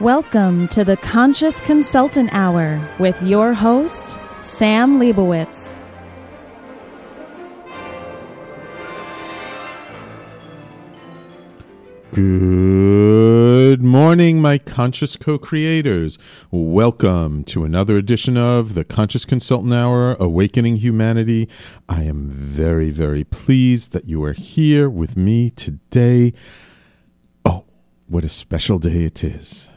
Welcome 0.00 0.68
to 0.68 0.84
the 0.84 0.96
Conscious 0.96 1.60
Consultant 1.60 2.30
Hour 2.32 2.80
with 3.00 3.20
your 3.20 3.52
host, 3.52 4.20
Sam 4.40 5.00
Leibowitz. 5.00 5.76
Good 12.12 13.82
morning, 13.82 14.40
my 14.40 14.58
conscious 14.58 15.16
co 15.16 15.36
creators. 15.36 16.16
Welcome 16.52 17.42
to 17.46 17.64
another 17.64 17.96
edition 17.96 18.36
of 18.36 18.74
the 18.74 18.84
Conscious 18.84 19.24
Consultant 19.24 19.74
Hour 19.74 20.14
Awakening 20.20 20.76
Humanity. 20.76 21.48
I 21.88 22.04
am 22.04 22.30
very, 22.30 22.92
very 22.92 23.24
pleased 23.24 23.90
that 23.90 24.04
you 24.04 24.22
are 24.22 24.32
here 24.32 24.88
with 24.88 25.16
me 25.16 25.50
today. 25.50 26.34
Oh, 27.44 27.64
what 28.06 28.24
a 28.24 28.28
special 28.28 28.78
day 28.78 29.02
it 29.02 29.24
is! 29.24 29.68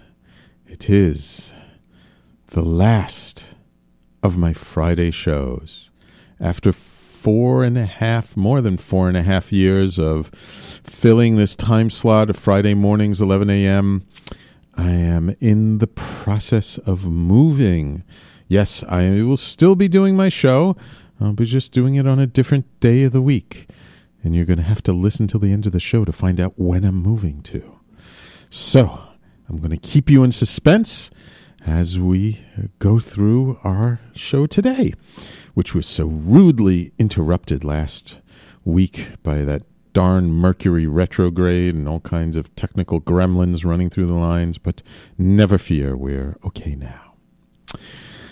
It 0.71 0.89
is 0.89 1.53
the 2.47 2.63
last 2.63 3.43
of 4.23 4.37
my 4.37 4.53
Friday 4.53 5.11
shows. 5.11 5.91
After 6.39 6.71
four 6.71 7.65
and 7.65 7.77
a 7.77 7.85
half, 7.85 8.37
more 8.37 8.61
than 8.61 8.77
four 8.77 9.09
and 9.09 9.17
a 9.17 9.21
half 9.21 9.51
years 9.51 9.99
of 9.99 10.29
filling 10.29 11.35
this 11.35 11.57
time 11.57 11.89
slot 11.89 12.29
of 12.29 12.37
Friday 12.37 12.73
mornings, 12.73 13.19
11 13.19 13.49
a.m., 13.49 14.07
I 14.77 14.91
am 14.91 15.35
in 15.41 15.79
the 15.79 15.87
process 15.87 16.77
of 16.77 17.05
moving. 17.05 18.03
Yes, 18.47 18.81
I 18.87 19.23
will 19.23 19.35
still 19.35 19.75
be 19.75 19.89
doing 19.89 20.15
my 20.15 20.29
show. 20.29 20.77
I'll 21.19 21.33
be 21.33 21.43
just 21.43 21.73
doing 21.73 21.95
it 21.95 22.07
on 22.07 22.17
a 22.17 22.25
different 22.25 22.79
day 22.79 23.03
of 23.03 23.11
the 23.11 23.21
week. 23.21 23.67
And 24.23 24.33
you're 24.33 24.45
going 24.45 24.55
to 24.55 24.63
have 24.63 24.83
to 24.83 24.93
listen 24.93 25.27
till 25.27 25.41
the 25.41 25.51
end 25.51 25.65
of 25.65 25.73
the 25.73 25.81
show 25.81 26.05
to 26.05 26.13
find 26.13 26.39
out 26.39 26.53
when 26.55 26.85
I'm 26.85 26.95
moving 26.95 27.41
to. 27.41 27.77
So, 28.49 29.10
I'm 29.51 29.57
going 29.57 29.71
to 29.71 29.77
keep 29.77 30.09
you 30.09 30.23
in 30.23 30.31
suspense 30.31 31.11
as 31.65 31.99
we 31.99 32.41
go 32.79 32.99
through 32.99 33.59
our 33.65 33.99
show 34.15 34.47
today, 34.47 34.93
which 35.55 35.75
was 35.75 35.85
so 35.85 36.05
rudely 36.05 36.93
interrupted 36.97 37.65
last 37.65 38.19
week 38.63 39.09
by 39.23 39.43
that 39.43 39.63
darn 39.91 40.31
Mercury 40.31 40.87
retrograde 40.87 41.75
and 41.75 41.85
all 41.85 41.99
kinds 41.99 42.37
of 42.37 42.55
technical 42.55 43.01
gremlins 43.01 43.65
running 43.65 43.89
through 43.89 44.05
the 44.05 44.13
lines. 44.13 44.57
But 44.57 44.81
never 45.17 45.57
fear, 45.57 45.97
we're 45.97 46.37
okay 46.45 46.75
now. 46.75 47.15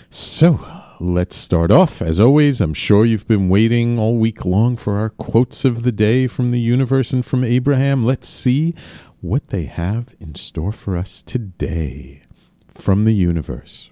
So, 0.08 0.66
let's 1.00 1.36
start 1.36 1.70
off. 1.70 2.02
As 2.02 2.18
always, 2.18 2.60
I'm 2.60 2.74
sure 2.74 3.04
you've 3.04 3.28
been 3.28 3.48
waiting 3.48 3.98
all 3.98 4.16
week 4.16 4.44
long 4.44 4.76
for 4.76 4.96
our 4.96 5.10
quotes 5.10 5.64
of 5.64 5.82
the 5.82 5.92
day 5.92 6.26
from 6.26 6.50
the 6.50 6.60
universe 6.60 7.12
and 7.12 7.24
from 7.24 7.44
Abraham. 7.44 8.04
Let's 8.04 8.28
see 8.28 8.74
what 9.20 9.48
they 9.48 9.64
have 9.64 10.14
in 10.20 10.34
store 10.34 10.72
for 10.72 10.96
us 10.96 11.22
today 11.22 12.22
from 12.68 13.04
the 13.04 13.14
universe. 13.14 13.90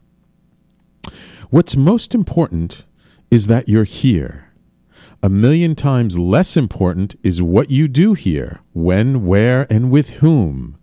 What's 1.50 1.76
most 1.76 2.14
important 2.14 2.84
is 3.30 3.46
that 3.46 3.68
you're 3.68 3.84
here. 3.84 4.52
A 5.22 5.28
million 5.28 5.74
times 5.74 6.18
less 6.18 6.56
important 6.56 7.16
is 7.22 7.42
what 7.42 7.70
you 7.70 7.88
do 7.88 8.14
here, 8.14 8.60
when, 8.72 9.26
where, 9.26 9.66
and 9.70 9.90
with 9.90 10.10
whom. 10.10 10.78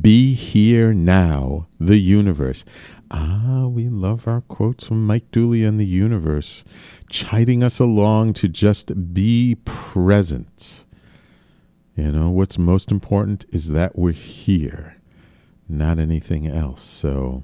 Be 0.00 0.34
here 0.34 0.92
now, 0.92 1.66
the 1.78 1.98
universe. 1.98 2.64
Ah, 3.10 3.66
we 3.66 3.88
love 3.88 4.28
our 4.28 4.42
quotes 4.42 4.86
from 4.86 5.06
Mike 5.06 5.30
Dooley 5.30 5.64
and 5.64 5.78
the 5.78 5.86
universe, 5.86 6.64
chiding 7.10 7.62
us 7.62 7.78
along 7.78 8.34
to 8.34 8.48
just 8.48 9.12
be 9.14 9.56
present. 9.64 10.84
You 11.98 12.12
know, 12.12 12.30
what's 12.30 12.58
most 12.58 12.92
important 12.92 13.44
is 13.50 13.70
that 13.70 13.98
we're 13.98 14.12
here 14.12 14.98
not 15.68 15.98
anything 15.98 16.46
else. 16.46 16.82
So 16.82 17.42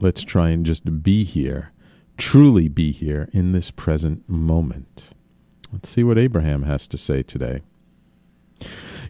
let's 0.00 0.22
try 0.22 0.50
and 0.50 0.66
just 0.66 1.02
be 1.02 1.24
here, 1.24 1.72
truly 2.18 2.68
be 2.68 2.92
here 2.92 3.30
in 3.32 3.52
this 3.52 3.70
present 3.70 4.28
moment. 4.28 5.12
Let's 5.72 5.88
see 5.88 6.04
what 6.04 6.18
Abraham 6.18 6.64
has 6.64 6.86
to 6.88 6.98
say 6.98 7.22
today. 7.22 7.62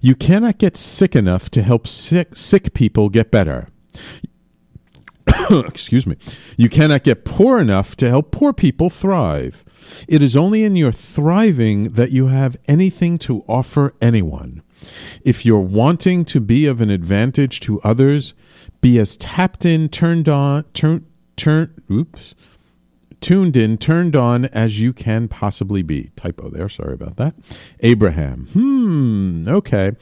You 0.00 0.14
cannot 0.14 0.58
get 0.58 0.76
sick 0.76 1.16
enough 1.16 1.50
to 1.50 1.62
help 1.62 1.88
sick, 1.88 2.36
sick 2.36 2.72
people 2.74 3.08
get 3.08 3.32
better. 3.32 3.70
Excuse 5.50 6.06
me. 6.06 6.16
You 6.56 6.68
cannot 6.68 7.02
get 7.02 7.24
poor 7.24 7.58
enough 7.58 7.96
to 7.96 8.08
help 8.08 8.30
poor 8.30 8.52
people 8.52 8.88
thrive. 8.88 9.64
It 10.08 10.22
is 10.22 10.36
only 10.36 10.64
in 10.64 10.76
your 10.76 10.92
thriving 10.92 11.92
that 11.92 12.10
you 12.10 12.28
have 12.28 12.56
anything 12.66 13.18
to 13.18 13.44
offer 13.48 13.94
anyone. 14.00 14.62
If 15.24 15.46
you're 15.46 15.60
wanting 15.60 16.24
to 16.26 16.40
be 16.40 16.66
of 16.66 16.80
an 16.80 16.90
advantage 16.90 17.60
to 17.60 17.80
others, 17.82 18.34
be 18.80 18.98
as 18.98 19.16
tapped 19.16 19.64
in, 19.64 19.88
turned 19.88 20.28
on, 20.28 20.64
turn, 20.74 21.06
turn, 21.36 21.74
oops, 21.90 22.34
tuned 23.22 23.56
in, 23.56 23.78
turned 23.78 24.16
on 24.16 24.46
as 24.46 24.80
you 24.80 24.92
can 24.92 25.28
possibly 25.28 25.82
be. 25.82 26.10
Typo 26.16 26.50
there, 26.50 26.68
sorry 26.68 26.94
about 26.94 27.16
that. 27.16 27.34
Abraham. 27.80 28.48
Hmm, 28.52 29.48
okay. 29.48 29.92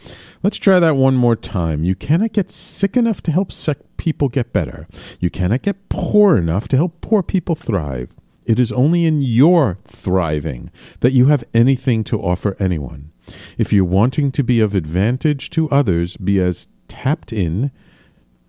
Let's 0.43 0.57
try 0.57 0.81
that 0.81 0.97
one 0.97 1.15
more 1.15 1.37
time. 1.37 1.85
You 1.85 1.95
cannot 1.95 2.33
get 2.33 2.51
sick 2.51 2.97
enough 2.97 3.23
to 3.23 3.31
help 3.31 3.53
sick 3.53 3.79
people 3.99 4.29
get 4.29 4.53
better. 4.53 4.89
You 5.21 5.31
cannot 5.31 5.62
get 5.62 5.89
poor 5.91 6.37
enough 6.37 6.67
to 6.69 6.77
help 6.77 7.01
poor 7.03 7.23
people 7.23 7.55
thrive. 7.55 8.17
It 8.50 8.59
is 8.59 8.72
only 8.72 9.05
in 9.05 9.22
your 9.22 9.78
thriving 9.87 10.72
that 10.99 11.12
you 11.12 11.27
have 11.27 11.44
anything 11.55 12.03
to 12.03 12.21
offer 12.21 12.56
anyone. 12.59 13.12
If 13.56 13.72
you're 13.72 13.84
wanting 13.84 14.33
to 14.33 14.43
be 14.43 14.61
of 14.61 14.75
advantage 14.75 15.50
to 15.50 15.71
others, 15.71 16.16
be 16.16 16.41
as 16.41 16.66
tapped 16.88 17.33
in, 17.33 17.71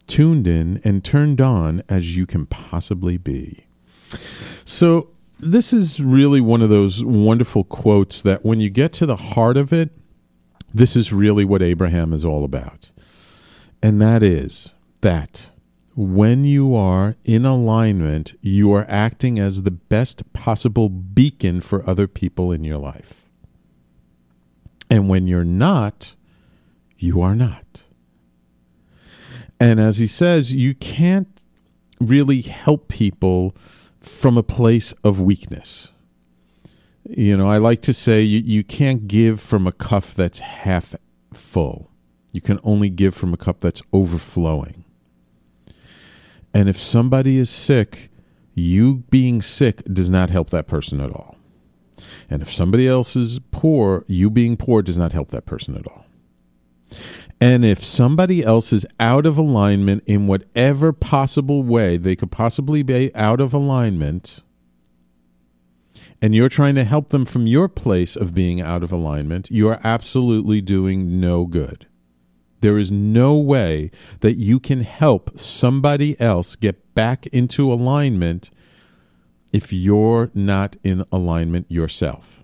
tuned 0.08 0.48
in, 0.48 0.82
and 0.84 1.04
turned 1.06 1.40
on 1.40 1.84
as 1.88 2.16
you 2.18 2.26
can 2.26 2.48
possibly 2.48 3.20
be. 3.20 3.68
So, 4.66 5.10
this 5.40 5.72
is 5.72 6.02
really 6.02 6.42
one 6.42 6.64
of 6.64 6.70
those 6.70 7.06
wonderful 7.06 7.64
quotes 7.64 8.24
that 8.24 8.44
when 8.44 8.60
you 8.60 8.72
get 8.72 8.94
to 8.94 9.06
the 9.06 9.18
heart 9.18 9.56
of 9.56 9.72
it, 9.72 9.92
this 10.74 10.96
is 10.96 11.14
really 11.14 11.46
what 11.46 11.62
Abraham 11.62 12.12
is 12.12 12.26
all 12.26 12.44
about. 12.44 12.90
And 13.84 14.02
that 14.02 14.24
is 14.24 14.74
that 15.02 15.52
when 15.96 16.44
you 16.46 16.76
are 16.76 17.16
in 17.26 17.46
alignment, 17.46 18.34
you 18.42 18.74
are 18.74 18.86
acting 18.88 19.40
as 19.40 19.64
the 19.64 19.72
best 19.72 20.32
possible 20.34 20.90
beacon 20.90 21.62
for 21.62 21.88
other 21.90 22.08
people 22.08 22.52
in 22.52 22.64
your 22.64 22.78
life. 22.78 23.26
And 24.90 25.10
when 25.10 25.28
you're 25.28 25.44
not, 25.44 26.16
you 26.98 27.22
are 27.22 27.36
not. 27.36 27.84
And 29.60 29.80
as 29.80 29.98
he 29.98 30.08
says, 30.08 30.54
you 30.54 30.74
can't 30.74 31.28
really 32.00 32.42
help 32.42 32.88
people 32.88 33.56
from 34.00 34.38
a 34.38 34.44
place 34.44 34.94
of 35.04 35.20
weakness. 35.20 35.90
You 37.04 37.38
know, 37.38 37.48
I 37.48 37.58
like 37.58 37.82
to 37.84 37.94
say 37.94 38.22
you, 38.22 38.40
you 38.40 38.64
can't 38.64 39.08
give 39.08 39.40
from 39.40 39.68
a 39.68 39.72
cup 39.72 40.06
that's 40.06 40.40
half 40.40 40.96
full. 41.34 41.92
You 42.32 42.42
can 42.42 42.60
only 42.64 42.90
give 42.90 43.14
from 43.14 43.34
a 43.34 43.38
cup 43.38 43.60
that's 43.60 43.82
overflowing. 43.92 44.86
And 46.54 46.68
if 46.70 46.78
somebody 46.78 47.38
is 47.38 47.50
sick, 47.50 48.10
you 48.54 49.04
being 49.10 49.42
sick 49.42 49.84
does 49.86 50.10
not 50.10 50.30
help 50.30 50.50
that 50.50 50.68
person 50.68 51.00
at 51.00 51.12
all. 51.12 51.38
And 52.30 52.42
if 52.42 52.52
somebody 52.52 52.88
else 52.88 53.16
is 53.16 53.40
poor, 53.52 54.04
you 54.08 54.30
being 54.30 54.58
poor 54.58 54.82
does 54.82 54.98
not 54.98 55.14
help 55.14 55.30
that 55.30 55.46
person 55.46 55.78
at 55.78 55.88
all. 55.88 56.06
And 57.40 57.66
if 57.66 57.84
somebody 57.84 58.44
else 58.44 58.72
is 58.72 58.86
out 59.00 59.26
of 59.26 59.38
alignment 59.38 60.04
in 60.06 60.28
whatever 60.28 60.94
possible 60.94 61.64
way 61.64 61.98
they 61.98 62.16
could 62.16 62.32
possibly 62.32 62.84
be 62.84 63.14
out 63.16 63.42
of 63.42 63.54
alignment, 63.54 64.44
and 66.22 66.36
you're 66.36 66.50
trying 66.50 66.76
to 66.76 66.84
help 66.84 67.10
them 67.10 67.26
from 67.26 67.48
your 67.48 67.68
place 67.68 68.16
of 68.16 68.36
being 68.36 68.62
out 68.62 68.84
of 68.84 68.92
alignment, 68.92 69.50
you 69.50 69.68
are 69.70 69.80
absolutely 69.84 70.62
doing 70.62 71.20
no 71.20 71.46
good. 71.46 71.88
There 72.62 72.78
is 72.78 72.92
no 72.92 73.38
way 73.38 73.92
that 74.22 74.38
you 74.38 74.60
can 74.60 74.82
help 74.82 75.38
somebody 75.38 76.20
else 76.20 76.56
get 76.56 76.94
back 76.94 77.28
into 77.28 77.72
alignment 77.72 78.52
if 79.52 79.74
you're 79.74 80.32
not 80.34 80.78
in 80.84 81.04
alignment 81.12 81.70
yourself. 81.70 82.44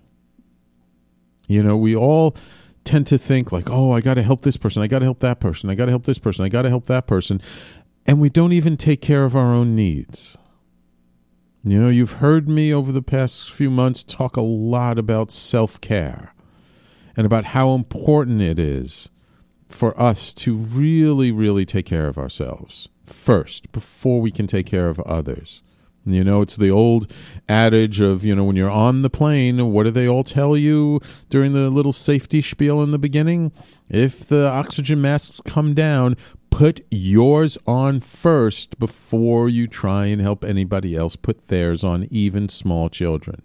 You 1.46 1.62
know, 1.62 1.76
we 1.76 1.96
all 1.96 2.36
tend 2.84 3.06
to 3.06 3.18
think 3.18 3.52
like, 3.52 3.70
oh, 3.70 3.92
I 3.92 4.00
got 4.00 4.14
to 4.14 4.22
help 4.22 4.42
this 4.42 4.56
person. 4.56 4.82
I 4.82 4.86
got 4.86 4.98
to 4.98 5.04
help 5.04 5.20
that 5.20 5.40
person. 5.40 5.70
I 5.70 5.74
got 5.74 5.86
to 5.86 5.92
help 5.92 6.04
this 6.04 6.18
person. 6.18 6.44
I 6.44 6.48
got 6.48 6.62
to 6.62 6.68
help 6.68 6.86
that 6.86 7.06
person. 7.06 7.40
And 8.06 8.20
we 8.20 8.28
don't 8.28 8.52
even 8.52 8.76
take 8.76 9.00
care 9.00 9.24
of 9.24 9.36
our 9.36 9.54
own 9.54 9.76
needs. 9.76 10.36
You 11.64 11.80
know, 11.80 11.88
you've 11.88 12.12
heard 12.12 12.48
me 12.48 12.72
over 12.72 12.92
the 12.92 13.02
past 13.02 13.50
few 13.50 13.70
months 13.70 14.02
talk 14.02 14.36
a 14.36 14.42
lot 14.42 14.98
about 14.98 15.30
self 15.30 15.80
care 15.80 16.34
and 17.16 17.26
about 17.26 17.46
how 17.46 17.74
important 17.74 18.40
it 18.40 18.58
is 18.58 19.08
for 19.68 19.98
us 20.00 20.32
to 20.34 20.56
really, 20.56 21.30
really 21.30 21.66
take 21.66 21.86
care 21.86 22.08
of 22.08 22.18
ourselves 22.18 22.88
first 23.04 23.70
before 23.72 24.20
we 24.20 24.30
can 24.30 24.46
take 24.46 24.66
care 24.66 24.88
of 24.88 25.00
others. 25.00 25.62
You 26.04 26.24
know, 26.24 26.40
it's 26.40 26.56
the 26.56 26.70
old 26.70 27.12
adage 27.48 28.00
of, 28.00 28.24
you 28.24 28.34
know, 28.34 28.44
when 28.44 28.56
you're 28.56 28.70
on 28.70 29.02
the 29.02 29.10
plane, 29.10 29.72
what 29.72 29.82
do 29.84 29.90
they 29.90 30.08
all 30.08 30.24
tell 30.24 30.56
you 30.56 31.00
during 31.28 31.52
the 31.52 31.68
little 31.68 31.92
safety 31.92 32.40
spiel 32.40 32.82
in 32.82 32.92
the 32.92 32.98
beginning? 32.98 33.52
If 33.90 34.26
the 34.26 34.48
oxygen 34.48 35.02
masks 35.02 35.42
come 35.44 35.74
down, 35.74 36.16
put 36.50 36.80
yours 36.90 37.58
on 37.66 38.00
first 38.00 38.78
before 38.78 39.50
you 39.50 39.66
try 39.66 40.06
and 40.06 40.22
help 40.22 40.44
anybody 40.44 40.96
else 40.96 41.14
put 41.14 41.48
theirs 41.48 41.84
on, 41.84 42.08
even 42.10 42.48
small 42.48 42.88
children. 42.88 43.42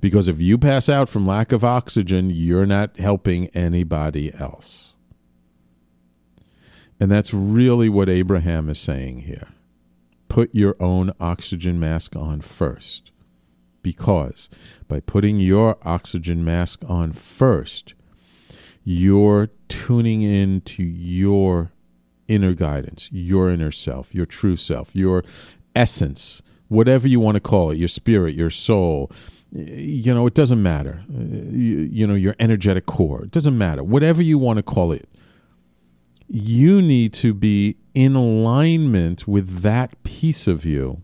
Because 0.00 0.28
if 0.28 0.40
you 0.40 0.56
pass 0.56 0.88
out 0.88 1.08
from 1.08 1.26
lack 1.26 1.52
of 1.52 1.62
oxygen, 1.62 2.30
you're 2.30 2.66
not 2.66 2.98
helping 2.98 3.48
anybody 3.48 4.32
else. 4.34 4.91
And 7.02 7.10
that's 7.10 7.34
really 7.34 7.88
what 7.88 8.08
Abraham 8.08 8.68
is 8.68 8.78
saying 8.78 9.22
here 9.22 9.48
put 10.28 10.54
your 10.54 10.76
own 10.78 11.10
oxygen 11.18 11.80
mask 11.80 12.14
on 12.14 12.40
first. 12.40 13.10
Because 13.82 14.48
by 14.86 15.00
putting 15.00 15.40
your 15.40 15.78
oxygen 15.82 16.44
mask 16.44 16.84
on 16.86 17.12
first, 17.12 17.94
you're 18.84 19.50
tuning 19.66 20.22
in 20.22 20.60
to 20.60 20.84
your 20.84 21.72
inner 22.28 22.54
guidance, 22.54 23.08
your 23.10 23.50
inner 23.50 23.72
self, 23.72 24.14
your 24.14 24.24
true 24.24 24.56
self, 24.56 24.94
your 24.94 25.24
essence, 25.74 26.40
whatever 26.68 27.08
you 27.08 27.18
want 27.18 27.34
to 27.34 27.40
call 27.40 27.72
it, 27.72 27.78
your 27.78 27.88
spirit, 27.88 28.36
your 28.36 28.48
soul. 28.48 29.10
You 29.50 30.14
know, 30.14 30.28
it 30.28 30.34
doesn't 30.34 30.62
matter. 30.62 31.02
You, 31.08 31.80
you 31.80 32.06
know, 32.06 32.14
your 32.14 32.36
energetic 32.38 32.86
core. 32.86 33.24
It 33.24 33.32
doesn't 33.32 33.58
matter. 33.58 33.82
Whatever 33.82 34.22
you 34.22 34.38
want 34.38 34.58
to 34.58 34.62
call 34.62 34.92
it 34.92 35.08
you 36.34 36.80
need 36.80 37.12
to 37.12 37.34
be 37.34 37.76
in 37.92 38.16
alignment 38.16 39.28
with 39.28 39.60
that 39.60 40.02
piece 40.02 40.46
of 40.46 40.64
you. 40.64 41.02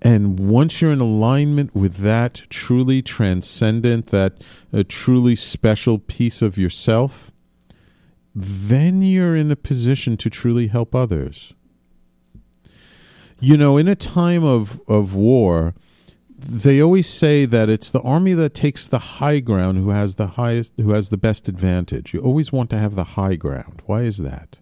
And 0.00 0.48
once 0.48 0.80
you're 0.80 0.90
in 0.90 1.00
alignment 1.00 1.74
with 1.74 1.96
that 1.98 2.44
truly 2.48 3.02
transcendent, 3.02 4.06
that 4.06 4.42
a 4.72 4.82
truly 4.82 5.36
special 5.36 5.98
piece 5.98 6.40
of 6.40 6.56
yourself, 6.56 7.30
then 8.34 9.02
you're 9.02 9.36
in 9.36 9.50
a 9.50 9.56
position 9.56 10.16
to 10.16 10.30
truly 10.30 10.68
help 10.68 10.94
others. 10.94 11.52
You 13.38 13.58
know, 13.58 13.76
in 13.76 13.86
a 13.86 13.94
time 13.94 14.44
of, 14.44 14.80
of 14.88 15.14
war, 15.14 15.74
they 16.44 16.80
always 16.80 17.08
say 17.08 17.44
that 17.44 17.68
it's 17.68 17.90
the 17.90 18.00
army 18.02 18.34
that 18.34 18.54
takes 18.54 18.86
the 18.86 18.98
high 18.98 19.40
ground 19.40 19.78
who 19.78 19.90
has 19.90 20.16
the 20.16 20.28
highest 20.28 20.72
who 20.76 20.92
has 20.92 21.08
the 21.08 21.16
best 21.16 21.48
advantage. 21.48 22.12
You 22.12 22.20
always 22.20 22.52
want 22.52 22.70
to 22.70 22.78
have 22.78 22.94
the 22.94 23.04
high 23.04 23.36
ground. 23.36 23.82
Why 23.86 24.02
is 24.02 24.18
that? 24.18 24.58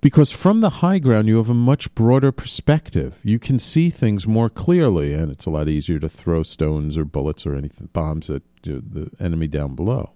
Because 0.00 0.30
from 0.30 0.60
the 0.60 0.70
high 0.70 0.98
ground 0.98 1.28
you 1.28 1.36
have 1.36 1.50
a 1.50 1.54
much 1.54 1.94
broader 1.94 2.32
perspective. 2.32 3.18
You 3.22 3.38
can 3.38 3.58
see 3.58 3.90
things 3.90 4.26
more 4.26 4.48
clearly 4.48 5.12
and 5.12 5.30
it's 5.30 5.46
a 5.46 5.50
lot 5.50 5.68
easier 5.68 5.98
to 5.98 6.08
throw 6.08 6.42
stones 6.42 6.96
or 6.96 7.04
bullets 7.04 7.44
or 7.44 7.54
anything 7.54 7.88
bombs 7.92 8.30
at 8.30 8.42
the 8.62 9.10
enemy 9.18 9.48
down 9.48 9.74
below. 9.74 10.12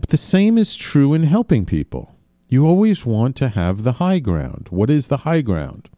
But 0.00 0.08
the 0.10 0.16
same 0.16 0.58
is 0.58 0.76
true 0.76 1.14
in 1.14 1.24
helping 1.24 1.66
people. 1.66 2.14
You 2.48 2.66
always 2.66 3.04
want 3.04 3.36
to 3.36 3.50
have 3.50 3.82
the 3.82 3.94
high 3.94 4.20
ground. 4.20 4.68
What 4.70 4.90
is 4.90 5.08
the 5.08 5.18
high 5.18 5.42
ground? 5.42 5.88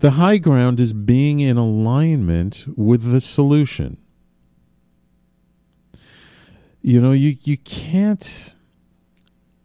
The 0.00 0.12
high 0.12 0.38
ground 0.38 0.80
is 0.80 0.94
being 0.94 1.40
in 1.40 1.58
alignment 1.58 2.64
with 2.74 3.12
the 3.12 3.20
solution. 3.20 3.98
You 6.80 7.02
know, 7.02 7.12
you, 7.12 7.36
you 7.42 7.58
can't 7.58 8.54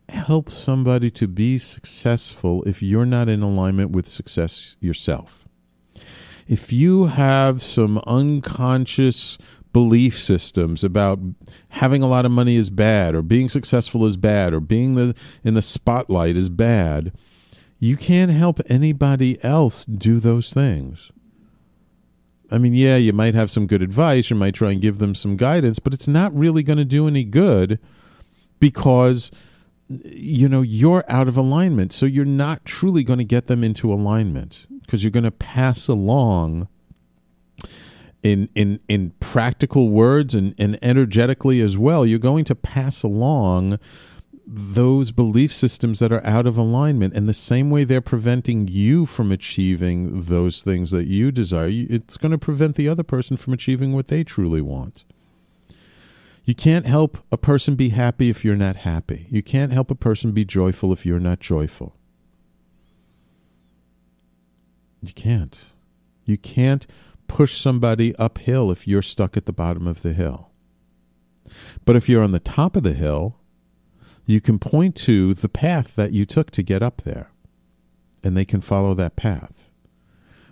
help 0.10 0.50
somebody 0.50 1.10
to 1.12 1.30
be 1.30 1.58
successful 1.58 2.64
if 2.64 2.84
you're 2.84 3.06
not 3.06 3.30
in 3.30 3.42
alignment 3.42 3.92
with 3.92 4.10
success 4.10 4.76
yourself. 4.82 5.48
If 6.50 6.74
you 6.74 7.06
have 7.06 7.64
some 7.64 8.00
unconscious 8.06 9.38
belief 9.72 10.20
systems 10.20 10.84
about 10.84 11.20
having 11.70 12.04
a 12.04 12.08
lot 12.08 12.26
of 12.26 12.32
money 12.32 12.58
is 12.58 12.70
bad 12.70 13.16
or 13.16 13.22
being 13.22 13.48
successful 13.48 14.06
is 14.06 14.18
bad 14.18 14.54
or 14.54 14.60
being 14.60 14.96
the 14.96 15.16
in 15.46 15.54
the 15.54 15.62
spotlight 15.62 16.36
is 16.36 16.50
bad, 16.50 17.14
you 17.80 17.98
can't 17.98 18.32
help 18.32 18.60
anybody 18.68 19.44
else 19.44 19.86
do 19.86 20.20
those 20.20 20.54
things. 20.54 21.12
I 22.52 22.58
mean, 22.58 22.74
yeah, 22.74 22.96
you 22.98 23.12
might 23.12 23.34
have 23.34 23.50
some 23.50 23.68
good 23.68 23.82
advice, 23.82 24.30
you 24.30 24.36
might 24.36 24.54
try 24.54 24.72
and 24.72 24.82
give 24.82 25.00
them 25.00 25.16
some 25.16 25.36
guidance, 25.36 25.80
but 25.80 25.94
it's 25.94 26.08
not 26.08 26.36
really 26.36 26.64
going 26.64 26.78
to 26.78 26.86
do 26.86 27.08
any 27.08 27.24
good 27.24 27.80
because 28.60 29.32
you 29.88 30.50
know 30.50 30.62
you're 30.62 31.04
out 31.08 31.28
of 31.28 31.38
alignment 31.38 31.94
so 31.94 32.06
you're 32.06 32.26
not 32.26 32.66
truly 32.66 33.04
going 33.04 33.20
to 33.20 33.26
get 33.26 33.48
them 33.48 33.64
into 33.64 33.94
alignment 33.94 34.66
because 34.82 35.04
you're 35.04 35.12
going 35.12 35.24
to 35.24 35.32
pass 35.32 35.88
along 35.88 36.68
in 38.24 38.50
in 38.56 38.80
in 38.88 39.12
practical 39.20 39.90
words 39.90 40.34
and, 40.34 40.56
and 40.58 40.80
energetically 40.82 41.62
as 41.62 41.78
well 41.78 42.04
you're 42.06 42.18
going 42.18 42.44
to 42.44 42.56
pass 42.56 43.04
along 43.04 43.78
those 44.48 45.12
belief 45.12 45.54
systems 45.54 46.00
that 46.00 46.12
are 46.12 46.26
out 46.26 46.46
of 46.46 46.58
alignment. 46.58 47.14
And 47.14 47.28
the 47.28 47.34
same 47.34 47.70
way 47.70 47.84
they're 47.84 48.02
preventing 48.02 48.68
you 48.68 49.06
from 49.06 49.32
achieving 49.32 50.22
those 50.24 50.62
things 50.62 50.92
that 50.92 51.08
you 51.08 51.32
desire 51.32 51.70
it's 51.72 52.18
going 52.18 52.32
to 52.32 52.38
prevent 52.38 52.76
the 52.76 52.88
other 52.88 53.04
person 53.04 53.38
from 53.38 53.54
achieving 53.54 53.94
what 53.94 54.08
they 54.08 54.24
truly 54.24 54.62
want. 54.62 55.04
You 56.44 56.54
can't 56.54 56.86
help 56.86 57.18
a 57.32 57.38
person 57.38 57.76
be 57.76 57.90
happy 57.90 58.30
if 58.30 58.46
you're 58.46 58.56
not 58.56 58.78
happy. 58.78 59.26
You 59.32 59.42
can't 59.42 59.74
help 59.74 59.90
a 59.90 59.96
person 59.96 60.32
be 60.32 60.46
joyful 60.46 60.94
if 60.94 61.06
you're 61.06 61.20
not 61.20 61.40
joyful. 61.40 61.96
You 65.02 65.14
can't. 65.14 65.60
You 66.26 66.38
can't 66.38 66.86
push 67.28 67.60
somebody 67.60 68.16
uphill 68.18 68.72
if 68.72 68.88
you're 68.88 69.02
stuck 69.02 69.36
at 69.36 69.48
the 69.48 69.54
bottom 69.54 69.88
of 69.88 70.04
the 70.04 70.14
hill. 70.14 70.52
But 71.84 71.96
if 71.96 72.08
you're 72.08 72.24
on 72.24 72.32
the 72.32 72.40
top 72.40 72.76
of 72.76 72.84
the 72.84 72.94
hill 72.94 73.40
you 74.26 74.42
can 74.42 74.60
point 74.60 74.96
to 74.96 75.34
the 75.34 75.50
path 75.50 75.96
that 75.96 76.12
you 76.12 76.26
took 76.26 76.52
to 76.52 76.64
get 76.64 76.82
up 76.82 77.02
there, 77.04 77.32
and 78.24 78.36
they 78.36 78.46
can 78.46 78.62
follow 78.62 78.94
that 78.94 79.16
path. 79.16 79.70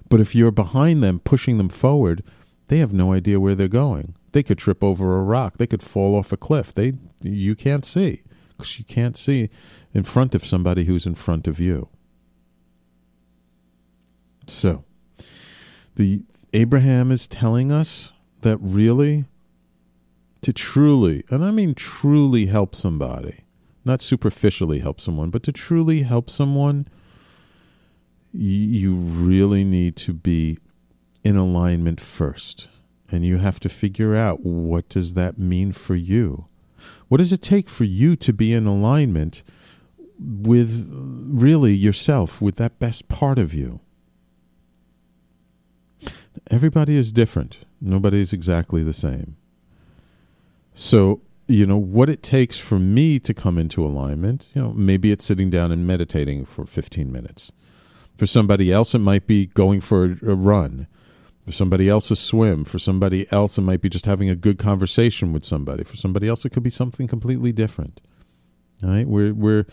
But 0.09 0.21
if 0.21 0.35
you're 0.35 0.51
behind 0.51 1.01
them, 1.01 1.19
pushing 1.19 1.57
them 1.57 1.69
forward, 1.69 2.23
they 2.67 2.77
have 2.77 2.93
no 2.93 3.13
idea 3.13 3.39
where 3.39 3.55
they're 3.55 3.67
going. 3.67 4.15
They 4.31 4.43
could 4.43 4.57
trip 4.57 4.83
over 4.83 5.17
a 5.17 5.23
rock. 5.23 5.57
They 5.57 5.67
could 5.67 5.83
fall 5.83 6.15
off 6.15 6.31
a 6.31 6.37
cliff. 6.37 6.73
They 6.73 6.93
you 7.21 7.55
can't 7.55 7.85
see 7.85 8.23
because 8.49 8.77
you 8.77 8.85
can't 8.85 9.17
see 9.17 9.49
in 9.93 10.03
front 10.03 10.35
of 10.35 10.45
somebody 10.45 10.85
who's 10.85 11.05
in 11.05 11.15
front 11.15 11.47
of 11.47 11.59
you. 11.59 11.89
So, 14.47 14.83
the 15.95 16.23
Abraham 16.53 17.11
is 17.11 17.27
telling 17.27 17.71
us 17.71 18.11
that 18.41 18.57
really 18.57 19.25
to 20.41 20.51
truly, 20.51 21.23
and 21.29 21.43
I 21.43 21.51
mean 21.51 21.73
truly 21.73 22.47
help 22.47 22.75
somebody, 22.75 23.45
not 23.85 24.01
superficially 24.01 24.79
help 24.79 24.99
someone, 24.99 25.29
but 25.29 25.43
to 25.43 25.51
truly 25.51 26.03
help 26.03 26.29
someone, 26.29 26.87
you 28.31 28.95
really 28.95 29.63
need 29.63 29.95
to 29.97 30.13
be 30.13 30.57
in 31.23 31.35
alignment 31.35 31.99
first. 32.01 32.67
And 33.11 33.25
you 33.25 33.37
have 33.37 33.59
to 33.61 33.69
figure 33.69 34.15
out 34.15 34.43
what 34.43 34.89
does 34.89 35.13
that 35.13 35.37
mean 35.37 35.71
for 35.71 35.95
you? 35.95 36.47
What 37.07 37.17
does 37.17 37.31
it 37.31 37.41
take 37.41 37.69
for 37.69 37.83
you 37.83 38.15
to 38.15 38.33
be 38.33 38.53
in 38.53 38.65
alignment 38.65 39.43
with 40.19 40.87
really 40.89 41.73
yourself, 41.73 42.41
with 42.41 42.55
that 42.55 42.79
best 42.79 43.07
part 43.07 43.37
of 43.37 43.53
you? 43.53 43.81
everybody 46.49 46.97
is 46.97 47.11
different. 47.11 47.59
Nobody 47.81 48.21
is 48.21 48.33
exactly 48.33 48.83
the 48.83 48.93
same. 48.93 49.35
So, 50.73 51.21
you 51.53 51.67
know, 51.67 51.77
what 51.77 52.09
it 52.09 52.23
takes 52.23 52.57
for 52.57 52.79
me 52.79 53.19
to 53.19 53.33
come 53.33 53.59
into 53.59 53.85
alignment, 53.85 54.49
you 54.55 54.61
know, 54.61 54.73
maybe 54.73 55.11
it's 55.11 55.23
sitting 55.23 55.51
down 55.51 55.71
and 55.71 55.85
meditating 55.85 56.45
for 56.45 56.65
15 56.65 57.11
minutes. 57.11 57.51
For 58.17 58.25
somebody 58.25 58.71
else, 58.71 58.95
it 58.95 58.99
might 58.99 59.27
be 59.27 59.47
going 59.47 59.79
for 59.79 60.17
a, 60.23 60.35
run. 60.35 60.87
For 61.45 61.51
somebody 61.51 61.89
else, 61.89 62.09
a 62.09 62.15
swim. 62.15 62.63
For 62.65 62.79
somebody 62.79 63.31
else, 63.31 63.57
it 63.57 63.61
might 63.61 63.81
be 63.81 63.89
just 63.89 64.05
having 64.05 64.29
a 64.29 64.35
good 64.35 64.57
conversation 64.57 65.31
with 65.31 65.45
somebody. 65.45 65.83
For 65.83 65.95
somebody 65.95 66.27
else, 66.27 66.43
it 66.43 66.49
could 66.49 66.63
be 66.63 66.69
something 66.69 67.07
completely 67.07 67.51
different. 67.51 68.01
Right? 68.81 69.07
We're, 69.07 69.33
we're, 69.33 69.65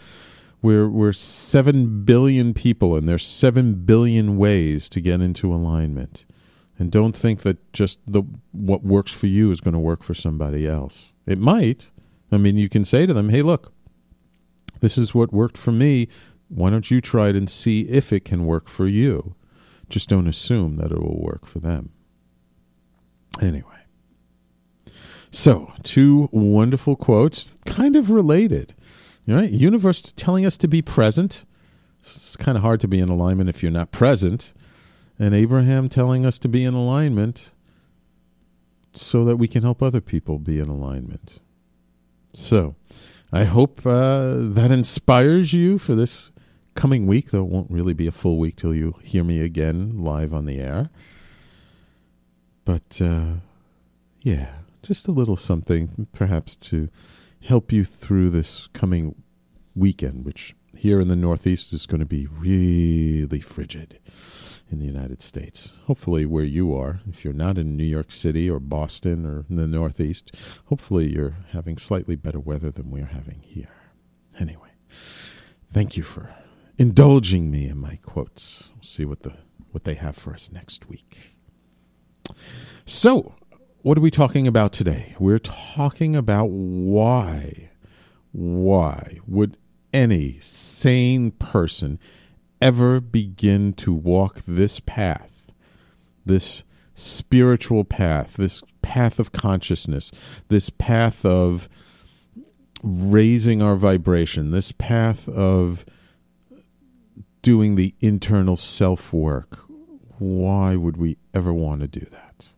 we're, 0.61 0.89
we're 0.89 1.13
7 1.13 2.05
billion 2.05 2.53
people, 2.53 2.95
and 2.95 3.09
there's 3.09 3.27
7 3.27 3.87
billion 3.87 4.37
ways 4.37 4.91
to 4.91 5.01
get 5.01 5.23
into 5.23 5.55
alignment. 5.55 6.27
And 6.79 6.91
don't 6.91 7.17
think 7.17 7.41
that 7.41 7.73
just 7.75 7.99
the 8.07 8.23
what 8.53 8.83
works 8.83 9.13
for 9.13 9.27
you 9.27 9.51
is 9.51 9.61
going 9.61 9.75
to 9.75 9.81
work 9.81 10.03
for 10.03 10.15
somebody 10.15 10.67
else. 10.67 11.13
It 11.31 11.39
might. 11.39 11.91
I 12.33 12.39
mean, 12.39 12.57
you 12.57 12.69
can 12.69 12.85
say 12.85 13.07
to 13.07 13.15
them, 13.15 13.29
"Hey, 13.29 13.43
look, 13.43 13.73
this 14.81 14.99
is 14.99 15.15
what 15.15 15.33
worked 15.33 15.57
for 15.57 15.73
me. 15.73 16.09
Why 16.49 16.71
don't 16.71 16.91
you 16.91 17.01
try 17.01 17.29
it 17.29 17.37
and 17.37 17.49
see 17.49 17.83
if 17.83 18.13
it 18.13 18.25
can 18.25 18.45
work 18.45 18.69
for 18.69 18.87
you?" 18.87 19.35
Just 19.89 20.09
don't 20.09 20.27
assume 20.27 20.77
that 20.77 20.93
it 20.93 20.99
will 20.99 21.21
work 21.21 21.47
for 21.47 21.61
them. 21.61 21.91
Anyway. 23.41 23.65
So, 25.31 25.73
two 25.83 26.29
wonderful 26.33 26.97
quotes, 26.97 27.57
kind 27.65 27.95
of 27.95 28.11
related. 28.11 28.75
Right, 29.27 29.53
universe 29.53 30.01
telling 30.17 30.45
us 30.45 30.57
to 30.59 30.67
be 30.67 30.83
present. 30.83 31.45
It's 32.01 32.35
kind 32.37 32.57
of 32.57 32.63
hard 32.63 32.81
to 32.81 32.89
be 32.89 32.99
in 32.99 33.09
alignment 33.09 33.49
if 33.49 33.63
you're 33.63 33.71
not 33.71 33.93
present 33.93 34.53
and 35.21 35.35
Abraham 35.35 35.91
telling 35.91 36.25
us 36.25 36.39
to 36.39 36.49
be 36.49 36.65
in 36.65 36.73
alignment 36.73 37.51
so 38.92 39.25
that 39.25 39.37
we 39.37 39.49
can 39.49 39.62
help 39.62 39.82
other 39.82 40.00
people 40.00 40.38
be 40.38 40.59
in 40.59 40.68
alignment. 40.68 41.40
So, 42.32 42.76
I 43.32 43.44
hope 43.44 43.87
uh, 43.87 44.35
that 44.37 44.70
inspires 44.70 45.52
you 45.52 45.78
for 45.78 45.94
this 45.94 46.30
coming 46.75 47.06
week, 47.06 47.30
though 47.30 47.44
it 47.44 47.50
won't 47.50 47.70
really 47.70 47.92
be 47.92 48.06
a 48.06 48.12
full 48.12 48.38
week 48.38 48.56
till 48.56 48.75
you 48.75 48.97
hear 49.02 49.25
me 49.25 49.40
again 49.40 50.02
live 50.02 50.32
on 50.32 50.47
the 50.47 50.59
air. 50.59 50.90
But 52.64 53.00
uh, 53.00 53.35
yeah, 54.23 54.54
just 54.82 55.09
a 55.09 55.12
little 55.12 55.37
something 55.37 56.06
perhaps 56.12 56.56
to 56.56 56.88
help 57.42 57.73
you 57.73 57.85
through 57.85 58.30
this 58.30 58.68
coming 58.73 59.14
weekend, 59.75 60.25
which 60.25 60.54
here 60.76 61.00
in 61.00 61.09
the 61.09 61.16
Northeast 61.16 61.73
is 61.73 61.87
going 61.87 62.00
to 62.00 62.06
be 62.06 62.26
really 62.26 63.40
frigid 63.40 63.99
in 64.71 64.79
the 64.79 64.87
United 64.87 65.23
States. 65.23 65.73
Hopefully, 65.87 66.25
where 66.25 66.45
you 66.45 66.75
are, 66.75 67.00
if 67.09 67.25
you're 67.25 67.35
not 67.35 67.59
in 67.59 67.77
New 67.77 67.85
York 67.85 68.12
City 68.12 68.49
or 68.49 68.61
Boston 68.61 69.27
or 69.27 69.45
in 69.49 69.57
the 69.57 69.67
Northeast, 69.67 70.31
hopefully 70.67 71.12
you're 71.12 71.37
having 71.50 71.77
slightly 71.77 72.17
better 72.17 72.41
weather 72.41 72.71
than 72.71 72.91
we're 72.91 73.07
having 73.07 73.43
here. 73.43 73.75
Anyway, 74.39 74.71
thank 75.73 75.97
you 75.97 76.03
for 76.03 76.35
indulging 76.79 77.50
me 77.50 77.69
in 77.69 77.79
my 77.79 77.97
quotes. 77.97 78.71
We'll 78.75 78.85
see 78.85 79.05
what 79.05 79.23
the 79.23 79.35
what 79.73 79.85
they 79.85 79.95
have 79.95 80.17
for 80.17 80.33
us 80.33 80.50
next 80.50 80.89
week. 80.89 81.37
So, 82.85 83.35
what 83.83 83.97
are 83.97 84.00
we 84.00 84.11
talking 84.11 84.47
about 84.47 84.73
today? 84.73 85.15
We're 85.19 85.39
talking 85.39 86.17
about 86.17 86.50
why 86.50 87.71
why 88.33 89.19
would 89.27 89.57
any 89.93 90.39
sane 90.41 91.33
person 91.33 91.99
ever 92.61 93.00
begin 93.00 93.73
to 93.75 93.93
walk 93.93 94.43
this 94.47 94.81
path, 94.81 95.50
this 96.25 96.62
spiritual 96.95 97.85
path, 97.85 98.35
this 98.35 98.62
path 98.83 99.19
of 99.19 99.33
consciousness, 99.33 100.11
this 100.49 100.71
path 100.71 101.25
of 101.25 101.69
raising 102.83 103.62
our 103.62 103.76
vibration, 103.76 104.50
this 104.50 104.73
path 104.73 105.29
of 105.29 105.85
doing 107.43 107.75
the 107.75 107.95
internal 108.00 108.57
self 108.57 109.12
work, 109.12 109.61
why 110.19 110.76
would 110.76 110.97
we 110.97 111.17
ever 111.33 111.52
want 111.52 111.81
to 111.81 111.88
do 111.88 112.07
that? 112.11 112.49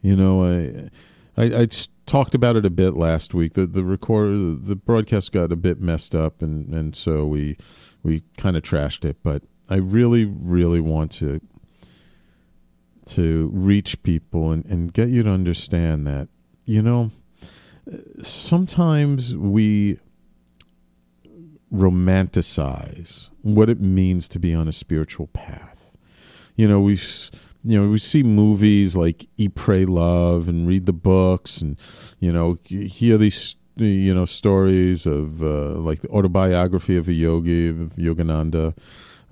You 0.00 0.14
know, 0.14 0.44
I, 0.44 0.88
I, 1.36 1.44
I 1.62 1.68
talked 2.06 2.34
about 2.34 2.56
it 2.56 2.64
a 2.64 2.70
bit 2.70 2.96
last 2.96 3.34
week. 3.34 3.54
The 3.54 3.66
the 3.66 3.84
recorder, 3.84 4.36
the 4.54 4.76
broadcast 4.76 5.32
got 5.32 5.52
a 5.52 5.56
bit 5.56 5.80
messed 5.80 6.14
up, 6.14 6.42
and 6.42 6.74
and 6.74 6.96
so 6.96 7.26
we 7.26 7.56
we 8.02 8.22
kind 8.36 8.56
of 8.56 8.62
trashed 8.62 9.04
it, 9.04 9.18
but 9.22 9.42
I 9.68 9.76
really, 9.76 10.24
really 10.24 10.80
want 10.80 11.10
to 11.12 11.40
to 13.06 13.50
reach 13.52 14.02
people 14.02 14.50
and, 14.50 14.64
and 14.66 14.92
get 14.92 15.08
you 15.08 15.22
to 15.22 15.30
understand 15.30 16.06
that, 16.06 16.28
you 16.64 16.82
know, 16.82 17.12
sometimes 18.20 19.36
we 19.36 20.00
romanticize 21.72 23.28
what 23.42 23.70
it 23.70 23.80
means 23.80 24.26
to 24.28 24.40
be 24.40 24.52
on 24.52 24.66
a 24.66 24.72
spiritual 24.72 25.28
path. 25.28 25.90
You 26.56 26.66
know, 26.66 26.80
we 26.80 26.98
you 27.66 27.80
know 27.80 27.90
we 27.90 27.98
see 27.98 28.22
movies 28.22 28.96
like 28.96 29.26
Eat, 29.36 29.56
Pray, 29.56 29.84
Love, 29.84 30.48
and 30.48 30.68
read 30.68 30.86
the 30.86 30.92
books, 30.92 31.60
and 31.60 31.76
you 32.20 32.32
know 32.32 32.58
hear 32.64 33.18
these 33.18 33.56
you 33.76 34.14
know 34.14 34.24
stories 34.24 35.04
of 35.04 35.42
uh, 35.42 35.74
like 35.74 36.00
the 36.00 36.08
autobiography 36.08 36.96
of 36.96 37.08
a 37.08 37.12
yogi 37.12 37.68
of 37.68 37.96
Yogananda, 37.96 38.76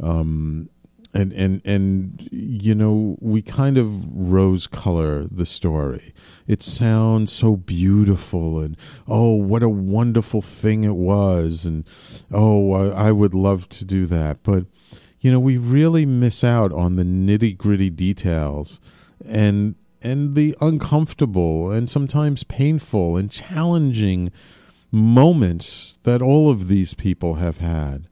um, 0.03 0.69
and 1.15 1.33
and 1.33 1.63
and 1.65 2.29
you 2.33 2.75
know 2.75 3.17
we 3.21 3.41
kind 3.41 3.79
of 3.79 4.05
rose 4.13 4.67
color 4.67 5.29
the 5.31 5.47
story. 5.47 6.13
It 6.49 6.61
sounds 6.61 7.33
so 7.33 7.55
beautiful, 7.55 8.59
and 8.59 8.77
oh, 9.07 9.35
what 9.35 9.63
a 9.63 9.69
wonderful 9.69 10.43
thing 10.43 10.83
it 10.83 10.97
was, 10.97 11.65
and 11.65 11.85
oh, 12.33 12.73
I, 12.73 13.09
I 13.09 13.13
would 13.13 13.33
love 13.33 13.69
to 13.69 13.85
do 13.85 14.07
that, 14.07 14.43
but 14.43 14.67
you 15.25 15.33
know 15.33 15.41
we 15.41 15.57
really 15.57 16.05
miss 16.05 16.45
out 16.45 16.71
on 16.73 16.97
the 16.97 17.03
nitty 17.03 17.57
gritty 17.57 17.89
details 17.89 18.79
and 19.25 19.75
and 20.03 20.35
the 20.35 20.55
uncomfortable 20.61 21.71
and 21.71 21.89
sometimes 21.89 22.45
painful 22.45 23.17
and 23.17 23.31
challenging 23.31 24.31
moments 24.91 25.99
that 26.03 26.21
all 26.21 26.51
of 26.51 26.69
these 26.69 26.93
people 26.93 27.35
have 27.37 27.57
had. 27.57 28.07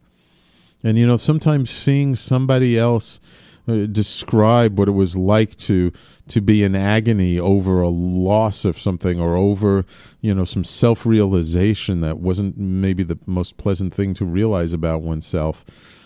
And, 0.83 0.97
you 0.97 1.07
know, 1.07 1.19
sometimes 1.19 1.71
seeing 1.71 2.16
somebody 2.16 2.78
else 2.78 3.21
uh, 3.69 3.87
describe 3.87 4.78
what 4.78 4.88
it 4.88 4.92
was 4.92 5.16
like 5.16 5.57
to 5.57 5.92
to 6.26 6.40
be 6.40 6.64
in 6.64 6.75
agony 6.75 7.38
over 7.38 7.81
a 7.81 7.88
loss 7.88 8.64
of 8.64 8.76
something 8.76 9.21
or 9.21 9.37
over 9.37 9.85
you 10.21 10.35
know 10.35 10.45
some 10.45 10.64
self 10.64 11.07
realization 11.07 12.00
that 12.00 12.19
wasn't 12.19 12.59
maybe 12.59 13.04
the 13.04 13.21
most 13.25 13.59
pleasant 13.59 13.95
thing 13.95 14.14
to 14.14 14.25
realize 14.25 14.73
about 14.73 15.02
oneself 15.02 16.02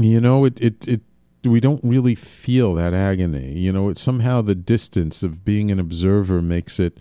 you 0.00 0.20
know 0.20 0.44
it 0.44 0.60
it 0.60 0.86
it 0.88 1.00
we 1.44 1.60
don't 1.60 1.82
really 1.82 2.14
feel 2.14 2.74
that 2.74 2.94
agony. 2.94 3.52
You 3.52 3.72
know, 3.72 3.88
it, 3.88 3.98
somehow 3.98 4.42
the 4.42 4.54
distance 4.54 5.22
of 5.22 5.44
being 5.44 5.70
an 5.70 5.78
observer 5.78 6.42
makes 6.42 6.78
it, 6.78 6.98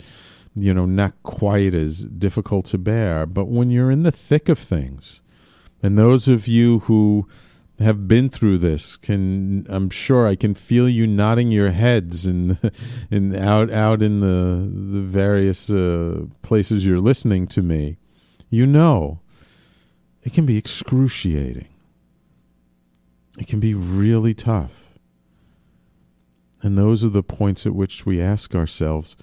you 0.55 0.73
know, 0.73 0.85
not 0.85 1.13
quite 1.23 1.73
as 1.73 2.03
difficult 2.03 2.65
to 2.67 2.77
bear. 2.77 3.25
But 3.25 3.47
when 3.47 3.69
you're 3.69 3.91
in 3.91 4.03
the 4.03 4.11
thick 4.11 4.49
of 4.49 4.59
things, 4.59 5.21
and 5.81 5.97
those 5.97 6.27
of 6.27 6.47
you 6.47 6.79
who 6.79 7.27
have 7.79 8.07
been 8.07 8.27
through 8.27 8.57
this 8.57 8.97
can 8.97 9.63
I'm 9.69 9.91
sure 9.91 10.27
I 10.27 10.35
can 10.35 10.55
feel 10.55 10.89
you 10.89 11.05
nodding 11.05 11.51
your 11.51 11.69
heads 11.69 12.25
and 12.25 12.57
and 13.11 13.35
out 13.35 13.71
out 13.71 14.01
in 14.01 14.19
the 14.19 14.67
the 14.67 15.01
various 15.01 15.69
uh, 15.69 16.25
places 16.41 16.85
you're 16.85 16.99
listening 16.99 17.47
to 17.47 17.61
me. 17.61 17.97
You 18.49 18.65
know, 18.65 19.19
it 20.23 20.33
can 20.33 20.45
be 20.45 20.57
excruciating. 20.57 21.67
It 23.38 23.48
can 23.48 23.60
be 23.60 23.74
really 23.74 24.34
tough. 24.34 24.98
And 26.62 26.77
those 26.77 27.03
are 27.03 27.10
the 27.10 27.24
points 27.24 27.65
at 27.65 27.75
which 27.75 28.06
we 28.06 28.20
ask 28.20 28.56
ourselves, 28.56 29.15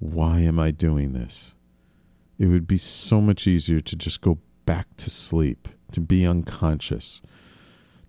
why 0.00 0.40
am 0.40 0.58
I 0.58 0.72
doing 0.72 1.12
this? 1.12 1.54
It 2.38 2.46
would 2.46 2.66
be 2.66 2.78
so 2.78 3.20
much 3.20 3.46
easier 3.46 3.80
to 3.80 3.96
just 3.96 4.20
go 4.20 4.38
back 4.66 4.96
to 4.96 5.10
sleep, 5.10 5.68
to 5.92 6.00
be 6.00 6.26
unconscious, 6.26 7.22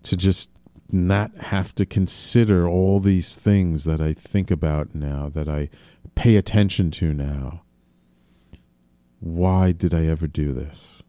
to 0.02 0.16
just 0.16 0.50
not 0.90 1.36
have 1.36 1.74
to 1.76 1.86
consider 1.86 2.68
all 2.68 2.98
these 2.98 3.36
things 3.36 3.84
that 3.84 4.00
I 4.00 4.14
think 4.14 4.50
about 4.50 4.94
now, 4.94 5.28
that 5.28 5.48
I 5.48 5.70
pay 6.14 6.36
attention 6.36 6.90
to 6.92 7.14
now. 7.14 7.62
Why 9.20 9.70
did 9.70 9.94
I 9.94 10.06
ever 10.06 10.26
do 10.26 10.52
this? 10.52 11.02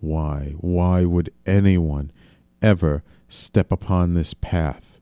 Why? 0.00 0.54
Why 0.58 1.04
would 1.04 1.32
anyone 1.46 2.12
ever 2.60 3.02
step 3.34 3.72
upon 3.72 4.14
this 4.14 4.32
path 4.34 5.00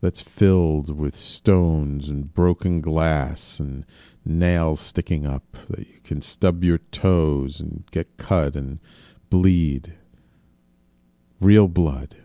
that's 0.00 0.20
filled 0.20 0.96
with 0.96 1.16
stones 1.16 2.08
and 2.08 2.32
broken 2.34 2.80
glass 2.80 3.58
and 3.58 3.84
nails 4.24 4.80
sticking 4.80 5.26
up 5.26 5.42
that 5.70 5.86
you 5.88 6.00
can 6.04 6.20
stub 6.20 6.62
your 6.62 6.78
toes 6.78 7.58
and 7.60 7.84
get 7.90 8.16
cut 8.18 8.54
and 8.54 8.78
bleed. 9.30 9.94
Real 11.40 11.66
blood 11.66 12.16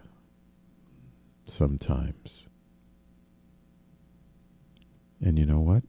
sometimes. 1.45 2.47
And 5.21 5.39
you 5.39 5.45
know 5.45 5.59
what? 5.59 5.83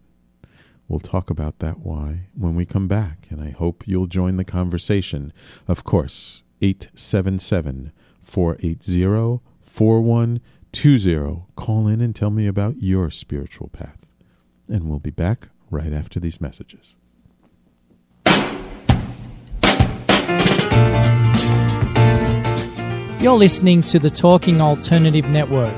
We'll 0.89 1.01
talk 1.01 1.31
about 1.31 1.59
that 1.61 1.81
why 1.81 2.29
when 2.35 2.55
we 2.55 2.67
come 2.67 2.87
back, 2.87 3.29
and 3.31 3.41
I 3.41 3.51
hope 3.51 3.89
you'll 3.89 4.07
join 4.07 4.37
the 4.37 4.45
conversation. 4.45 5.33
Of 5.67 5.85
course, 5.85 6.43
877 6.61 7.93
480 8.23 9.41
4120. 9.63 11.47
Call 11.57 11.89
in 11.89 12.01
and 12.01 12.15
tell 12.15 12.31
me 12.31 12.47
about 12.47 12.83
your 12.83 13.11
spiritual 13.11 13.69
path. 13.69 13.99
And 14.69 14.89
we'll 14.89 14.99
be 14.99 15.11
back 15.11 15.49
right 15.71 15.93
after 15.93 16.21
these 16.21 16.41
messages. 16.41 16.97
You're 23.21 23.37
listening 23.37 23.83
to 23.83 23.99
the 24.01 24.11
Talking 24.11 24.61
Alternative 24.61 25.29
Network. 25.29 25.75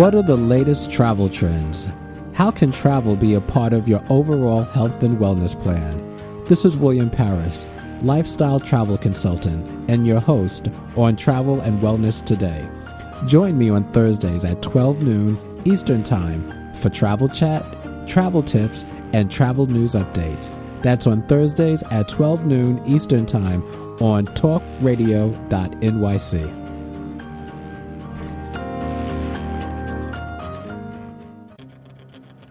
What 0.00 0.14
are 0.14 0.22
the 0.22 0.34
latest 0.34 0.90
travel 0.90 1.28
trends? 1.28 1.86
How 2.32 2.50
can 2.50 2.72
travel 2.72 3.16
be 3.16 3.34
a 3.34 3.40
part 3.42 3.74
of 3.74 3.86
your 3.86 4.02
overall 4.08 4.62
health 4.62 5.02
and 5.02 5.18
wellness 5.18 5.54
plan? 5.62 6.44
This 6.46 6.64
is 6.64 6.78
William 6.78 7.10
Paris, 7.10 7.68
lifestyle 8.00 8.58
travel 8.58 8.96
consultant, 8.96 9.90
and 9.90 10.06
your 10.06 10.20
host 10.20 10.68
on 10.96 11.16
Travel 11.16 11.60
and 11.60 11.82
Wellness 11.82 12.24
Today. 12.24 12.66
Join 13.26 13.58
me 13.58 13.68
on 13.68 13.92
Thursdays 13.92 14.42
at 14.42 14.62
12 14.62 15.02
noon 15.02 15.62
Eastern 15.66 16.02
Time 16.02 16.72
for 16.72 16.88
travel 16.88 17.28
chat, 17.28 17.62
travel 18.08 18.42
tips, 18.42 18.86
and 19.12 19.30
travel 19.30 19.66
news 19.66 19.92
updates. 19.92 20.50
That's 20.80 21.06
on 21.06 21.26
Thursdays 21.26 21.82
at 21.90 22.08
12 22.08 22.46
noon 22.46 22.82
Eastern 22.86 23.26
Time 23.26 23.62
on 24.00 24.24
talkradio.nyc. 24.28 26.59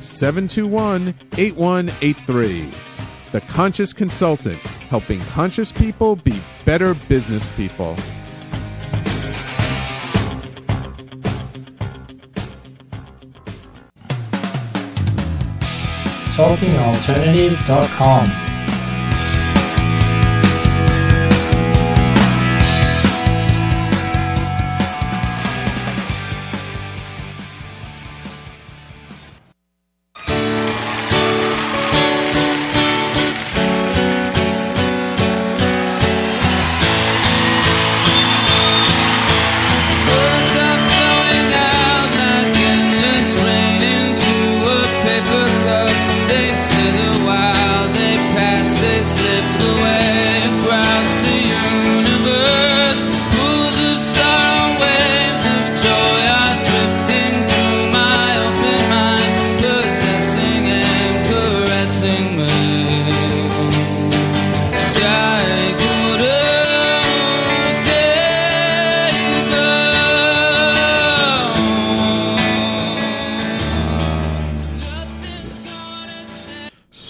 721 0.00 1.14
8183. 1.36 2.70
The 3.32 3.40
Conscious 3.42 3.92
Consultant, 3.92 4.58
helping 4.88 5.20
conscious 5.20 5.70
people 5.70 6.16
be 6.16 6.40
better 6.64 6.94
business 6.94 7.50
people. 7.50 7.94
TalkingAlternative.com. 16.38 18.47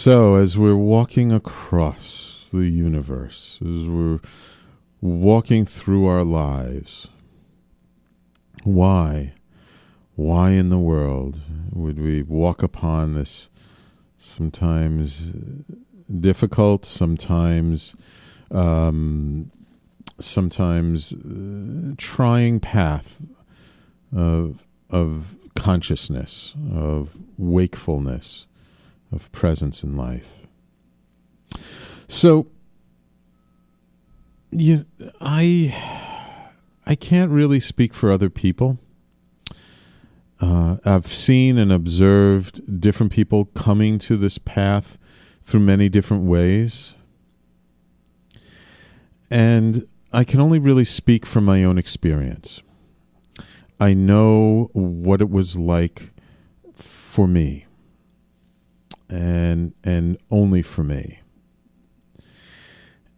So, 0.08 0.36
as 0.36 0.56
we're 0.56 0.74
walking 0.74 1.32
across 1.32 2.48
the 2.50 2.66
universe, 2.66 3.58
as 3.60 3.86
we're 3.86 4.20
walking 5.02 5.66
through 5.66 6.06
our 6.06 6.24
lives, 6.24 7.08
why, 8.64 9.34
why 10.14 10.52
in 10.52 10.70
the 10.70 10.78
world 10.78 11.42
would 11.70 11.98
we 11.98 12.22
walk 12.22 12.62
upon 12.62 13.12
this 13.12 13.50
sometimes 14.16 15.30
difficult, 16.18 16.86
sometimes, 16.86 17.94
um, 18.50 19.50
sometimes 20.18 21.12
uh, 21.12 21.92
trying 21.98 22.60
path 22.60 23.20
of 24.16 24.64
of 24.88 25.36
consciousness, 25.54 26.54
of 26.72 27.20
wakefulness? 27.36 28.46
Of 29.12 29.30
presence 29.32 29.82
in 29.82 29.96
life. 29.96 30.46
So, 32.06 32.46
you, 34.50 34.86
I, 35.20 35.74
I 36.86 36.94
can't 36.94 37.30
really 37.30 37.60
speak 37.60 37.94
for 37.94 38.10
other 38.10 38.30
people. 38.30 38.78
Uh, 40.40 40.76
I've 40.84 41.06
seen 41.06 41.58
and 41.58 41.72
observed 41.72 42.80
different 42.80 43.12
people 43.12 43.46
coming 43.46 43.98
to 44.00 44.16
this 44.16 44.38
path 44.38 44.96
through 45.42 45.60
many 45.60 45.88
different 45.88 46.24
ways. 46.24 46.94
And 49.30 49.86
I 50.12 50.24
can 50.24 50.40
only 50.40 50.58
really 50.58 50.84
speak 50.84 51.26
from 51.26 51.44
my 51.44 51.64
own 51.64 51.76
experience. 51.76 52.62
I 53.80 53.94
know 53.94 54.70
what 54.72 55.20
it 55.20 55.30
was 55.30 55.56
like 55.56 56.10
for 56.74 57.26
me 57.26 57.66
and 59.10 59.74
and 59.84 60.18
only 60.30 60.62
for 60.62 60.84
me. 60.84 61.20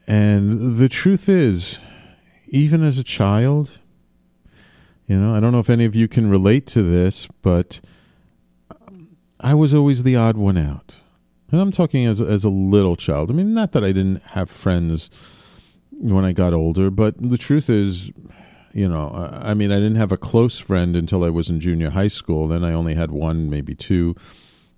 And 0.06 0.76
the 0.76 0.88
truth 0.88 1.28
is, 1.28 1.78
even 2.48 2.82
as 2.82 2.98
a 2.98 3.04
child, 3.04 3.78
you 5.06 5.18
know, 5.18 5.34
I 5.34 5.40
don't 5.40 5.52
know 5.52 5.60
if 5.60 5.70
any 5.70 5.84
of 5.84 5.94
you 5.94 6.08
can 6.08 6.30
relate 6.30 6.66
to 6.68 6.82
this, 6.82 7.28
but 7.42 7.80
I 9.38 9.54
was 9.54 9.72
always 9.74 10.02
the 10.02 10.16
odd 10.16 10.36
one 10.36 10.56
out. 10.56 10.96
And 11.50 11.60
I'm 11.60 11.72
talking 11.72 12.06
as 12.06 12.20
as 12.20 12.44
a 12.44 12.50
little 12.50 12.96
child. 12.96 13.30
I 13.30 13.34
mean, 13.34 13.54
not 13.54 13.72
that 13.72 13.84
I 13.84 13.92
didn't 13.92 14.22
have 14.22 14.50
friends 14.50 15.10
when 15.90 16.24
I 16.24 16.32
got 16.32 16.54
older, 16.54 16.90
but 16.90 17.20
the 17.20 17.36
truth 17.36 17.68
is, 17.68 18.10
you 18.72 18.88
know, 18.88 19.10
I 19.32 19.54
mean, 19.54 19.70
I 19.72 19.76
didn't 19.76 19.96
have 19.96 20.12
a 20.12 20.16
close 20.16 20.58
friend 20.58 20.96
until 20.96 21.24
I 21.24 21.30
was 21.30 21.50
in 21.50 21.60
junior 21.60 21.90
high 21.90 22.08
school. 22.08 22.48
Then 22.48 22.64
I 22.64 22.72
only 22.72 22.94
had 22.94 23.10
one, 23.10 23.50
maybe 23.50 23.74
two 23.74 24.14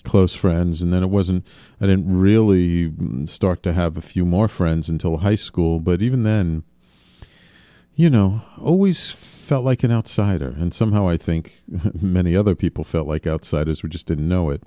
close 0.05 0.35
friends 0.35 0.83
and 0.83 0.93
then 0.93 1.03
it 1.03 1.11
wasn't 1.11 1.47
i 1.81 1.87
didn't 1.87 2.19
really 2.19 2.93
start 3.27 3.63
to 3.63 3.73
have 3.73 3.97
a 3.97 4.03
few 4.03 4.25
more 4.25 4.49
friends 4.49 4.89
until 4.89 5.19
high 5.19 5.37
school 5.37 5.79
but 5.81 6.03
even 6.03 6.23
then 6.23 6.63
you 7.95 8.11
know 8.11 8.43
always 8.61 9.11
felt 9.11 9.65
like 9.65 9.83
an 9.83 9.93
outsider 9.93 10.55
and 10.59 10.75
somehow 10.75 11.09
i 11.09 11.17
think 11.17 11.61
many 12.01 12.37
other 12.37 12.55
people 12.55 12.85
felt 12.85 13.07
like 13.07 13.27
outsiders 13.27 13.83
we 13.83 13.89
just 13.89 14.07
didn't 14.07 14.29
know 14.29 14.51
it 14.51 14.63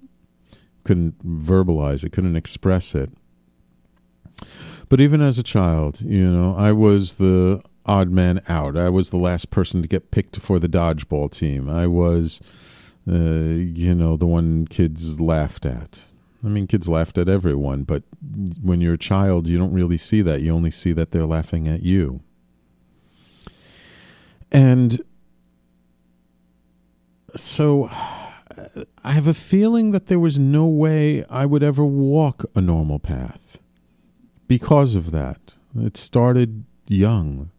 couldn't 0.84 1.26
verbalize 1.26 2.04
it 2.04 2.12
couldn't 2.12 2.36
express 2.36 2.95
it 2.95 3.12
but 4.88 5.02
even 5.02 5.21
as 5.21 5.38
a 5.38 5.43
child 5.43 6.02
you 6.02 6.32
know 6.32 6.56
i 6.56 6.71
was 6.71 7.13
the 7.13 7.62
odd 7.86 8.10
man 8.10 8.41
out. 8.48 8.78
I 8.78 8.89
was 8.89 9.10
the 9.10 9.17
last 9.17 9.50
person 9.50 9.82
to 9.82 9.88
get 9.88 10.12
picked 10.12 10.38
for 10.38 10.60
the 10.60 10.67
dodgeball 10.67 11.32
team. 11.32 11.69
I 11.69 11.88
was, 11.88 12.41
uh, 13.08 13.13
you 13.13 13.94
know, 13.94 14.18
the 14.18 14.26
one 14.26 14.68
kids 14.68 15.20
laughed 15.20 15.65
at. 15.65 16.06
I 16.44 16.48
mean, 16.48 16.68
kids 16.68 16.88
laughed 16.88 17.18
at 17.18 17.28
everyone, 17.28 17.84
but 17.84 18.04
when 18.62 18.82
you're 18.82 18.94
a 18.94 19.00
child, 19.00 19.48
you 19.48 19.58
don't 19.58 19.74
really 19.74 19.98
see 19.98 20.22
that. 20.22 20.41
You 20.41 20.54
only 20.54 20.72
see 20.72 20.94
that 20.94 21.12
they're 21.12 21.26
laughing 21.26 21.68
at 21.68 21.82
you. 21.82 22.22
And 24.52 25.02
so 27.36 27.89
I 29.04 29.12
have 29.12 29.28
a 29.28 29.34
feeling 29.34 29.91
that 29.91 30.08
there 30.08 30.20
was 30.20 30.39
no 30.39 30.65
way 30.65 31.26
I 31.26 31.46
would 31.46 31.63
ever 31.63 31.84
walk 31.84 32.46
a 32.56 32.62
normal 32.62 33.00
path 33.00 33.60
because 34.48 34.96
of 34.96 35.12
that. 35.12 35.56
It 35.76 35.98
started 35.98 36.65
young. 36.88 37.52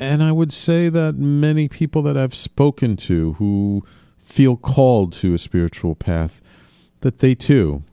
And 0.00 0.22
I 0.22 0.32
would 0.32 0.52
say 0.52 0.88
that 0.88 1.16
many 1.16 1.68
people 1.68 2.02
that 2.02 2.16
I've 2.16 2.34
spoken 2.34 2.96
to 2.96 3.34
who 3.34 3.84
feel 4.18 4.56
called 4.56 5.12
to 5.14 5.34
a 5.34 5.38
spiritual 5.38 5.94
path, 5.94 6.40
that 7.00 7.18
they 7.18 7.34
too, 7.34 7.84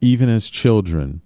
even 0.00 0.28
as 0.28 0.48
children, 0.48 1.20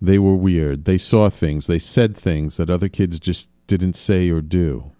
they 0.00 0.18
were 0.18 0.34
weird. 0.34 0.84
They 0.84 0.98
saw 0.98 1.28
things, 1.28 1.66
they 1.66 1.78
said 1.78 2.16
things 2.16 2.56
that 2.56 2.70
other 2.70 2.88
kids 2.88 3.18
just 3.20 3.50
didn't 3.66 3.94
say 3.94 4.30
or 4.30 4.40
do. 4.40 4.92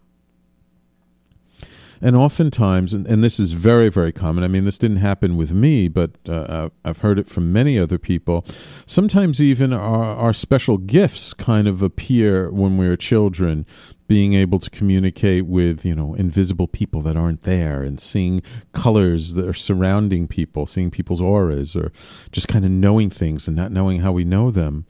And 2.00 2.16
oftentimes, 2.16 2.92
and, 2.92 3.06
and 3.06 3.24
this 3.24 3.40
is 3.40 3.52
very, 3.52 3.88
very 3.88 4.12
common, 4.12 4.44
I 4.44 4.48
mean, 4.48 4.64
this 4.64 4.78
didn't 4.78 4.98
happen 4.98 5.36
with 5.36 5.52
me, 5.52 5.88
but 5.88 6.12
uh, 6.28 6.70
I've 6.84 6.98
heard 6.98 7.18
it 7.18 7.28
from 7.28 7.52
many 7.52 7.78
other 7.78 7.98
people. 7.98 8.44
Sometimes 8.86 9.40
even 9.40 9.72
our, 9.72 10.16
our 10.16 10.32
special 10.32 10.78
gifts 10.78 11.32
kind 11.32 11.66
of 11.66 11.82
appear 11.82 12.50
when 12.50 12.76
we're 12.76 12.96
children 12.96 13.66
being 14.08 14.34
able 14.34 14.58
to 14.58 14.70
communicate 14.70 15.46
with 15.46 15.84
you 15.84 15.94
know 15.94 16.14
invisible 16.14 16.68
people 16.68 17.02
that 17.02 17.16
aren't 17.16 17.42
there 17.42 17.82
and 17.82 18.00
seeing 18.00 18.40
colors 18.72 19.34
that 19.34 19.46
are 19.46 19.52
surrounding 19.52 20.28
people 20.28 20.64
seeing 20.64 20.90
people's 20.90 21.20
auras 21.20 21.74
or 21.74 21.90
just 22.30 22.46
kind 22.46 22.64
of 22.64 22.70
knowing 22.70 23.10
things 23.10 23.48
and 23.48 23.56
not 23.56 23.72
knowing 23.72 24.00
how 24.00 24.12
we 24.12 24.24
know 24.24 24.50
them 24.50 24.86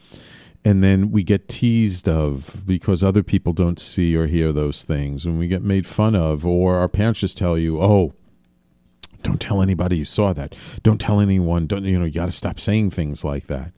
and 0.66 0.82
then 0.82 1.12
we 1.12 1.22
get 1.22 1.48
teased 1.48 2.08
of 2.08 2.66
because 2.66 3.00
other 3.00 3.22
people 3.22 3.52
don't 3.52 3.78
see 3.78 4.16
or 4.16 4.26
hear 4.26 4.52
those 4.52 4.82
things 4.82 5.24
and 5.24 5.38
we 5.38 5.46
get 5.46 5.62
made 5.62 5.86
fun 5.86 6.16
of 6.16 6.44
or 6.44 6.74
our 6.74 6.88
parents 6.88 7.20
just 7.20 7.38
tell 7.38 7.56
you 7.56 7.80
oh 7.80 8.12
don't 9.22 9.40
tell 9.40 9.62
anybody 9.62 9.96
you 9.96 10.04
saw 10.04 10.32
that. 10.32 10.54
Don't 10.82 11.00
tell 11.00 11.20
anyone. 11.20 11.66
Don't 11.66 11.84
you 11.84 11.98
know 11.98 12.04
you 12.04 12.12
got 12.12 12.26
to 12.26 12.32
stop 12.32 12.60
saying 12.60 12.90
things 12.90 13.24
like 13.24 13.46
that. 13.46 13.72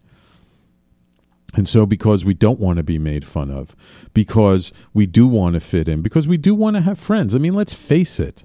And 1.54 1.66
so 1.66 1.86
because 1.86 2.24
we 2.24 2.34
don't 2.34 2.60
want 2.60 2.76
to 2.76 2.82
be 2.82 2.98
made 2.98 3.26
fun 3.26 3.50
of 3.50 3.74
because 4.12 4.72
we 4.92 5.06
do 5.06 5.26
want 5.26 5.54
to 5.54 5.60
fit 5.60 5.88
in 5.88 6.02
because 6.02 6.26
we 6.26 6.36
do 6.36 6.54
want 6.54 6.76
to 6.76 6.82
have 6.82 6.98
friends. 6.98 7.34
I 7.34 7.38
mean 7.38 7.54
let's 7.54 7.74
face 7.74 8.18
it 8.18 8.44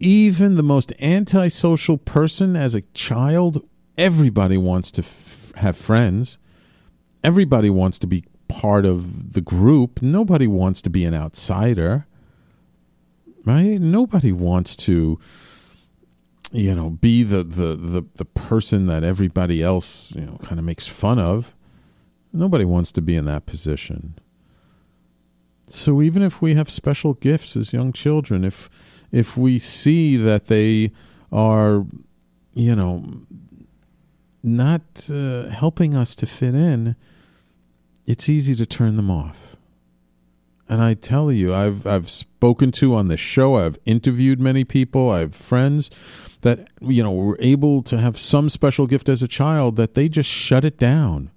even 0.00 0.54
the 0.54 0.62
most 0.62 0.92
antisocial 1.00 1.96
person 1.96 2.56
as 2.56 2.74
a 2.74 2.82
child 2.92 3.66
everybody 3.96 4.56
wants 4.56 4.90
to 4.92 5.02
f- 5.02 5.52
have 5.56 5.76
friends 5.76 6.38
everybody 7.22 7.70
wants 7.70 7.98
to 8.00 8.06
be 8.06 8.24
part 8.48 8.86
of 8.86 9.34
the 9.34 9.40
group. 9.40 10.02
Nobody 10.02 10.46
wants 10.46 10.82
to 10.82 10.90
be 10.90 11.04
an 11.04 11.14
outsider, 11.14 12.06
right? 13.44 13.80
Nobody 13.80 14.32
wants 14.32 14.76
to, 14.76 15.18
you 16.52 16.74
know, 16.74 16.90
be 16.90 17.22
the 17.22 17.44
the 17.44 17.76
the, 17.76 18.04
the 18.16 18.24
person 18.24 18.86
that 18.86 19.04
everybody 19.04 19.62
else 19.62 20.12
you 20.14 20.22
know 20.22 20.38
kind 20.42 20.58
of 20.58 20.64
makes 20.64 20.86
fun 20.86 21.18
of. 21.18 21.54
Nobody 22.32 22.64
wants 22.64 22.92
to 22.92 23.02
be 23.02 23.16
in 23.16 23.24
that 23.26 23.46
position. 23.46 24.14
So 25.68 26.00
even 26.00 26.22
if 26.22 26.40
we 26.40 26.54
have 26.54 26.70
special 26.70 27.14
gifts 27.14 27.56
as 27.56 27.72
young 27.72 27.92
children, 27.92 28.44
if 28.44 28.70
if 29.12 29.36
we 29.36 29.58
see 29.58 30.16
that 30.16 30.46
they 30.46 30.92
are, 31.30 31.86
you 32.54 32.74
know, 32.74 33.22
not 34.42 35.08
uh, 35.10 35.48
helping 35.48 35.94
us 35.94 36.14
to 36.16 36.26
fit 36.26 36.54
in, 36.54 36.96
it's 38.06 38.28
easy 38.28 38.54
to 38.54 38.66
turn 38.66 38.96
them 38.96 39.10
off. 39.10 39.56
And 40.68 40.82
I 40.82 40.94
tell 40.94 41.32
you, 41.32 41.54
I've 41.54 41.86
I've 41.86 42.10
spoken 42.10 42.72
to 42.72 42.94
on 42.94 43.08
the 43.08 43.16
show, 43.16 43.56
I've 43.56 43.78
interviewed 43.86 44.38
many 44.38 44.64
people, 44.64 45.10
I 45.10 45.20
have 45.20 45.34
friends 45.34 45.90
that 46.42 46.68
you 46.80 47.02
know 47.02 47.12
were 47.12 47.38
able 47.40 47.82
to 47.84 47.98
have 47.98 48.18
some 48.18 48.50
special 48.50 48.86
gift 48.86 49.08
as 49.08 49.22
a 49.22 49.28
child 49.28 49.76
that 49.76 49.94
they 49.94 50.08
just 50.08 50.30
shut 50.30 50.64
it 50.64 50.78
down. 50.78 51.30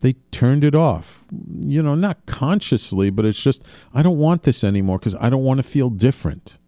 They 0.00 0.14
turned 0.30 0.64
it 0.64 0.74
off. 0.74 1.24
You 1.60 1.82
know, 1.82 1.94
not 1.94 2.26
consciously, 2.26 3.10
but 3.10 3.24
it's 3.24 3.40
just 3.40 3.62
I 3.94 4.02
don't 4.02 4.18
want 4.18 4.42
this 4.42 4.64
anymore 4.64 4.98
because 4.98 5.14
I 5.16 5.30
don't 5.30 5.44
want 5.44 5.58
to 5.58 5.64
feel 5.64 5.88
different. 5.88 6.58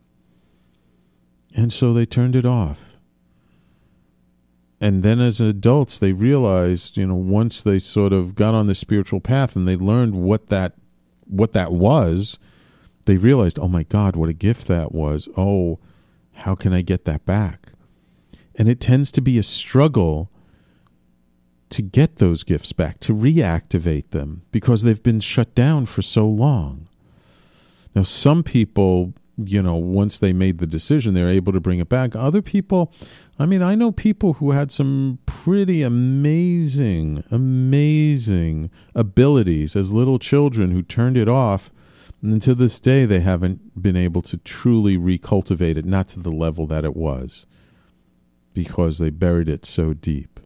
And 1.56 1.72
so 1.72 1.92
they 1.92 2.06
turned 2.06 2.36
it 2.36 2.46
off 2.46 2.89
and 4.80 5.02
then 5.02 5.20
as 5.20 5.40
adults 5.40 5.98
they 5.98 6.12
realized 6.12 6.96
you 6.96 7.06
know 7.06 7.14
once 7.14 7.62
they 7.62 7.78
sort 7.78 8.12
of 8.12 8.34
got 8.34 8.54
on 8.54 8.66
the 8.66 8.74
spiritual 8.74 9.20
path 9.20 9.54
and 9.54 9.68
they 9.68 9.76
learned 9.76 10.14
what 10.14 10.48
that 10.48 10.74
what 11.26 11.52
that 11.52 11.72
was 11.72 12.38
they 13.04 13.16
realized 13.16 13.58
oh 13.58 13.68
my 13.68 13.82
god 13.82 14.16
what 14.16 14.28
a 14.28 14.34
gift 14.34 14.66
that 14.68 14.92
was. 14.92 15.28
Oh 15.36 15.78
how 16.32 16.54
can 16.54 16.72
i 16.72 16.80
get 16.82 17.04
that 17.04 17.26
back? 17.26 17.72
And 18.56 18.68
it 18.68 18.80
tends 18.80 19.12
to 19.12 19.20
be 19.20 19.38
a 19.38 19.42
struggle 19.42 20.30
to 21.70 21.82
get 21.82 22.16
those 22.16 22.42
gifts 22.42 22.72
back 22.72 22.98
to 23.00 23.14
reactivate 23.14 24.10
them 24.10 24.42
because 24.50 24.82
they've 24.82 25.02
been 25.02 25.20
shut 25.20 25.54
down 25.54 25.86
for 25.86 26.02
so 26.02 26.26
long. 26.26 26.88
Now 27.94 28.02
some 28.02 28.42
people 28.42 29.14
you 29.36 29.62
know 29.62 29.76
once 29.76 30.18
they 30.18 30.34
made 30.34 30.58
the 30.58 30.66
decision 30.66 31.14
they're 31.14 31.28
able 31.28 31.52
to 31.52 31.60
bring 31.60 31.78
it 31.78 31.88
back. 31.88 32.14
Other 32.14 32.42
people 32.42 32.92
I 33.40 33.46
mean, 33.46 33.62
I 33.62 33.74
know 33.74 33.90
people 33.90 34.34
who 34.34 34.50
had 34.50 34.70
some 34.70 35.18
pretty 35.24 35.80
amazing, 35.80 37.24
amazing 37.30 38.70
abilities 38.94 39.74
as 39.74 39.94
little 39.94 40.18
children 40.18 40.72
who 40.72 40.82
turned 40.82 41.16
it 41.16 41.26
off. 41.26 41.72
And 42.20 42.42
to 42.42 42.54
this 42.54 42.78
day, 42.78 43.06
they 43.06 43.20
haven't 43.20 43.80
been 43.80 43.96
able 43.96 44.20
to 44.22 44.36
truly 44.36 44.98
recultivate 44.98 45.78
it, 45.78 45.86
not 45.86 46.08
to 46.08 46.20
the 46.20 46.30
level 46.30 46.66
that 46.66 46.84
it 46.84 46.94
was, 46.94 47.46
because 48.52 48.98
they 48.98 49.08
buried 49.08 49.48
it 49.48 49.64
so 49.64 49.94
deep. 49.94 50.38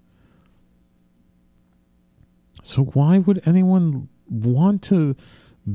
So, 2.63 2.85
why 2.85 3.19
would 3.19 3.43
anyone 3.45 4.09
want 4.31 4.83
to 4.83 5.17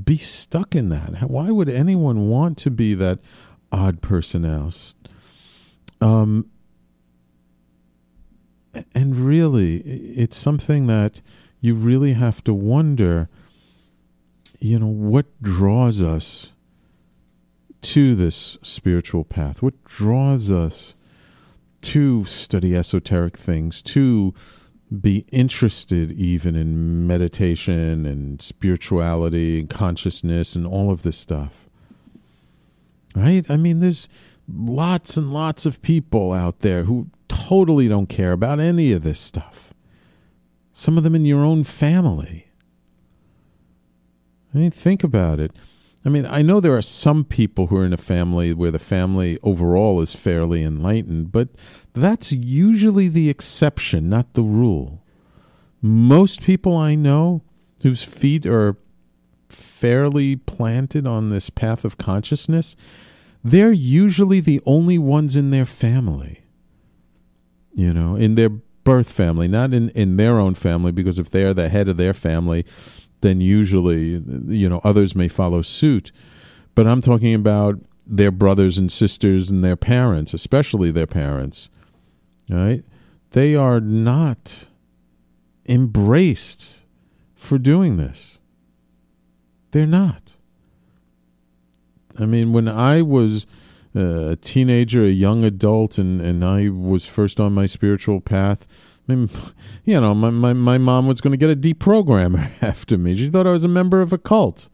be 0.05 0.15
stuck 0.15 0.73
in 0.73 0.87
that? 0.87 1.29
Why 1.29 1.51
would 1.51 1.67
anyone 1.67 2.29
want 2.29 2.57
to 2.59 2.71
be 2.71 2.93
that 2.93 3.19
odd 3.73 4.01
person 4.01 4.45
else? 4.45 4.95
Um, 5.99 6.49
and 8.93 9.15
really, 9.15 9.77
it's 9.77 10.37
something 10.37 10.87
that 10.87 11.21
you 11.59 11.75
really 11.75 12.13
have 12.13 12.43
to 12.43 12.53
wonder, 12.53 13.29
you 14.59 14.79
know, 14.79 14.87
what 14.87 15.25
draws 15.41 16.01
us 16.01 16.51
to 17.81 18.15
this 18.15 18.57
spiritual 18.61 19.23
path? 19.23 19.61
What 19.61 19.83
draws 19.83 20.51
us 20.51 20.95
to 21.81 22.25
study 22.25 22.75
esoteric 22.75 23.37
things, 23.37 23.81
to 23.81 24.33
be 25.01 25.25
interested 25.31 26.11
even 26.11 26.55
in 26.55 27.07
meditation 27.07 28.05
and 28.05 28.41
spirituality 28.41 29.59
and 29.59 29.69
consciousness 29.69 30.55
and 30.55 30.65
all 30.67 30.91
of 30.91 31.03
this 31.03 31.17
stuff? 31.17 31.69
Right? 33.15 33.49
I 33.49 33.57
mean, 33.57 33.79
there's 33.79 34.07
lots 34.47 35.17
and 35.17 35.33
lots 35.33 35.65
of 35.65 35.81
people 35.81 36.31
out 36.31 36.59
there 36.59 36.83
who 36.83 37.07
totally 37.29 37.87
don't 37.87 38.09
care 38.09 38.33
about 38.33 38.59
any 38.59 38.91
of 38.91 39.03
this 39.03 39.19
stuff. 39.19 39.73
Some 40.73 40.97
of 40.97 41.03
them 41.03 41.15
in 41.15 41.25
your 41.25 41.43
own 41.43 41.63
family. 41.63 42.47
I 44.53 44.57
mean, 44.57 44.71
think 44.71 45.03
about 45.03 45.39
it. 45.39 45.51
I 46.05 46.09
mean, 46.09 46.25
I 46.25 46.41
know 46.41 46.59
there 46.59 46.75
are 46.75 46.81
some 46.81 47.23
people 47.23 47.67
who 47.67 47.77
are 47.77 47.85
in 47.85 47.93
a 47.93 47.97
family 47.97 48.53
where 48.53 48.71
the 48.71 48.79
family 48.79 49.37
overall 49.43 50.01
is 50.01 50.15
fairly 50.15 50.63
enlightened, 50.63 51.31
but 51.31 51.49
that's 51.93 52.31
usually 52.31 53.09
the 53.09 53.29
exception, 53.29 54.09
not 54.09 54.33
the 54.33 54.41
rule. 54.41 55.03
Most 55.81 56.41
people 56.41 56.75
I 56.75 56.95
know 56.95 57.41
whose 57.83 58.03
feet 58.03 58.45
are 58.45 58.77
fairly 59.49 60.35
planted 60.35 61.05
on 61.05 61.29
this 61.29 61.49
path 61.49 61.83
of 61.83 61.97
consciousness, 61.97 62.75
they're 63.43 63.71
usually 63.71 64.39
the 64.39 64.61
only 64.65 64.97
ones 64.97 65.35
in 65.35 65.49
their 65.49 65.65
family 65.65 66.43
you 67.79 67.93
know, 67.93 68.17
in 68.17 68.35
their 68.35 68.49
birth 68.49 69.09
family, 69.09 69.47
not 69.47 69.73
in, 69.73 69.87
in 69.91 70.17
their 70.17 70.37
own 70.37 70.53
family, 70.53 70.91
because 70.91 71.17
if 71.17 71.31
they're 71.31 71.53
the 71.53 71.69
head 71.69 71.87
of 71.87 71.95
their 71.95 72.13
family, 72.13 72.65
then 73.21 73.39
usually, 73.39 74.21
you 74.47 74.67
know, 74.67 74.81
others 74.83 75.15
may 75.15 75.29
follow 75.29 75.61
suit. 75.61 76.11
But 76.75 76.87
I'm 76.87 76.99
talking 76.99 77.33
about 77.33 77.79
their 78.05 78.31
brothers 78.31 78.77
and 78.77 78.91
sisters 78.91 79.49
and 79.49 79.63
their 79.63 79.77
parents, 79.77 80.33
especially 80.33 80.91
their 80.91 81.07
parents, 81.07 81.69
right? 82.49 82.83
They 83.31 83.55
are 83.55 83.79
not 83.79 84.67
embraced 85.65 86.81
for 87.35 87.57
doing 87.57 87.95
this. 87.95 88.39
They're 89.71 89.85
not. 89.85 90.33
I 92.19 92.25
mean, 92.25 92.51
when 92.51 92.67
I 92.67 93.01
was 93.03 93.45
a 93.95 94.37
teenager, 94.41 95.03
a 95.03 95.09
young 95.09 95.43
adult, 95.43 95.97
and, 95.97 96.21
and 96.21 96.43
I 96.45 96.69
was 96.69 97.05
first 97.05 97.39
on 97.39 97.53
my 97.53 97.65
spiritual 97.65 98.21
path, 98.21 98.67
I 99.09 99.15
mean, 99.15 99.29
you 99.83 99.99
know, 99.99 100.13
my, 100.13 100.29
my, 100.29 100.53
my 100.53 100.77
mom 100.77 101.07
was 101.07 101.21
going 101.21 101.31
to 101.31 101.37
get 101.37 101.49
a 101.49 101.55
deprogrammer 101.55 102.51
after 102.61 102.97
me. 102.97 103.17
She 103.17 103.29
thought 103.29 103.47
I 103.47 103.51
was 103.51 103.63
a 103.63 103.69
member 103.69 104.01
of 104.01 104.13
a 104.13 104.17
cult. 104.17 104.69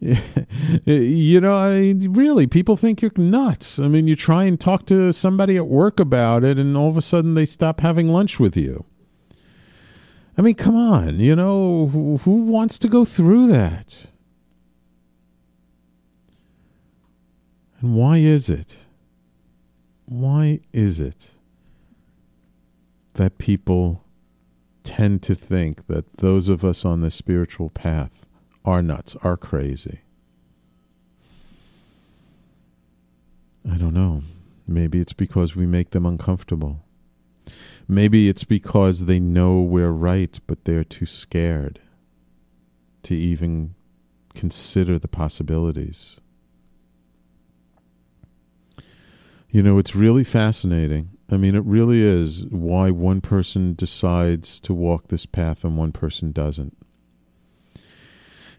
you 0.00 1.40
know, 1.40 1.56
I 1.56 1.80
mean, 1.80 2.12
really, 2.12 2.46
people 2.46 2.76
think 2.76 3.02
you're 3.02 3.10
nuts. 3.16 3.78
I 3.80 3.88
mean, 3.88 4.06
you 4.06 4.14
try 4.14 4.44
and 4.44 4.60
talk 4.60 4.86
to 4.86 5.12
somebody 5.12 5.56
at 5.56 5.66
work 5.66 5.98
about 5.98 6.44
it, 6.44 6.56
and 6.58 6.76
all 6.76 6.88
of 6.88 6.96
a 6.96 7.02
sudden 7.02 7.34
they 7.34 7.46
stop 7.46 7.80
having 7.80 8.08
lunch 8.08 8.38
with 8.38 8.56
you. 8.56 8.84
I 10.36 10.42
mean, 10.42 10.54
come 10.54 10.76
on, 10.76 11.18
you 11.18 11.34
know, 11.34 11.88
who, 11.88 12.18
who 12.18 12.44
wants 12.44 12.78
to 12.78 12.88
go 12.88 13.04
through 13.04 13.48
that? 13.48 14.06
And 17.80 17.94
why 17.94 18.18
is 18.18 18.48
it? 18.48 18.76
Why 20.06 20.60
is 20.72 20.98
it 20.98 21.30
that 23.14 23.38
people 23.38 24.04
tend 24.82 25.22
to 25.22 25.34
think 25.34 25.86
that 25.86 26.16
those 26.16 26.48
of 26.48 26.64
us 26.64 26.84
on 26.84 27.00
the 27.00 27.10
spiritual 27.10 27.68
path 27.68 28.24
are 28.64 28.82
nuts, 28.82 29.16
are 29.22 29.36
crazy? 29.36 30.00
I 33.70 33.76
don't 33.76 33.94
know. 33.94 34.22
Maybe 34.66 35.00
it's 35.00 35.12
because 35.12 35.54
we 35.54 35.66
make 35.66 35.90
them 35.90 36.06
uncomfortable. 36.06 36.84
Maybe 37.86 38.28
it's 38.28 38.44
because 38.44 39.04
they 39.04 39.20
know 39.20 39.60
we're 39.60 39.90
right, 39.90 40.38
but 40.46 40.64
they're 40.64 40.84
too 40.84 41.06
scared 41.06 41.80
to 43.02 43.14
even 43.14 43.74
consider 44.34 44.98
the 44.98 45.08
possibilities. 45.08 46.16
You 49.50 49.62
know, 49.62 49.78
it's 49.78 49.94
really 49.94 50.24
fascinating. 50.24 51.10
I 51.30 51.36
mean, 51.36 51.54
it 51.54 51.64
really 51.64 52.02
is 52.02 52.44
why 52.46 52.90
one 52.90 53.20
person 53.20 53.74
decides 53.74 54.60
to 54.60 54.74
walk 54.74 55.08
this 55.08 55.26
path 55.26 55.64
and 55.64 55.76
one 55.76 55.92
person 55.92 56.32
doesn't. 56.32 56.76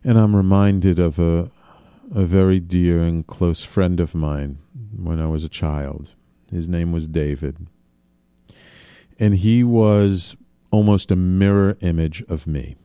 And 0.03 0.17
I'm 0.17 0.35
reminded 0.35 0.99
of 0.99 1.19
a 1.19 1.51
a 2.13 2.25
very 2.25 2.59
dear 2.59 3.03
and 3.03 3.25
close 3.27 3.63
friend 3.63 3.99
of 3.99 4.15
mine 4.15 4.57
when 4.95 5.21
I 5.21 5.27
was 5.27 5.43
a 5.43 5.49
child. 5.49 6.13
His 6.51 6.67
name 6.67 6.91
was 6.91 7.07
David. 7.07 7.67
And 9.19 9.35
he 9.35 9.63
was 9.63 10.35
almost 10.71 11.11
a 11.11 11.15
mirror 11.15 11.77
image 11.81 12.23
of 12.23 12.47
me. 12.47 12.75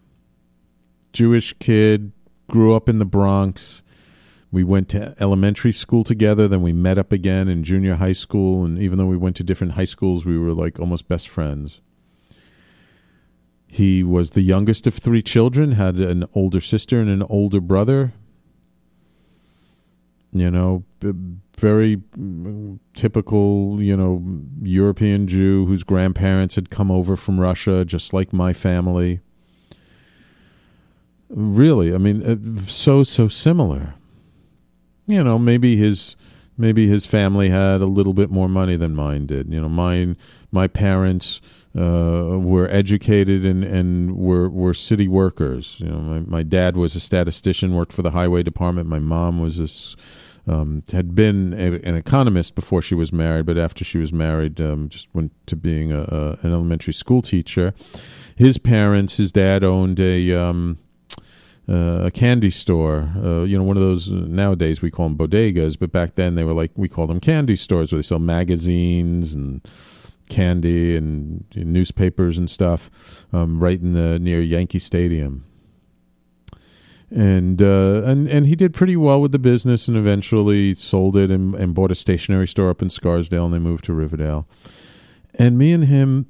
Jewish 1.12 1.54
kid, 1.54 2.12
grew 2.48 2.74
up 2.74 2.88
in 2.88 2.98
the 2.98 3.04
Bronx, 3.06 3.82
we 4.54 4.62
went 4.62 4.88
to 4.88 5.14
elementary 5.18 5.72
school 5.72 6.04
together 6.04 6.46
then 6.46 6.62
we 6.62 6.72
met 6.72 6.96
up 6.96 7.10
again 7.10 7.48
in 7.48 7.64
junior 7.64 7.96
high 7.96 8.12
school 8.12 8.64
and 8.64 8.78
even 8.78 8.98
though 8.98 9.06
we 9.06 9.16
went 9.16 9.34
to 9.34 9.42
different 9.42 9.72
high 9.72 9.84
schools 9.84 10.24
we 10.24 10.38
were 10.38 10.52
like 10.52 10.78
almost 10.78 11.08
best 11.08 11.28
friends. 11.28 11.80
He 13.66 14.04
was 14.04 14.30
the 14.30 14.42
youngest 14.42 14.86
of 14.86 14.94
three 14.94 15.22
children 15.22 15.72
had 15.72 15.96
an 15.96 16.24
older 16.34 16.60
sister 16.60 17.00
and 17.00 17.10
an 17.10 17.24
older 17.24 17.60
brother. 17.60 18.12
You 20.32 20.50
know 20.52 20.84
very 21.56 22.00
typical 22.94 23.80
you 23.80 23.96
know 23.96 24.40
european 24.62 25.28
jew 25.28 25.66
whose 25.66 25.84
grandparents 25.84 26.56
had 26.56 26.68
come 26.68 26.90
over 26.90 27.16
from 27.16 27.38
russia 27.38 27.84
just 27.84 28.12
like 28.12 28.32
my 28.32 28.52
family. 28.52 29.20
Really 31.28 31.94
i 31.94 31.98
mean 31.98 32.22
uh, 32.22 32.62
so 32.62 33.04
so 33.04 33.28
similar 33.28 33.94
you 35.06 35.22
know, 35.22 35.38
maybe 35.38 35.76
his 35.76 36.16
maybe 36.56 36.86
his 36.86 37.04
family 37.04 37.50
had 37.50 37.80
a 37.80 37.86
little 37.86 38.14
bit 38.14 38.30
more 38.30 38.48
money 38.48 38.76
than 38.76 38.94
mine 38.94 39.26
did. 39.26 39.52
You 39.52 39.60
know, 39.60 39.68
mine 39.68 40.16
my 40.50 40.68
parents 40.68 41.40
uh, 41.76 42.38
were 42.38 42.68
educated 42.70 43.44
and, 43.44 43.64
and 43.64 44.16
were 44.16 44.48
were 44.48 44.74
city 44.74 45.08
workers. 45.08 45.76
You 45.80 45.88
know, 45.88 45.98
my, 45.98 46.20
my 46.20 46.42
dad 46.42 46.76
was 46.76 46.94
a 46.94 47.00
statistician, 47.00 47.74
worked 47.74 47.92
for 47.92 48.02
the 48.02 48.12
highway 48.12 48.42
department. 48.42 48.88
My 48.88 49.00
mom 49.00 49.40
was 49.40 49.96
a, 50.46 50.52
um, 50.52 50.82
had 50.92 51.14
been 51.14 51.52
a, 51.54 51.80
an 51.86 51.96
economist 51.96 52.54
before 52.54 52.82
she 52.82 52.94
was 52.94 53.12
married, 53.12 53.46
but 53.46 53.58
after 53.58 53.82
she 53.84 53.98
was 53.98 54.12
married, 54.12 54.60
um, 54.60 54.88
just 54.88 55.08
went 55.12 55.32
to 55.46 55.56
being 55.56 55.90
a, 55.90 56.02
a, 56.02 56.38
an 56.42 56.52
elementary 56.52 56.92
school 56.92 57.22
teacher. 57.22 57.74
His 58.36 58.58
parents, 58.58 59.16
his 59.16 59.32
dad 59.32 59.64
owned 59.64 59.98
a 59.98 60.32
um, 60.32 60.78
uh, 61.68 62.04
a 62.04 62.10
candy 62.10 62.50
store. 62.50 63.10
Uh, 63.16 63.42
you 63.42 63.56
know, 63.56 63.64
one 63.64 63.76
of 63.76 63.82
those 63.82 64.10
uh, 64.10 64.14
nowadays 64.14 64.82
we 64.82 64.90
call 64.90 65.08
them 65.08 65.16
bodegas, 65.16 65.78
but 65.78 65.92
back 65.92 66.14
then 66.14 66.34
they 66.34 66.44
were 66.44 66.52
like 66.52 66.72
we 66.74 66.88
call 66.88 67.06
them 67.06 67.20
candy 67.20 67.56
stores 67.56 67.92
where 67.92 67.98
they 67.98 68.02
sell 68.02 68.18
magazines 68.18 69.34
and 69.34 69.62
candy 70.28 70.96
and, 70.96 71.44
newspapers 71.54 72.38
and 72.38 72.50
stuff 72.50 73.26
um, 73.32 73.62
right 73.62 73.80
in 73.80 73.92
the 73.92 74.18
near 74.18 74.40
Yankee 74.40 74.78
Stadium. 74.78 75.44
And 77.10 77.62
uh, 77.62 78.02
and 78.04 78.28
and 78.28 78.46
he 78.46 78.56
did 78.56 78.74
pretty 78.74 78.96
well 78.96 79.20
with 79.20 79.30
the 79.30 79.38
business, 79.38 79.86
and 79.86 79.96
eventually 79.96 80.74
sold 80.74 81.16
it 81.16 81.30
and, 81.30 81.54
and 81.54 81.72
bought 81.72 81.92
a 81.92 81.94
stationery 81.94 82.48
store 82.48 82.70
up 82.70 82.82
in 82.82 82.90
Scarsdale, 82.90 83.44
and 83.44 83.54
they 83.54 83.58
moved 83.58 83.84
to 83.84 83.92
Riverdale. 83.92 84.48
And 85.36 85.56
me 85.56 85.72
and 85.72 85.84
him 85.84 86.26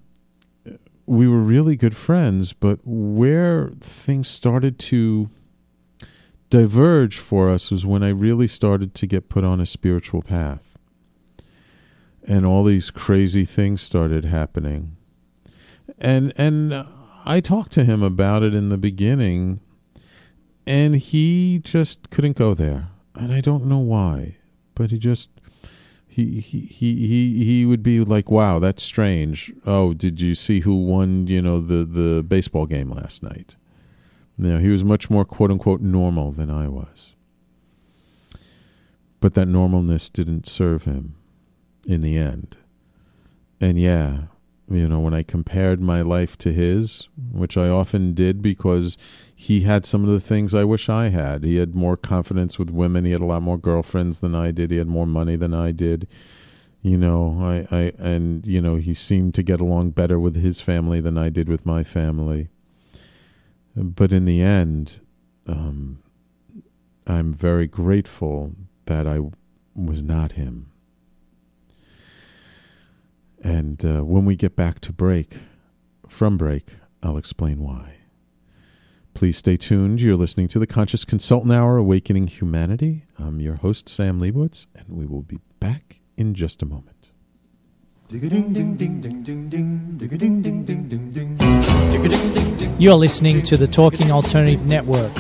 we 1.07 1.29
were 1.29 1.40
really 1.40 1.77
good 1.77 1.97
friends, 1.97 2.53
but 2.53 2.79
where 2.85 3.71
things 3.81 4.29
started 4.29 4.79
to 4.79 5.31
diverge 6.51 7.19
for 7.19 7.51
us 7.51 7.71
was 7.71 7.85
when 7.85 8.03
I 8.03 8.09
really 8.09 8.47
started 8.47 8.95
to 8.95 9.07
get 9.07 9.29
put 9.29 9.45
on 9.45 9.61
a 9.61 9.67
spiritual 9.67 10.23
path. 10.23 10.79
And 12.27 12.47
all 12.47 12.64
these 12.64 12.90
crazy 12.90 13.45
things 13.45 13.83
started 13.83 14.25
happening. 14.25 14.97
And 15.99 16.33
and 16.37 16.85
I 17.27 17.40
talked 17.40 17.73
to 17.73 17.85
him 17.85 18.03
about 18.03 18.43
it 18.43 18.55
in 18.55 18.71
the 18.71 18.79
beginning 18.79 19.61
and 20.67 20.97
he 20.97 21.61
just 21.62 22.11
couldn't 22.11 22.37
go 22.37 22.55
there. 22.55 22.88
And 23.14 23.33
I 23.33 23.40
don't 23.40 23.67
know 23.67 23.79
why, 23.79 24.38
but 24.75 24.90
he 24.90 24.99
just 24.99 25.31
he 26.14 26.38
he 26.38 26.61
he 26.61 27.44
he 27.44 27.66
would 27.66 27.83
be 27.83 27.98
like, 28.00 28.31
"Wow, 28.31 28.61
that's 28.61 28.85
strange. 28.85 29.53
Oh, 29.66 29.92
did 29.94 30.20
you 30.20 30.37
see 30.37 30.61
who 30.61 30.77
won? 30.77 31.27
You 31.27 31.42
know 31.42 31.61
the 31.61 31.85
the 31.85 32.22
baseball 32.22 32.66
game 32.66 32.90
last 32.90 33.22
night." 33.22 33.57
You 34.38 34.59
he 34.59 34.68
was 34.68 34.85
much 34.85 35.11
more 35.11 35.24
quote 35.24 35.50
unquote 35.50 35.81
normal 35.81 36.31
than 36.31 36.50
I 36.50 36.68
was, 36.68 37.14
but 39.20 39.35
that 39.35 39.48
normalness 39.48 40.12
didn't 40.12 40.46
serve 40.46 40.85
him 40.85 41.16
in 41.85 42.00
the 42.00 42.16
end. 42.16 42.59
And 43.61 43.81
yeah, 43.81 44.27
you 44.70 44.88
know, 44.88 45.00
when 45.00 45.14
I 45.14 45.22
compared 45.22 45.81
my 45.81 46.00
life 46.00 46.38
to 46.38 46.53
his, 46.53 47.09
which 47.33 47.57
I 47.57 47.68
often 47.68 48.14
did 48.14 48.40
because 48.40 48.96
he 49.35 49.61
had 49.61 49.85
some 49.85 50.05
of 50.05 50.11
the 50.11 50.20
things 50.20 50.55
I 50.55 50.64
wish 50.64 50.88
I 50.88 51.09
had. 51.09 51.44
He 51.44 51.57
had 51.57 51.74
more 51.74 51.96
confidence 51.96 52.59
with 52.59 52.70
women. 52.70 53.05
He 53.05 53.12
had 53.12 53.20
a 53.20 53.27
lot 53.27 53.42
more 53.42 53.59
girlfriends 53.59 54.20
than 54.20 54.35
I 54.35 54.50
did. 54.50 54.70
He 54.70 54.79
had 54.79 54.87
more 54.87 55.07
money 55.07 55.37
than 55.37 55.53
I 55.53 55.72
did. 55.72 56.09
You 56.81 56.96
know, 56.96 57.38
I, 57.40 57.66
I 57.74 57.92
and 57.98 58.46
you 58.46 58.61
know, 58.61 58.77
he 58.77 58.94
seemed 58.94 59.35
to 59.35 59.42
get 59.42 59.61
along 59.61 59.90
better 59.90 60.18
with 60.18 60.37
his 60.37 60.61
family 60.61 61.00
than 61.00 61.18
I 61.18 61.29
did 61.29 61.48
with 61.48 61.66
my 61.66 61.83
family. 61.83 62.48
But 63.77 64.12
in 64.12 64.24
the 64.24 64.40
end, 64.40 65.00
um, 65.46 65.98
I'm 67.07 67.33
very 67.33 67.66
grateful 67.66 68.55
that 68.87 69.07
I 69.07 69.20
was 69.74 70.03
not 70.03 70.33
him. 70.33 70.70
And 73.44 73.85
uh, 73.85 74.00
when 74.00 74.24
we 74.24 74.37
get 74.37 74.57
back 74.57 74.80
to 74.80 74.92
break, 74.92 75.35
from 76.09 76.38
break, 76.38 76.76
I'll 77.02 77.18
explain 77.18 77.61
why. 77.61 77.96
Please 79.12 79.37
stay 79.37 79.59
tuned. 79.59 80.00
You're 80.00 80.16
listening 80.16 80.48
to 80.48 80.59
the 80.59 80.66
Conscious 80.66 81.04
Consultant 81.04 81.52
Hour 81.52 81.76
Awakening 81.76 82.28
Humanity. 82.28 83.04
I'm 83.18 83.40
your 83.40 83.57
host, 83.57 83.88
Sam 83.88 84.18
Liebowitz, 84.18 84.66
and 84.74 84.88
we 84.88 85.04
will 85.07 85.22
be 85.22 85.38
back 85.61 86.00
in 86.16 86.35
just 86.35 86.62
a 86.62 86.66
moment. 86.66 87.11
You're 92.78 92.94
listening 92.94 93.42
to 93.42 93.57
the 93.57 93.66
Talking 93.66 94.11
Alternative 94.11 94.64
Network. 94.64 95.12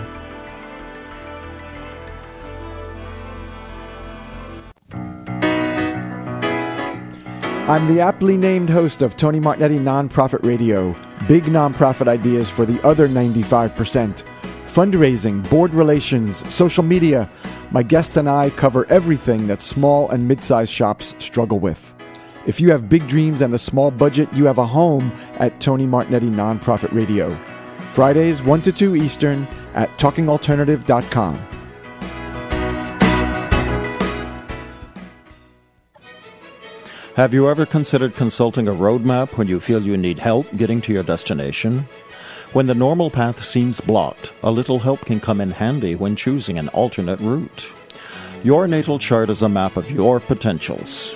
I'm 7.68 7.88
the 7.88 8.00
aptly 8.00 8.38
named 8.38 8.70
host 8.70 9.02
of 9.02 9.18
Tony 9.18 9.40
Martignetti 9.40 9.80
Nonprofit 9.80 10.44
Radio. 10.44 10.96
Big 11.28 11.46
nonprofit 11.46 12.08
ideas 12.08 12.48
for 12.48 12.64
the 12.64 12.80
other 12.86 13.08
95%. 13.08 14.22
Fundraising, 14.68 15.50
board 15.50 15.74
relations, 15.74 16.48
social 16.54 16.84
media. 16.84 17.28
My 17.72 17.82
guests 17.82 18.18
and 18.18 18.30
I 18.30 18.52
cover 18.52 18.86
everything 18.86 19.48
that 19.48 19.64
small 19.64 20.12
and 20.12 20.28
mid 20.28 20.44
sized 20.44 20.72
shops 20.72 21.16
struggle 21.18 21.58
with. 21.58 21.95
If 22.46 22.62
you 22.62 22.70
have 22.70 22.90
big 22.90 23.08
dreams 23.08 23.42
and 23.42 23.54
a 23.56 23.58
small 23.58 23.90
budget, 23.90 24.32
you 24.32 24.46
have 24.46 24.60
a 24.60 24.68
home 24.68 25.12
at 25.40 25.60
Tony 25.60 25.88
Martignetti 25.88 26.30
Nonprofit 26.30 26.94
Radio. 26.94 27.36
Fridays, 27.92 28.44
1 28.44 28.62
to 28.62 28.72
2 28.72 28.96
Eastern 28.96 29.48
at 29.74 29.90
talkingalternative.com. 29.98 31.38
Have 37.16 37.34
you 37.34 37.50
ever 37.50 37.66
considered 37.66 38.14
consulting 38.14 38.68
a 38.68 38.74
roadmap 38.74 39.38
when 39.38 39.48
you 39.48 39.60
feel 39.60 39.82
you 39.82 39.98
need 39.98 40.20
help 40.20 40.46
getting 40.56 40.82
to 40.82 40.94
your 40.94 41.02
destination? 41.02 41.88
When 42.54 42.68
the 42.68 42.76
normal 42.76 43.10
path 43.10 43.44
seems 43.44 43.82
blocked, 43.82 44.34
a 44.44 44.52
little 44.52 44.80
help 44.80 45.02
can 45.06 45.20
come 45.20 45.42
in 45.42 45.50
handy 45.50 45.96
when 45.96 46.16
choosing 46.16 46.60
an 46.60 46.68
alternate 46.70 47.20
route. 47.22 47.74
Your 48.44 48.68
natal 48.68 49.00
chart 49.00 49.30
is 49.30 49.42
a 49.42 49.50
map 49.50 49.78
of 49.78 49.90
your 49.90 50.20
potentials. 50.20 51.16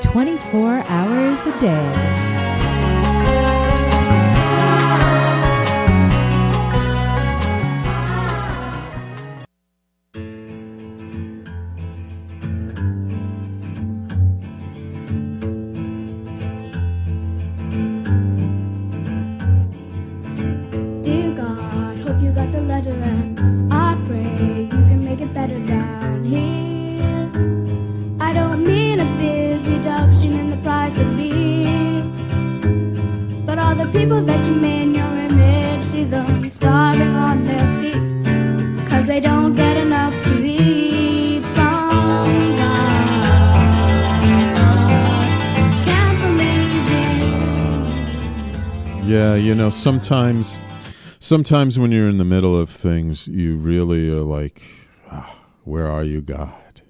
24 0.00 0.82
hours 0.88 1.46
a 1.46 1.60
day. 1.60 2.39
Sometimes 49.80 50.58
sometimes 51.20 51.78
when 51.78 51.90
you're 51.90 52.08
in 52.08 52.18
the 52.18 52.24
middle 52.24 52.58
of 52.58 52.68
things, 52.68 53.26
you 53.26 53.56
really 53.56 54.10
are 54.10 54.20
like, 54.20 54.62
ah, 55.10 55.38
where 55.64 55.86
are 55.86 56.04
you, 56.04 56.20
God? 56.20 56.82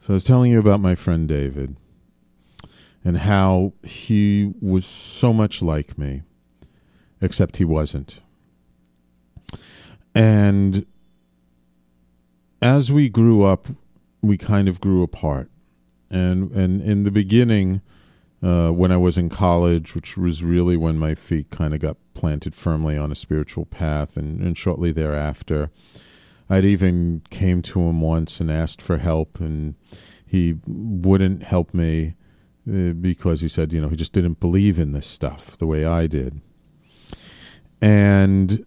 So 0.00 0.10
I 0.10 0.12
was 0.14 0.24
telling 0.24 0.50
you 0.50 0.58
about 0.58 0.80
my 0.80 0.94
friend 0.94 1.28
David 1.28 1.76
and 3.04 3.18
how 3.18 3.74
he 3.82 4.54
was 4.60 4.86
so 4.86 5.32
much 5.32 5.60
like 5.60 5.98
me, 5.98 6.22
except 7.20 7.58
he 7.58 7.64
wasn't. 7.66 8.20
And 10.14 10.86
as 12.62 12.90
we 12.90 13.10
grew 13.10 13.42
up, 13.42 13.66
we 14.22 14.38
kind 14.38 14.68
of 14.68 14.80
grew 14.80 15.02
apart. 15.02 15.50
And 16.10 16.50
and 16.52 16.80
in 16.80 17.04
the 17.04 17.10
beginning, 17.10 17.82
uh, 18.44 18.70
when 18.70 18.92
I 18.92 18.98
was 18.98 19.16
in 19.16 19.30
college, 19.30 19.94
which 19.94 20.18
was 20.18 20.42
really 20.42 20.76
when 20.76 20.98
my 20.98 21.14
feet 21.14 21.48
kind 21.50 21.72
of 21.72 21.80
got 21.80 21.96
planted 22.12 22.54
firmly 22.54 22.98
on 22.98 23.10
a 23.10 23.14
spiritual 23.14 23.64
path, 23.64 24.18
and, 24.18 24.40
and 24.40 24.58
shortly 24.58 24.92
thereafter, 24.92 25.70
I'd 26.50 26.66
even 26.66 27.22
came 27.30 27.62
to 27.62 27.80
him 27.80 28.02
once 28.02 28.40
and 28.40 28.50
asked 28.50 28.82
for 28.82 28.98
help, 28.98 29.40
and 29.40 29.76
he 30.26 30.56
wouldn't 30.66 31.44
help 31.44 31.72
me 31.72 32.16
uh, 32.70 32.92
because 32.92 33.40
he 33.40 33.48
said, 33.48 33.72
you 33.72 33.80
know, 33.80 33.88
he 33.88 33.96
just 33.96 34.12
didn't 34.12 34.40
believe 34.40 34.78
in 34.78 34.92
this 34.92 35.06
stuff 35.06 35.56
the 35.56 35.66
way 35.66 35.86
I 35.86 36.06
did, 36.06 36.42
and 37.80 38.66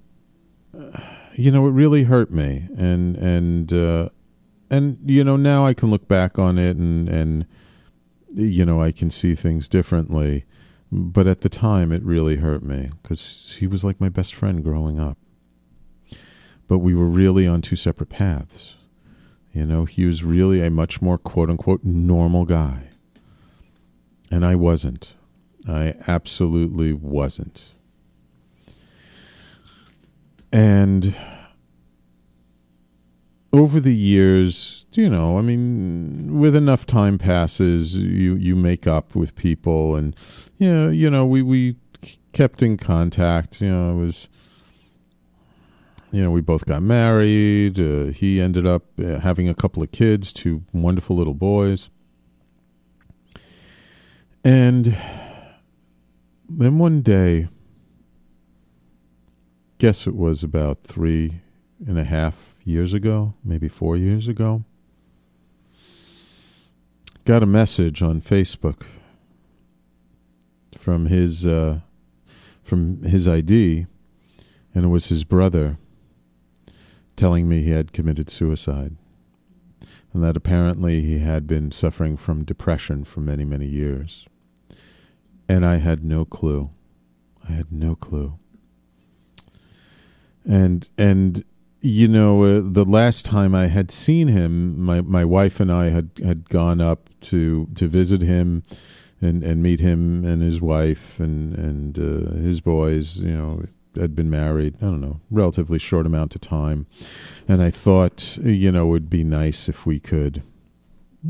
uh, 0.75 0.99
you 1.35 1.51
know, 1.51 1.67
it 1.67 1.71
really 1.71 2.03
hurt 2.03 2.31
me, 2.31 2.67
and 2.75 3.15
and 3.17 3.71
uh, 3.71 4.09
and 4.71 4.97
you 5.05 5.23
know, 5.23 5.35
now 5.35 5.67
I 5.67 5.75
can 5.75 5.91
look 5.91 6.07
back 6.07 6.39
on 6.39 6.57
it 6.57 6.77
and 6.77 7.07
and 7.07 7.45
you 8.33 8.65
know, 8.65 8.81
I 8.81 8.91
can 8.91 9.09
see 9.09 9.35
things 9.35 9.67
differently. 9.67 10.45
But 10.91 11.27
at 11.27 11.41
the 11.41 11.49
time, 11.49 11.91
it 11.91 12.03
really 12.03 12.37
hurt 12.37 12.63
me 12.63 12.91
because 13.01 13.57
he 13.59 13.67
was 13.67 13.83
like 13.83 13.99
my 13.99 14.09
best 14.09 14.33
friend 14.33 14.63
growing 14.63 14.99
up. 14.99 15.17
But 16.67 16.79
we 16.79 16.93
were 16.93 17.07
really 17.07 17.45
on 17.45 17.61
two 17.61 17.75
separate 17.75 18.09
paths. 18.09 18.75
You 19.53 19.65
know, 19.65 19.85
he 19.85 20.05
was 20.05 20.23
really 20.23 20.61
a 20.61 20.69
much 20.69 21.01
more 21.01 21.17
quote 21.17 21.49
unquote 21.49 21.83
normal 21.83 22.45
guy. 22.45 22.89
And 24.31 24.45
I 24.45 24.55
wasn't. 24.55 25.15
I 25.67 25.95
absolutely 26.07 26.93
wasn't. 26.93 27.73
And 30.51 31.15
over 33.57 33.79
the 33.79 33.95
years, 33.95 34.85
you 34.93 35.09
know, 35.09 35.37
I 35.37 35.41
mean, 35.41 36.39
with 36.39 36.55
enough 36.55 36.85
time 36.85 37.17
passes, 37.17 37.95
you 37.95 38.35
you 38.35 38.55
make 38.55 38.85
up 38.85 39.15
with 39.15 39.35
people, 39.35 39.95
and 39.95 40.15
you 40.57 40.71
know, 40.71 40.89
you 40.89 41.09
know, 41.09 41.25
we 41.25 41.41
we 41.41 41.75
kept 42.33 42.61
in 42.61 42.77
contact. 42.77 43.61
You 43.61 43.69
know, 43.69 43.91
it 43.91 44.05
was, 44.05 44.27
you 46.11 46.23
know, 46.23 46.31
we 46.31 46.41
both 46.41 46.65
got 46.65 46.83
married. 46.83 47.79
Uh, 47.79 48.05
he 48.05 48.39
ended 48.39 48.67
up 48.67 48.85
uh, 48.99 49.19
having 49.19 49.49
a 49.49 49.55
couple 49.55 49.81
of 49.81 49.91
kids, 49.91 50.31
two 50.31 50.63
wonderful 50.71 51.15
little 51.15 51.33
boys, 51.33 51.89
and 54.43 54.95
then 56.49 56.77
one 56.77 57.01
day, 57.01 57.47
guess 59.79 60.07
it 60.07 60.15
was 60.15 60.43
about 60.43 60.83
three 60.83 61.41
and 61.85 61.99
a 61.99 62.03
half 62.03 62.55
years 62.67 62.93
ago, 62.93 63.33
maybe 63.45 63.69
four 63.69 63.95
years 63.95 64.27
ago, 64.27 64.65
got 67.23 67.41
a 67.41 67.45
message 67.45 68.01
on 68.01 68.19
Facebook 68.19 68.83
from 70.77 71.05
his 71.05 71.45
uh, 71.45 71.79
from 72.61 73.03
his 73.03 73.25
ID, 73.25 73.85
and 74.75 74.83
it 74.83 74.89
was 74.89 75.07
his 75.07 75.23
brother 75.23 75.77
telling 77.15 77.47
me 77.47 77.63
he 77.63 77.71
had 77.71 77.93
committed 77.93 78.29
suicide, 78.29 78.97
and 80.11 80.21
that 80.21 80.35
apparently 80.35 81.01
he 81.01 81.19
had 81.19 81.47
been 81.47 81.71
suffering 81.71 82.17
from 82.17 82.43
depression 82.43 83.05
for 83.05 83.21
many 83.21 83.45
many 83.45 83.65
years, 83.65 84.27
and 85.47 85.65
I 85.65 85.77
had 85.77 86.03
no 86.03 86.25
clue. 86.25 86.69
I 87.47 87.53
had 87.53 87.71
no 87.71 87.95
clue. 87.95 88.37
And 90.45 90.87
and 90.97 91.45
you 91.87 92.07
know, 92.09 92.43
uh, 92.43 92.61
the 92.63 92.83
last 92.85 93.25
time 93.25 93.55
I 93.55 93.67
had 93.67 93.89
seen 93.91 94.27
him, 94.27 94.79
my 94.79 95.01
my 95.01 95.23
wife 95.23 95.59
and 95.59 95.71
I 95.71 95.89
had 95.89 96.09
had 96.23 96.49
gone 96.49 96.81
up 96.81 97.09
to 97.21 97.67
to 97.75 97.87
visit 97.87 98.21
him 98.21 98.63
and 99.21 99.41
and 99.41 99.63
meet 99.63 99.79
him 99.79 100.25
and 100.25 100.41
his 100.41 100.61
wife 100.61 101.19
and 101.19 101.55
and 101.55 101.97
uh, 101.97 102.33
his 102.41 102.59
boys. 102.59 103.19
You 103.19 103.37
know, 103.37 103.63
had 103.95 104.15
been 104.15 104.29
married. 104.29 104.75
I 104.81 104.85
don't 104.85 105.01
know, 105.01 105.21
relatively 105.31 105.79
short 105.79 106.05
amount 106.05 106.35
of 106.35 106.41
time, 106.41 106.87
and 107.47 107.63
I 107.63 107.71
thought, 107.71 108.37
you 108.37 108.71
know, 108.71 108.87
it 108.87 108.89
would 108.89 109.09
be 109.09 109.23
nice 109.23 109.69
if 109.69 109.85
we 109.85 109.99
could, 109.99 110.43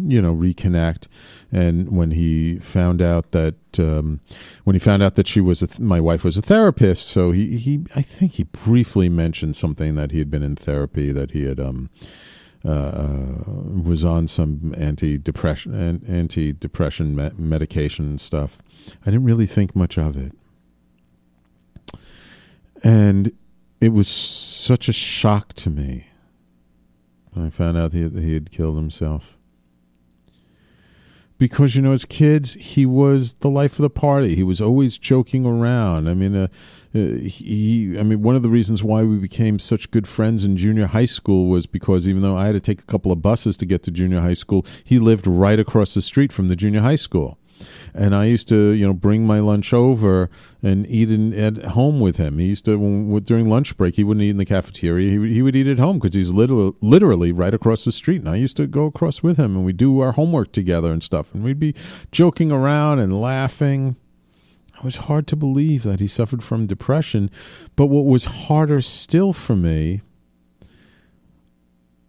you 0.07 0.21
know, 0.21 0.35
reconnect. 0.35 1.07
And 1.51 1.89
when 1.89 2.11
he 2.11 2.59
found 2.59 3.01
out 3.01 3.31
that, 3.31 3.55
um, 3.79 4.19
when 4.63 4.75
he 4.75 4.79
found 4.79 5.01
out 5.03 5.15
that 5.15 5.27
she 5.27 5.41
was 5.41 5.59
th- 5.59 5.79
my 5.79 5.99
wife 6.01 6.23
was 6.23 6.37
a 6.37 6.41
therapist, 6.41 7.07
so 7.07 7.31
he 7.31 7.57
he 7.57 7.85
I 7.95 8.01
think 8.01 8.33
he 8.33 8.43
briefly 8.43 9.09
mentioned 9.09 9.55
something 9.55 9.95
that 9.95 10.11
he 10.11 10.19
had 10.19 10.29
been 10.29 10.43
in 10.43 10.55
therapy, 10.55 11.11
that 11.11 11.31
he 11.31 11.43
had 11.45 11.59
um. 11.59 11.89
Uh, 12.65 13.43
was 13.85 14.03
on 14.03 14.27
some 14.27 14.73
anti-depression 14.77 15.73
an- 15.73 16.03
anti-depression 16.05 17.15
me- 17.15 17.29
medication 17.37 18.05
and 18.05 18.19
stuff. 18.19 18.61
I 19.03 19.05
didn't 19.05 19.23
really 19.23 19.45
think 19.45 19.75
much 19.75 19.97
of 19.97 20.17
it, 20.17 20.33
and 22.83 23.31
it 23.79 23.89
was 23.93 24.07
such 24.09 24.89
a 24.89 24.93
shock 24.93 25.53
to 25.53 25.69
me. 25.69 26.07
when 27.31 27.45
I 27.45 27.49
found 27.51 27.77
out 27.77 27.93
he 27.93 28.09
he 28.09 28.33
had 28.33 28.51
killed 28.51 28.75
himself 28.75 29.36
because 31.37 31.75
you 31.75 31.81
know 31.81 31.91
as 31.91 32.05
kids 32.05 32.53
he 32.53 32.85
was 32.85 33.33
the 33.33 33.49
life 33.49 33.73
of 33.73 33.83
the 33.83 33.89
party. 33.89 34.35
He 34.35 34.43
was 34.43 34.61
always 34.61 34.97
joking 34.97 35.45
around. 35.45 36.09
I 36.09 36.13
mean 36.13 36.35
uh, 36.35 36.47
uh, 36.95 37.17
he 37.19 37.95
i 37.99 38.03
mean 38.03 38.21
one 38.21 38.35
of 38.35 38.41
the 38.41 38.49
reasons 38.49 38.81
why 38.81 39.03
we 39.03 39.17
became 39.17 39.59
such 39.59 39.91
good 39.91 40.07
friends 40.07 40.45
in 40.45 40.57
junior 40.57 40.87
high 40.87 41.05
school 41.05 41.47
was 41.47 41.65
because 41.65 42.07
even 42.07 42.21
though 42.21 42.37
i 42.37 42.45
had 42.45 42.53
to 42.53 42.59
take 42.59 42.81
a 42.81 42.85
couple 42.85 43.11
of 43.11 43.21
buses 43.21 43.57
to 43.57 43.65
get 43.65 43.83
to 43.83 43.91
junior 43.91 44.21
high 44.21 44.33
school 44.33 44.65
he 44.83 44.97
lived 44.97 45.27
right 45.27 45.59
across 45.59 45.93
the 45.93 46.01
street 46.01 46.31
from 46.31 46.47
the 46.47 46.55
junior 46.55 46.81
high 46.81 46.95
school 46.95 47.37
and 47.93 48.15
I 48.15 48.25
used 48.25 48.47
to, 48.49 48.69
you 48.69 48.85
know, 48.85 48.93
bring 48.93 49.25
my 49.25 49.39
lunch 49.39 49.73
over 49.73 50.29
and 50.61 50.85
eat 50.87 51.11
in, 51.11 51.33
at 51.33 51.63
home 51.65 51.99
with 51.99 52.17
him. 52.17 52.37
He 52.37 52.47
used 52.47 52.65
to 52.65 53.19
during 53.21 53.49
lunch 53.49 53.75
break. 53.77 53.95
He 53.95 54.03
wouldn't 54.03 54.23
eat 54.23 54.31
in 54.31 54.37
the 54.37 54.45
cafeteria. 54.45 55.09
He 55.09 55.17
would, 55.17 55.29
he 55.29 55.41
would 55.41 55.55
eat 55.55 55.67
at 55.67 55.79
home 55.79 55.99
because 55.99 56.15
he's 56.15 56.31
literally 56.31 56.73
literally 56.81 57.31
right 57.31 57.53
across 57.53 57.85
the 57.85 57.91
street. 57.91 58.21
And 58.21 58.29
I 58.29 58.35
used 58.35 58.57
to 58.57 58.67
go 58.67 58.85
across 58.85 59.23
with 59.23 59.37
him, 59.37 59.55
and 59.55 59.65
we 59.65 59.73
do 59.73 59.99
our 59.99 60.13
homework 60.13 60.51
together 60.51 60.91
and 60.91 61.03
stuff. 61.03 61.33
And 61.33 61.43
we'd 61.43 61.59
be 61.59 61.75
joking 62.11 62.51
around 62.51 62.99
and 62.99 63.19
laughing. 63.19 63.95
It 64.75 64.83
was 64.83 64.97
hard 64.97 65.25
to 65.27 65.35
believe 65.35 65.83
that 65.83 65.99
he 65.99 66.07
suffered 66.07 66.43
from 66.43 66.67
depression. 66.67 67.31
But 67.75 67.87
what 67.87 68.05
was 68.05 68.25
harder 68.25 68.81
still 68.81 69.33
for 69.33 69.55
me 69.55 70.01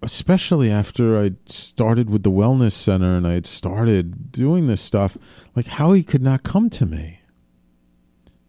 especially 0.02 0.70
after 0.70 1.18
I 1.18 1.32
started 1.46 2.08
with 2.08 2.22
the 2.22 2.30
wellness 2.30 2.72
center 2.72 3.16
and 3.16 3.26
I 3.26 3.32
had 3.32 3.46
started 3.46 4.32
doing 4.32 4.66
this 4.66 4.80
stuff, 4.80 5.18
like 5.56 5.66
how 5.66 5.92
he 5.92 6.02
could 6.02 6.22
not 6.22 6.42
come 6.42 6.70
to 6.70 6.86
me. 6.86 7.20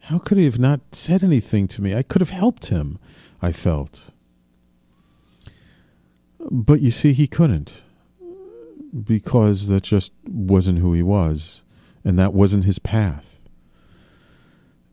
How 0.04 0.20
could 0.20 0.38
he 0.38 0.45
have 0.45 0.60
not 0.60 0.82
said 0.93 1.24
anything 1.24 1.68
to 1.70 1.82
me? 1.82 1.95
I 1.95 2.04
could 2.04 2.22
have 2.22 2.30
helped 2.30 2.68
him, 2.68 2.97
I 3.41 3.52
felt. 3.52 4.12
But 6.52 6.82
you 6.82 6.91
see, 6.91 7.14
he 7.14 7.28
couldn't 7.28 7.82
because 9.04 9.68
that 9.68 9.84
just 9.84 10.14
wasn't 10.26 10.80
who 10.80 10.93
he 10.93 11.04
was, 11.04 11.62
and 12.04 12.18
that 12.18 12.34
wasn't 12.34 12.66
his 12.66 12.80
path 12.80 13.28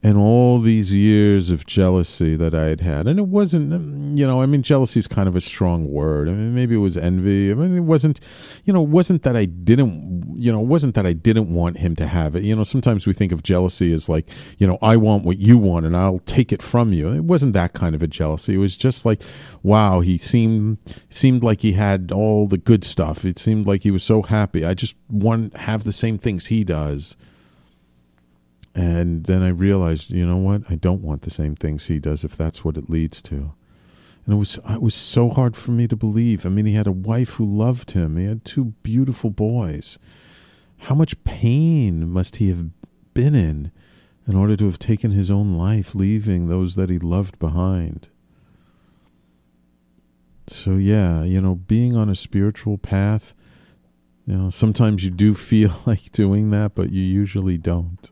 and 0.07 0.17
all 0.17 0.61
these 0.61 0.95
years 0.95 1.51
of 1.51 1.67
jealousy 1.67 2.37
that 2.37 2.55
I 2.55 2.67
had 2.67 2.81
had, 2.81 3.09
and 3.09 3.19
it 3.19 3.27
wasn't, 3.27 3.75
um, 3.75 4.13
you 4.15 4.25
know, 4.25 4.41
I 4.41 4.47
mean, 4.47 4.63
jealousy 4.63 5.01
is 5.01 5.09
kind 5.09 5.29
of 5.29 5.35
a 5.35 5.41
strong 5.41 5.91
word. 5.91 6.29
I 6.29 6.33
mean, 6.33 6.55
maybe 6.55 6.77
it 6.77 6.79
was 6.79 6.97
envy. 6.97 7.51
I 7.51 7.55
mean, 7.55 7.77
it 7.77 7.81
wasn't, 7.81 8.21
you 8.65 8.73
know, 8.73 8.85
it 8.85 8.89
wasn't 8.89 9.25
that 9.25 9.35
I 9.35 9.47
didn't, 9.47 10.37
you 10.37 10.53
know, 10.53 10.61
it 10.61 10.69
wasn't 10.69 10.95
that 10.95 11.07
I 11.07 11.13
didn't 11.13 11.53
want 11.53 11.79
him 11.79 11.97
to 11.97 12.07
have 12.07 12.37
it. 12.37 12.45
You 12.45 12.55
know, 12.55 12.63
sometimes 12.63 13.05
we 13.05 13.15
think 13.15 13.33
of 13.33 13.43
jealousy 13.43 13.93
as 13.93 14.09
like, 14.09 14.29
you 14.59 14.67
know, 14.69 14.79
I 14.81 14.97
want 14.97 15.25
what 15.25 15.39
you 15.39 15.59
want 15.59 15.87
and 15.87 15.97
I'll 15.97 16.21
take 16.21 16.53
it 16.53 16.63
from 16.63 16.93
you. 16.93 17.09
It 17.09 17.25
wasn't 17.25 17.55
that 17.55 17.73
kind 17.73 17.97
of 17.97 18.01
a 18.01 18.07
jealousy. 18.07 18.55
It 18.55 18.59
was 18.59 18.77
just 18.77 19.05
like, 19.05 19.21
wow, 19.65 20.03
he 20.03 20.19
seemed 20.19 20.79
seemed 21.11 21.43
like 21.43 21.63
he 21.63 21.73
had 21.73 22.13
all 22.13 22.47
the 22.47 22.59
good 22.59 22.85
stuff. 22.85 23.25
It 23.25 23.41
seemed 23.41 23.67
like 23.67 23.83
he 23.83 23.91
was 23.91 24.05
so 24.05 24.23
happy. 24.23 24.65
I 24.65 24.75
just 24.75 24.95
want 25.11 25.55
to 25.55 25.59
have 25.63 25.83
the 25.83 25.93
same 25.93 26.17
things 26.17 26.47
he 26.47 26.63
does. 26.63 27.17
And 28.77 29.25
then 29.25 29.43
I 29.43 29.49
realized, 29.49 30.11
you 30.11 30.27
know 30.27 30.37
what? 30.37 30.63
I 30.69 30.75
don't 30.75 31.01
want 31.01 31.23
the 31.23 31.31
same 31.31 31.57
things 31.57 31.87
he 31.87 31.99
does 31.99 32.25
if 32.25 32.37
that's 32.37 32.63
what 32.63 32.77
it 32.77 32.91
leads 32.91 33.23
to. 33.23 33.55
And 34.27 34.35
it 34.35 34.37
was 34.37 34.59
it 34.69 34.83
was 34.83 34.95
so 34.95 35.31
hard 35.31 35.57
for 35.57 35.71
me 35.71 35.89
to 35.89 35.97
believe. 35.97 36.45
I 36.45 36.51
mean, 36.51 36.67
he 36.67 36.75
had 36.75 36.87
a 36.87 36.93
wife 36.93 37.35
who 37.35 37.47
loved 37.47 37.93
him. 37.93 38.19
He 38.19 38.27
had 38.27 38.45
two 38.45 38.75
beautiful 38.83 39.31
boys. 39.31 39.99
How 40.81 40.95
much 40.95 41.25
pain 41.25 42.07
must 42.11 42.37
he 42.37 42.49
have 42.49 42.67
been 43.15 43.35
in 43.35 43.73
in 44.29 44.37
order 44.37 44.59
to 44.59 44.67
have 44.67 44.79
taken 44.79 45.13
his 45.13 45.31
own 45.31 45.55
life, 45.55 45.95
leaving 45.95 46.49
those 46.49 46.75
that 46.75 46.91
he 46.91 46.99
loved 46.99 47.39
behind? 47.39 48.11
So 50.49 50.73
yeah, 50.73 51.23
you 51.23 51.41
know, 51.41 51.55
being 51.55 51.97
on 51.97 52.11
a 52.11 52.15
spiritual 52.15 52.77
path, 52.77 53.33
you 54.27 54.37
know, 54.37 54.51
sometimes 54.51 55.03
you 55.03 55.11
do 55.11 55.33
feel 55.51 55.81
like 55.87 56.13
doing 56.13 56.51
that, 56.51 56.75
but 56.75 56.91
you 56.91 57.03
usually 57.03 57.57
don't. 57.57 58.11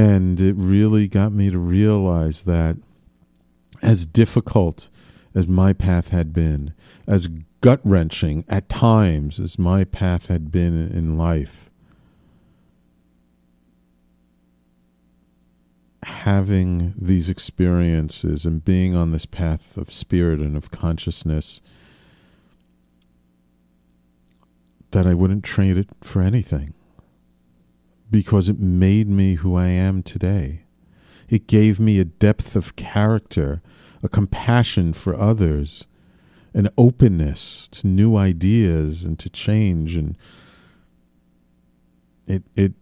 And 0.00 0.40
it 0.40 0.54
really 0.54 1.08
got 1.08 1.30
me 1.30 1.50
to 1.50 1.58
realize 1.58 2.44
that 2.44 2.78
as 3.82 4.06
difficult 4.06 4.88
as 5.34 5.46
my 5.46 5.74
path 5.74 6.08
had 6.08 6.32
been, 6.32 6.72
as 7.06 7.28
gut 7.60 7.82
wrenching 7.84 8.42
at 8.48 8.70
times 8.70 9.38
as 9.38 9.58
my 9.58 9.84
path 9.84 10.28
had 10.28 10.50
been 10.50 10.90
in 10.90 11.18
life, 11.18 11.68
having 16.02 16.94
these 16.96 17.28
experiences 17.28 18.46
and 18.46 18.64
being 18.64 18.96
on 18.96 19.12
this 19.12 19.26
path 19.26 19.76
of 19.76 19.92
spirit 19.92 20.40
and 20.40 20.56
of 20.56 20.70
consciousness, 20.70 21.60
that 24.92 25.06
I 25.06 25.12
wouldn't 25.12 25.44
trade 25.44 25.76
it 25.76 25.88
for 26.00 26.22
anything 26.22 26.72
because 28.10 28.48
it 28.48 28.58
made 28.58 29.08
me 29.08 29.34
who 29.36 29.56
I 29.56 29.66
am 29.66 30.02
today. 30.02 30.64
It 31.28 31.46
gave 31.46 31.78
me 31.78 32.00
a 32.00 32.04
depth 32.04 32.56
of 32.56 32.74
character, 32.76 33.62
a 34.02 34.08
compassion 34.08 34.92
for 34.92 35.14
others, 35.14 35.86
an 36.52 36.68
openness 36.76 37.68
to 37.72 37.86
new 37.86 38.16
ideas 38.16 39.04
and 39.04 39.18
to 39.20 39.28
change 39.28 39.94
and 39.94 40.16
it 42.26 42.42
it 42.56 42.72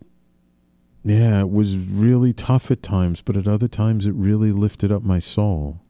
yeah, 1.05 1.41
it 1.41 1.51
was 1.51 1.77
really 1.77 2.33
tough 2.33 2.71
at 2.71 2.83
times, 2.83 3.23
but 3.23 3.37
at 3.37 3.49
other 3.49 3.69
times 3.69 4.05
it 4.05 4.13
really 4.13 4.53
lifted 4.53 4.93
up 4.93 5.03
my 5.03 5.19
soul. 5.19 5.81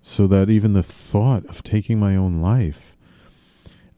So 0.00 0.26
that 0.28 0.48
even 0.48 0.74
the 0.74 0.82
thought 0.82 1.44
of 1.46 1.62
taking 1.64 1.98
my 1.98 2.14
own 2.14 2.40
life 2.40 2.96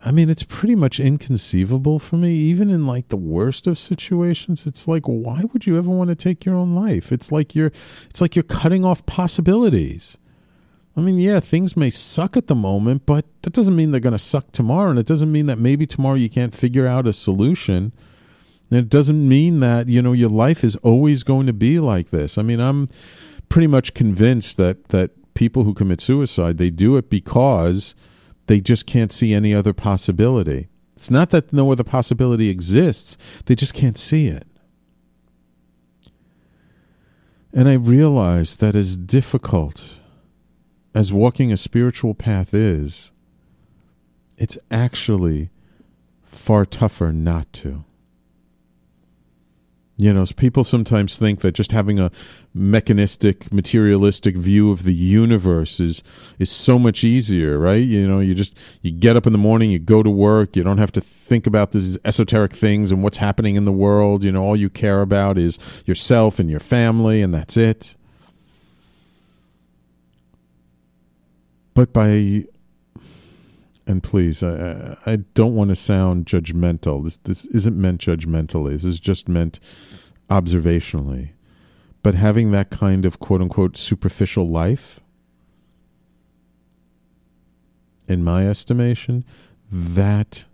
I 0.03 0.13
mean, 0.13 0.31
it's 0.31 0.43
pretty 0.45 0.75
much 0.75 0.99
inconceivable 0.99 1.99
for 1.99 2.17
me, 2.17 2.33
even 2.35 2.71
in 2.71 2.87
like 2.87 3.09
the 3.09 3.17
worst 3.17 3.67
of 3.67 3.79
situations. 3.79 4.67
It's 4.67 4.89
like, 4.89 5.05
why 5.05 5.43
would 5.53 5.67
you 5.67 5.77
ever 5.77 5.91
want 5.91 6.09
to 6.09 6.17
take 6.17 6.45
your 6.45 6.55
own 6.55 6.75
life? 6.75 7.13
It's 7.13 7.31
like 7.31 7.55
you're, 7.55 7.73
it's 8.09 8.21
like 8.21 8.35
you're 8.35 8.43
cutting 8.43 8.85
off 8.85 9.05
possibilities. 9.05 10.17
I 10.97 11.03
mean, 11.03 11.19
yeah, 11.19 11.39
things 11.39 11.77
may 11.77 11.91
suck 11.91 12.37
at 12.37 12.47
the 12.47 12.55
moment, 12.55 13.05
but 13.07 13.27
that 13.43 13.53
doesn't 13.53 13.77
mean 13.77 13.91
they're 13.91 14.01
going 14.01 14.13
to 14.13 14.19
suck 14.19 14.53
tomorrow, 14.53 14.91
and 14.91 14.99
it 14.99 15.07
doesn't 15.07 15.31
mean 15.31 15.47
that 15.47 15.59
maybe 15.59 15.87
tomorrow 15.87 16.17
you 16.17 16.31
can't 16.31 16.55
figure 16.55 16.87
out 16.87 17.07
a 17.07 17.13
solution. 17.13 17.93
And 18.71 18.81
it 18.81 18.89
doesn't 18.89 19.29
mean 19.29 19.61
that 19.61 19.89
you 19.89 20.01
know 20.01 20.13
your 20.13 20.29
life 20.31 20.65
is 20.65 20.77
always 20.77 21.23
going 21.23 21.47
to 21.47 21.53
be 21.53 21.79
like 21.79 22.11
this. 22.11 22.39
I 22.39 22.43
mean, 22.43 22.61
I'm 22.61 22.89
pretty 23.49 23.67
much 23.67 23.95
convinced 23.95 24.57
that 24.57 24.89
that 24.89 25.11
people 25.35 25.65
who 25.65 25.75
commit 25.75 26.01
suicide 26.01 26.59
they 26.59 26.71
do 26.71 26.97
it 26.97 27.09
because 27.09 27.95
they 28.51 28.61
just 28.61 28.85
can't 28.85 29.13
see 29.13 29.33
any 29.33 29.55
other 29.55 29.73
possibility. 29.73 30.67
It's 30.97 31.09
not 31.09 31.31
that 31.31 31.53
no 31.53 31.71
other 31.71 31.85
possibility 31.85 32.49
exists, 32.49 33.17
they 33.45 33.55
just 33.55 33.75
can't 33.75 33.97
see 33.97 34.27
it. 34.27 34.45
And 37.53 37.69
I 37.69 37.75
realize 37.75 38.57
that 38.57 38.75
as 38.75 38.97
difficult 38.97 40.01
as 40.97 41.13
walking 41.13 41.53
a 41.53 41.57
spiritual 41.57 42.13
path 42.13 42.53
is, 42.53 43.13
it's 44.37 44.59
actually 44.69 45.51
far 46.25 46.67
tougher 46.67 47.13
not 47.13 47.53
to. 47.53 47.85
You 50.01 50.15
know, 50.15 50.25
people 50.35 50.65
sometimes 50.65 51.19
think 51.19 51.43
that 51.43 51.53
just 51.53 51.73
having 51.73 51.99
a 52.01 52.11
mechanistic, 52.55 53.53
materialistic 53.53 54.35
view 54.35 54.71
of 54.71 54.85
the 54.85 54.95
universe 54.95 55.79
is 55.79 56.03
is 56.39 56.51
so 56.51 56.79
much 56.79 57.05
easier, 57.05 57.59
right? 57.59 57.83
You 57.83 58.09
know, 58.09 58.19
you 58.19 58.35
just 58.35 58.55
you 58.81 58.93
get 58.93 59.15
up 59.15 59.27
in 59.27 59.35
the 59.35 59.39
morning, 59.39 59.71
you 59.71 59.79
go 59.79 60.03
to 60.03 60.09
work, 60.09 60.57
you 60.57 60.63
don't 60.63 60.79
have 60.79 60.91
to 60.93 61.03
think 61.03 61.47
about 61.47 61.73
these 61.73 61.99
esoteric 62.03 62.55
things 62.55 62.91
and 62.91 63.03
what's 63.03 63.19
happening 63.19 63.57
in 63.57 63.67
the 63.67 63.73
world. 63.73 64.25
You 64.25 64.33
know, 64.33 64.43
all 64.43 64.57
you 64.57 64.71
care 64.71 65.03
about 65.03 65.37
is 65.37 65.59
yourself 65.85 66.39
and 66.39 66.49
your 66.49 66.61
family, 66.61 67.21
and 67.21 67.35
that's 67.35 67.59
it. 67.59 67.95
But 71.75 71.93
by 71.93 72.47
and 73.91 74.03
please, 74.03 74.43
I, 74.43 74.97
I 75.05 75.17
don't 75.35 75.55
want 75.55 75.71
to 75.71 75.77
sound 75.77 76.27
judgmental. 76.27 77.03
This 77.05 77.17
this 77.19 77.45
isn't 77.47 77.77
meant 77.77 78.01
judgmentally. 78.01 78.73
This 78.73 78.85
is 78.85 79.01
just 79.01 79.29
meant 79.29 79.59
observationally. 80.29 81.31
But 82.03 82.15
having 82.15 82.53
that 82.53 82.71
kind 82.71 83.05
of 83.05 83.19
quote 83.19 83.43
unquote 83.43 83.77
superficial 83.77 84.49
life, 84.49 85.01
in 88.07 88.25
my 88.25 88.49
estimation, 88.49 89.25
that 89.71 90.45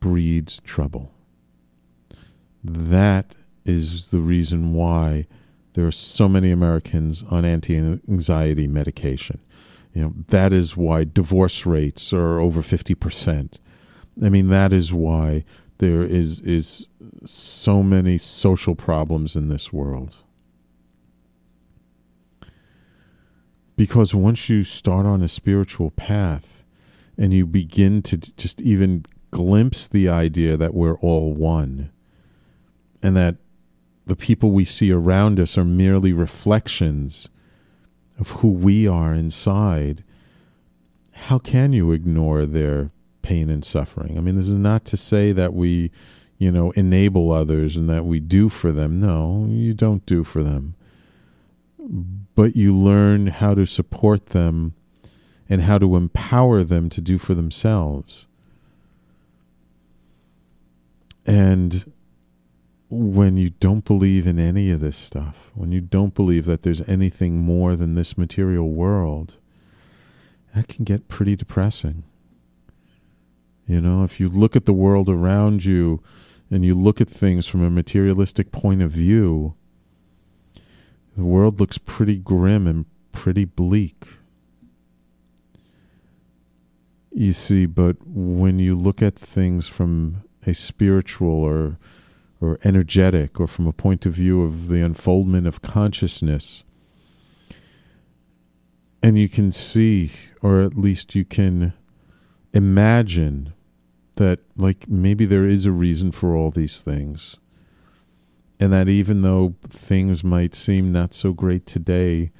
breeds 0.00 0.60
trouble. 0.64 1.12
That 2.62 3.34
is 3.64 4.08
the 4.08 4.20
reason 4.20 4.74
why 4.74 5.26
there 5.74 5.86
are 5.86 5.92
so 5.92 6.28
many 6.28 6.50
Americans 6.50 7.24
on 7.30 7.44
anti 7.44 7.76
anxiety 7.76 8.66
medication. 8.66 9.40
You 9.92 10.02
know, 10.02 10.14
that 10.28 10.52
is 10.52 10.76
why 10.76 11.04
divorce 11.04 11.66
rates 11.66 12.12
are 12.12 12.38
over 12.38 12.62
50%. 12.62 13.54
I 14.22 14.28
mean, 14.28 14.48
that 14.48 14.72
is 14.72 14.92
why 14.92 15.44
there 15.78 16.02
is 16.02 16.40
is 16.40 16.88
so 17.24 17.82
many 17.82 18.18
social 18.18 18.74
problems 18.74 19.34
in 19.34 19.48
this 19.48 19.72
world. 19.72 20.18
Because 23.76 24.14
once 24.14 24.48
you 24.48 24.62
start 24.62 25.06
on 25.06 25.22
a 25.22 25.28
spiritual 25.28 25.90
path 25.90 26.64
and 27.16 27.32
you 27.32 27.46
begin 27.46 28.02
to 28.02 28.18
just 28.18 28.60
even 28.60 29.06
glimpse 29.30 29.86
the 29.86 30.08
idea 30.08 30.56
that 30.56 30.74
we're 30.74 30.98
all 30.98 31.32
one 31.32 31.90
and 33.02 33.16
that 33.16 33.36
the 34.06 34.16
people 34.16 34.50
we 34.50 34.64
see 34.64 34.92
around 34.92 35.40
us 35.40 35.56
are 35.56 35.64
merely 35.64 36.12
reflections 36.12 37.28
of 38.20 38.30
who 38.32 38.48
we 38.48 38.86
are 38.86 39.14
inside, 39.14 40.04
how 41.14 41.38
can 41.38 41.72
you 41.72 41.90
ignore 41.90 42.46
their 42.46 42.90
pain 43.22 43.48
and 43.50 43.64
suffering? 43.64 44.16
I 44.16 44.20
mean, 44.20 44.36
this 44.36 44.48
is 44.48 44.58
not 44.58 44.84
to 44.86 44.96
say 44.96 45.32
that 45.32 45.54
we, 45.54 45.90
you 46.38 46.52
know, 46.52 46.70
enable 46.72 47.32
others 47.32 47.76
and 47.76 47.88
that 47.88 48.04
we 48.04 48.20
do 48.20 48.48
for 48.48 48.70
them. 48.72 49.00
No, 49.00 49.46
you 49.48 49.74
don't 49.74 50.04
do 50.06 50.22
for 50.22 50.42
them. 50.42 50.74
But 52.34 52.56
you 52.56 52.76
learn 52.76 53.28
how 53.28 53.54
to 53.54 53.66
support 53.66 54.26
them 54.26 54.74
and 55.48 55.62
how 55.62 55.78
to 55.78 55.96
empower 55.96 56.62
them 56.62 56.88
to 56.90 57.00
do 57.00 57.18
for 57.18 57.34
themselves. 57.34 58.26
And 61.26 61.92
when 62.90 63.36
you 63.36 63.50
don't 63.50 63.84
believe 63.84 64.26
in 64.26 64.40
any 64.40 64.72
of 64.72 64.80
this 64.80 64.96
stuff, 64.96 65.52
when 65.54 65.70
you 65.70 65.80
don't 65.80 66.12
believe 66.12 66.44
that 66.46 66.62
there's 66.62 66.86
anything 66.88 67.38
more 67.38 67.76
than 67.76 67.94
this 67.94 68.18
material 68.18 68.68
world, 68.68 69.36
that 70.54 70.66
can 70.66 70.84
get 70.84 71.06
pretty 71.06 71.36
depressing. 71.36 72.02
You 73.68 73.80
know, 73.80 74.02
if 74.02 74.18
you 74.18 74.28
look 74.28 74.56
at 74.56 74.64
the 74.64 74.72
world 74.72 75.08
around 75.08 75.64
you 75.64 76.02
and 76.50 76.64
you 76.64 76.74
look 76.74 77.00
at 77.00 77.08
things 77.08 77.46
from 77.46 77.62
a 77.62 77.70
materialistic 77.70 78.50
point 78.50 78.82
of 78.82 78.90
view, 78.90 79.54
the 81.16 81.24
world 81.24 81.60
looks 81.60 81.78
pretty 81.78 82.16
grim 82.16 82.66
and 82.66 82.86
pretty 83.12 83.44
bleak. 83.44 84.04
You 87.12 87.32
see, 87.32 87.66
but 87.66 87.98
when 88.04 88.58
you 88.58 88.76
look 88.76 89.00
at 89.00 89.14
things 89.14 89.68
from 89.68 90.22
a 90.44 90.54
spiritual 90.54 91.28
or 91.44 91.78
or 92.40 92.58
energetic 92.64 93.38
or 93.38 93.46
from 93.46 93.66
a 93.66 93.72
point 93.72 94.06
of 94.06 94.14
view 94.14 94.42
of 94.42 94.68
the 94.68 94.82
unfoldment 94.82 95.46
of 95.46 95.60
consciousness. 95.60 96.64
And 99.02 99.18
you 99.18 99.28
can 99.28 99.52
see, 99.52 100.10
or 100.42 100.60
at 100.60 100.76
least 100.76 101.14
you 101.14 101.24
can 101.24 101.74
imagine, 102.52 103.52
that 104.16 104.40
like 104.56 104.88
maybe 104.88 105.24
there 105.24 105.46
is 105.46 105.66
a 105.66 105.72
reason 105.72 106.12
for 106.12 106.34
all 106.34 106.50
these 106.50 106.82
things. 106.82 107.36
And 108.58 108.72
that 108.72 108.88
even 108.88 109.22
though 109.22 109.54
things 109.68 110.22
might 110.22 110.54
seem 110.54 110.92
not 110.92 111.14
so 111.14 111.32
great 111.32 111.64
today, 111.64 112.30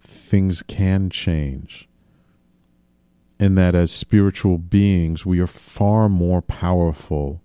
things 0.00 0.62
can 0.62 1.10
change. 1.10 1.88
And 3.38 3.58
that 3.58 3.74
as 3.74 3.90
spiritual 3.90 4.56
beings, 4.56 5.26
we 5.26 5.38
are 5.40 5.46
far 5.46 6.08
more 6.08 6.40
powerful 6.40 7.42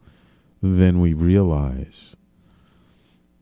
than 0.61 0.99
we 0.99 1.13
realize. 1.13 2.15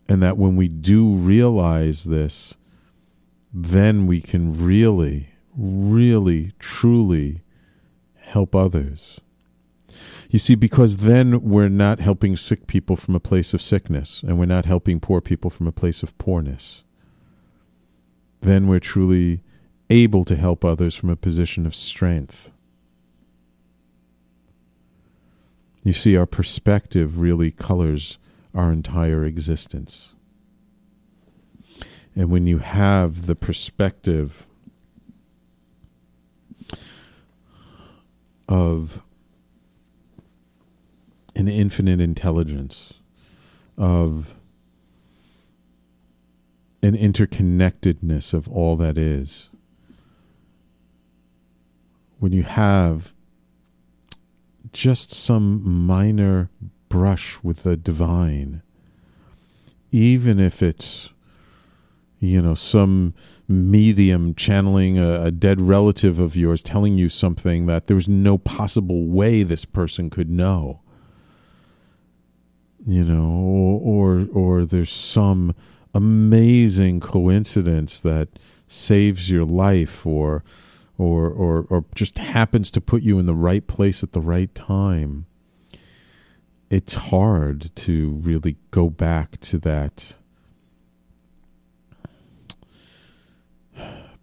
And 0.08 0.24
that 0.24 0.38
when 0.38 0.56
we 0.56 0.68
do 0.68 1.14
realize 1.14 2.06
this, 2.06 2.56
then 3.54 4.08
we 4.08 4.22
can 4.22 4.66
really, 4.66 5.30
really, 5.56 6.54
truly 6.60 7.42
help 8.16 8.56
others. 8.56 9.20
You 10.30 10.40
see, 10.40 10.56
because 10.56 10.98
then 10.98 11.42
we're 11.42 11.70
not 11.70 12.00
helping 12.00 12.36
sick 12.36 12.68
people 12.68 12.96
from 12.96 13.16
a 13.16 13.20
place 13.20 13.54
of 13.54 13.62
sickness, 13.62 14.22
and 14.22 14.38
we're 14.38 14.46
not 14.46 14.66
helping 14.66 15.00
poor 15.00 15.22
people 15.22 15.50
from 15.50 15.68
a 15.68 15.72
place 15.72 16.04
of 16.04 16.16
poorness. 16.20 16.84
Then 18.42 18.68
we're 18.68 18.80
truly 18.80 19.42
able 19.90 20.24
to 20.26 20.36
help 20.36 20.64
others 20.64 20.94
from 20.94 21.10
a 21.10 21.16
position 21.16 21.66
of 21.66 21.76
strength. 21.76 22.52
You 25.84 25.94
see, 25.94 26.18
our 26.18 26.26
perspective 26.26 27.20
really 27.20 27.52
colors 27.52 28.18
our 28.54 28.72
entire 28.72 29.24
existence. 29.24 30.10
And 32.16 32.30
when 32.30 32.48
you 32.48 32.58
have 32.58 33.28
the 33.28 33.36
perspective 33.36 34.46
of 38.50 39.02
an 41.36 41.48
infinite 41.48 42.02
intelligence, 42.02 42.94
of 43.78 44.36
an 46.82 46.96
interconnectedness 46.96 48.34
of 48.34 48.50
all 48.50 48.76
that 48.76 48.98
is, 48.98 49.50
when 52.20 52.34
you 52.34 52.44
have 52.44 53.14
just 54.74 55.12
some 55.12 55.86
minor 55.86 56.50
brush 56.90 57.38
with 57.44 57.64
the 57.64 57.78
divine, 57.78 58.62
even 59.92 60.40
if 60.40 60.62
it's, 60.62 61.12
you 62.20 62.42
know, 62.42 62.56
some 62.56 63.14
medium 63.48 64.36
channeling 64.36 65.00
a, 65.00 65.24
a, 65.24 65.32
dead 65.32 65.62
relative 65.62 66.20
of 66.20 66.36
yours 66.36 66.62
telling 66.62 66.98
you 66.98 67.10
something 67.10 67.66
that 67.66 67.88
there's 67.88 68.10
no 68.10 68.38
possible 68.38 69.08
way 69.08 69.42
this 69.44 69.66
person 69.66 70.10
could 70.10 70.30
know. 70.30 70.82
You 72.86 73.04
know, 73.04 73.30
or, 73.30 73.80
or, 73.82 74.28
or 74.34 74.66
there's 74.66 74.92
some 74.92 75.54
amazing 75.94 77.00
coincidence 77.00 78.00
that 78.00 78.30
saves 78.68 79.30
your 79.30 79.46
life 79.46 80.06
or 80.06 80.44
or, 81.00 81.30
or, 81.30 81.66
or 81.70 81.86
just 81.96 82.18
happens 82.18 82.70
to 82.70 82.82
put 82.82 83.02
you 83.02 83.18
in 83.20 83.26
the 83.26 83.34
right 83.34 83.66
place 83.66 84.04
at 84.04 84.12
the 84.12 84.20
right 84.20 84.54
time, 84.54 85.26
it's 86.70 86.96
hard 86.96 87.74
to 87.74 88.20
really 88.22 88.58
go 88.70 88.90
back 88.90 89.40
to 89.40 89.58
that 89.60 90.16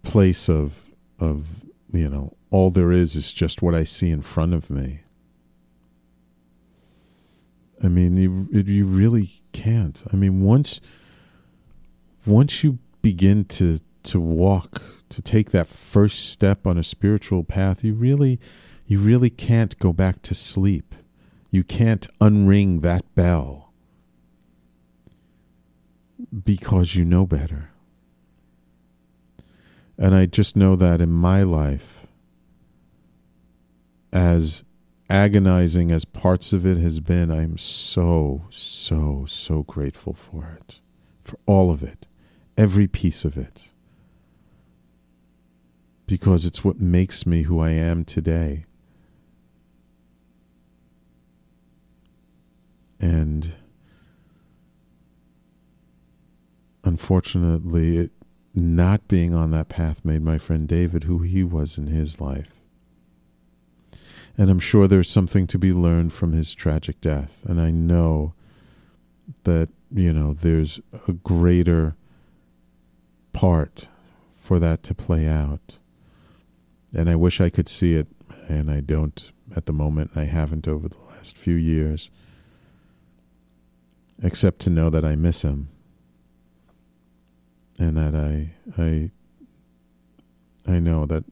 place 0.03 0.47
of 0.47 0.85
of 1.19 1.65
you 1.91 2.07
know 2.07 2.37
all 2.51 2.69
there 2.69 2.91
is 2.91 3.15
is 3.15 3.33
just 3.33 3.61
what 3.61 3.73
I 3.73 3.83
see 3.83 4.11
in 4.11 4.21
front 4.21 4.53
of 4.53 4.69
me. 4.69 5.01
I 7.83 7.87
mean, 7.89 8.15
you 8.17 8.47
you 8.51 8.85
really 8.85 9.29
can't. 9.51 10.03
I 10.13 10.15
mean, 10.15 10.41
once 10.41 10.79
once 12.25 12.63
you 12.63 12.77
begin 13.01 13.45
to 13.45 13.79
to 14.07 14.19
walk 14.19 14.81
to 15.09 15.21
take 15.21 15.51
that 15.51 15.67
first 15.67 16.29
step 16.29 16.67
on 16.67 16.77
a 16.77 16.83
spiritual 16.83 17.43
path, 17.43 17.83
you 17.83 17.93
really 17.93 18.39
you 18.85 18.99
really 18.99 19.29
can't 19.29 19.77
go 19.79 19.91
back 19.91 20.21
to 20.23 20.33
sleep. 20.33 20.95
You 21.51 21.63
can't 21.63 22.07
unring 22.19 22.81
that 22.81 23.03
bell 23.15 23.73
because 26.43 26.95
you 26.95 27.03
know 27.03 27.25
better. 27.25 27.71
And 29.97 30.15
I 30.15 30.25
just 30.25 30.55
know 30.55 30.75
that 30.77 31.01
in 31.01 31.11
my 31.11 31.43
life, 31.43 32.07
as 34.13 34.63
agonizing 35.09 35.91
as 35.91 36.05
parts 36.05 36.53
of 36.53 36.65
it 36.65 36.77
has 36.77 36.99
been, 36.99 37.31
I 37.31 37.43
am 37.43 37.57
so, 37.57 38.45
so, 38.51 39.25
so 39.27 39.63
grateful 39.63 40.13
for 40.13 40.57
it, 40.61 40.79
for 41.23 41.37
all 41.45 41.71
of 41.71 41.83
it, 41.83 42.05
every 42.57 42.87
piece 42.87 43.25
of 43.25 43.37
it 43.37 43.71
because 46.07 46.45
it's 46.45 46.63
what 46.63 46.79
makes 46.79 47.25
me 47.25 47.43
who 47.43 47.59
I 47.59 47.71
am 47.71 48.05
today. 48.05 48.65
And 52.99 53.53
unfortunately, 56.83 57.97
it, 57.97 58.11
not 58.55 59.07
being 59.07 59.35
on 59.35 59.51
that 59.51 59.69
path 59.69 60.03
made 60.03 60.23
my 60.23 60.37
friend 60.37 60.67
David 60.67 61.03
who 61.03 61.19
he 61.19 61.43
was 61.43 61.77
in 61.77 61.87
his 61.87 62.19
life. 62.19 62.63
And 64.37 64.49
I'm 64.49 64.59
sure 64.59 64.87
there's 64.87 65.09
something 65.09 65.45
to 65.47 65.59
be 65.59 65.73
learned 65.73 66.13
from 66.13 66.31
his 66.31 66.53
tragic 66.53 67.01
death. 67.01 67.41
And 67.43 67.59
I 67.59 67.71
know 67.71 68.33
that, 69.43 69.69
you 69.93 70.13
know, 70.13 70.33
there's 70.33 70.79
a 71.07 71.13
greater 71.13 71.95
part 73.33 73.87
for 74.35 74.59
that 74.59 74.83
to 74.83 74.95
play 74.95 75.27
out. 75.27 75.77
And 76.93 77.09
I 77.09 77.15
wish 77.15 77.41
I 77.41 77.49
could 77.49 77.69
see 77.69 77.95
it, 77.95 78.07
and 78.47 78.71
I 78.71 78.79
don't 78.81 79.31
at 79.55 79.65
the 79.65 79.73
moment. 79.73 80.11
I 80.15 80.23
haven't 80.23 80.67
over 80.67 80.87
the 80.87 80.99
last 81.09 81.37
few 81.37 81.55
years, 81.55 82.09
except 84.21 84.59
to 84.61 84.69
know 84.69 84.89
that 84.89 85.05
I 85.05 85.15
miss 85.15 85.41
him 85.43 85.69
and 87.77 87.95
that 87.97 88.15
I 88.15 88.51
I 88.77 89.11
I 90.67 90.79
know 90.79 91.05
that 91.05 91.23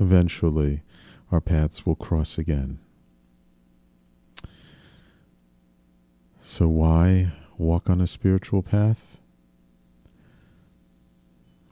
eventually 0.00 0.82
our 1.32 1.40
paths 1.40 1.84
will 1.84 1.96
cross 1.96 2.38
again. 2.38 2.78
So 6.40 6.68
why 6.68 7.32
walk 7.58 7.90
on 7.90 8.00
a 8.00 8.06
spiritual 8.06 8.62
path? 8.62 9.20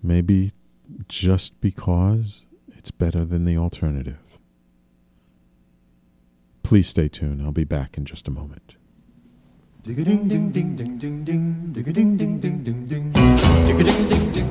Maybe 0.02 0.50
just 1.08 1.60
because 1.60 2.43
it's 2.84 2.90
better 2.90 3.24
than 3.24 3.46
the 3.46 3.56
alternative. 3.56 4.18
Please 6.62 6.86
stay 6.86 7.08
tuned. 7.08 7.40
I'll 7.40 7.50
be 7.50 7.64
back 7.64 7.96
in 7.96 8.04
just 8.04 8.28
a 8.28 8.30
moment. 8.30 8.76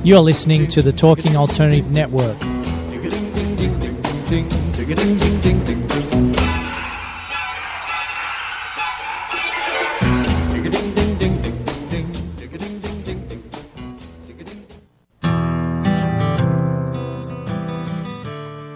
You're 0.04 0.18
listening 0.18 0.66
to 0.66 0.82
the 0.82 0.92
Talking 0.92 1.36
Alternative 1.36 1.88
Network. 1.92 2.36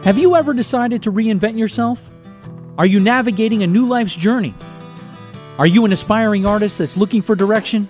Have 0.09 0.17
you 0.17 0.37
ever 0.37 0.55
decided 0.55 1.03
to 1.03 1.13
reinvent 1.13 1.59
yourself? 1.59 2.01
Are 2.79 2.87
you 2.87 2.99
navigating 2.99 3.63
a 3.63 3.67
new 3.67 3.87
life's 3.87 4.15
journey? 4.15 4.55
Are 5.59 5.67
you 5.67 5.85
an 5.85 5.93
aspiring 5.93 6.47
artist 6.47 6.79
that's 6.79 6.97
looking 6.97 7.21
for 7.21 7.37
direction? 7.37 7.87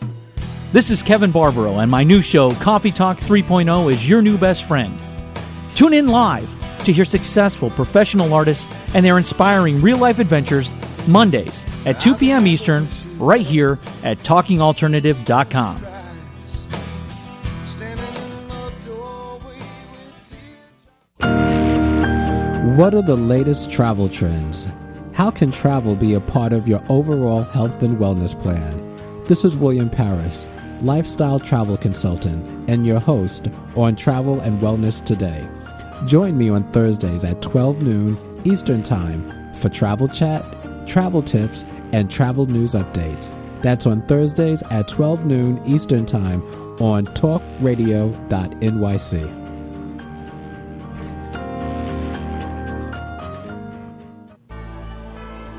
This 0.73 0.91
is 0.91 1.01
Kevin 1.01 1.31
Barbaro, 1.31 1.79
and 1.79 1.89
my 1.89 2.03
new 2.03 2.21
show, 2.21 2.51
Coffee 2.57 2.91
Talk 2.91 3.19
3.0, 3.19 3.93
is 3.93 4.09
your 4.09 4.21
new 4.21 4.37
best 4.37 4.65
friend. 4.65 4.99
Tune 5.77 5.95
in 5.95 6.09
live 6.09 6.51
to 6.85 6.93
hear 6.93 7.05
successful 7.05 7.71
professional 7.71 8.35
artists 8.35 8.67
and 8.95 9.07
their 9.07 9.17
inspiring 9.17 9.81
real 9.81 9.99
life 9.99 10.19
adventures 10.19 10.75
Mondays 11.07 11.65
at 11.87 12.01
2 12.01 12.17
p.m. 12.17 12.49
Eastern, 12.49 12.89
right 13.19 13.47
here 13.47 13.79
at 14.03 14.19
TalkingAlternative.com. 14.25 15.98
What 22.79 22.95
are 22.95 23.03
the 23.03 23.17
latest 23.17 23.73
travel 23.73 24.09
trends? 24.09 24.69
How 25.13 25.33
can 25.33 25.51
travel 25.51 25.97
be 25.97 26.15
a 26.15 26.21
part 26.21 26.53
of 26.53 26.69
your 26.69 26.81
overall 26.89 27.43
health 27.43 27.83
and 27.83 27.99
wellness 27.99 28.41
plan? 28.41 29.25
This 29.25 29.45
is 29.45 29.57
William 29.57 29.91
Paris, 29.91 30.47
lifestyle 30.83 31.41
travel 31.41 31.77
consultant, 31.77 32.71
and 32.71 32.87
your 32.87 33.01
host 33.01 33.49
on 33.75 33.97
Travel 33.97 34.39
and 34.39 34.63
Wellness 34.63 35.05
Today. 35.05 35.45
Join 36.07 36.39
me 36.39 36.51
on 36.51 36.71
Thursdays 36.71 37.25
at 37.25 37.43
12 37.43 37.83
noon 37.83 38.17
Eastern 38.45 38.85
Time 38.85 39.53
for 39.55 39.69
travel 39.69 40.07
chat, 40.07 40.45
travel 40.87 41.21
tips, 41.21 41.65
and 41.91 42.09
travel 42.09 42.47
news 42.47 42.75
updates. 42.75 43.35
That's 43.61 43.89
on 43.89 44.07
Thursdays 44.07 44.63
at 44.71 44.87
12 44.87 45.27
noon 45.27 45.61
Eastern 45.67 46.07
Time 46.07 46.45
on 46.81 47.07
talkradio.nyc. 47.07 49.48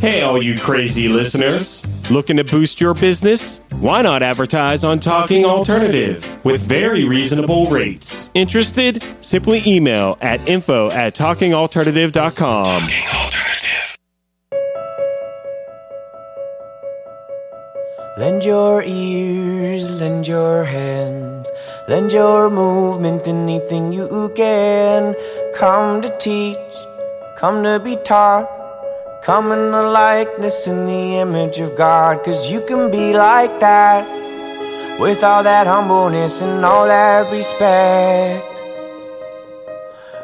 Hey, 0.00 0.22
all 0.22 0.40
you 0.40 0.56
crazy 0.56 1.08
listeners. 1.08 1.84
Looking 2.08 2.36
to 2.36 2.44
boost 2.44 2.80
your 2.80 2.94
business? 2.94 3.62
Why 3.80 4.00
not 4.02 4.22
advertise 4.22 4.84
on 4.84 5.00
Talking 5.00 5.44
Alternative 5.44 6.38
with 6.44 6.62
very 6.62 7.04
reasonable 7.04 7.68
rates? 7.68 8.30
Interested? 8.32 9.04
Simply 9.20 9.60
email 9.66 10.16
at 10.20 10.46
info 10.48 10.88
at 10.90 11.16
talkingalternative.com. 11.16 12.88
Lend 18.18 18.44
your 18.44 18.82
ears, 18.82 19.88
lend 19.92 20.26
your 20.26 20.64
hands, 20.64 21.48
lend 21.86 22.12
your 22.12 22.50
movement, 22.50 23.28
anything 23.28 23.92
you 23.92 24.32
can. 24.34 25.14
Come 25.54 26.02
to 26.02 26.10
teach, 26.18 26.58
come 27.38 27.62
to 27.62 27.78
be 27.78 27.94
taught. 27.94 28.50
Come 29.22 29.52
in 29.52 29.70
the 29.70 29.84
likeness 29.84 30.66
and 30.66 30.88
the 30.88 31.18
image 31.18 31.60
of 31.60 31.76
God, 31.76 32.24
cause 32.24 32.50
you 32.50 32.60
can 32.66 32.90
be 32.90 33.14
like 33.14 33.60
that. 33.60 34.02
With 34.98 35.22
all 35.22 35.44
that 35.44 35.68
humbleness 35.68 36.42
and 36.42 36.64
all 36.64 36.88
that 36.88 37.30
respect. 37.30 38.62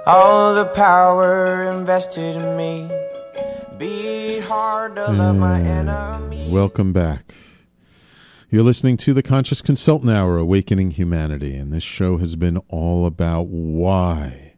All 0.04 0.52
the 0.52 0.64
power 0.64 1.70
invested 1.70 2.34
in 2.34 2.56
me. 2.56 2.90
Be 3.78 4.40
hard 4.40 4.96
to 4.96 5.12
love 5.12 5.36
my 5.36 5.60
hmm, 5.60 5.66
enemy. 5.66 6.50
Welcome 6.50 6.92
back. 6.92 7.22
You're 8.54 8.62
listening 8.62 8.98
to 8.98 9.12
the 9.12 9.22
Conscious 9.24 9.60
Consultant 9.60 10.12
Hour, 10.12 10.38
Awakening 10.38 10.92
Humanity, 10.92 11.56
and 11.56 11.72
this 11.72 11.82
show 11.82 12.18
has 12.18 12.36
been 12.36 12.58
all 12.68 13.04
about 13.04 13.48
why. 13.48 14.54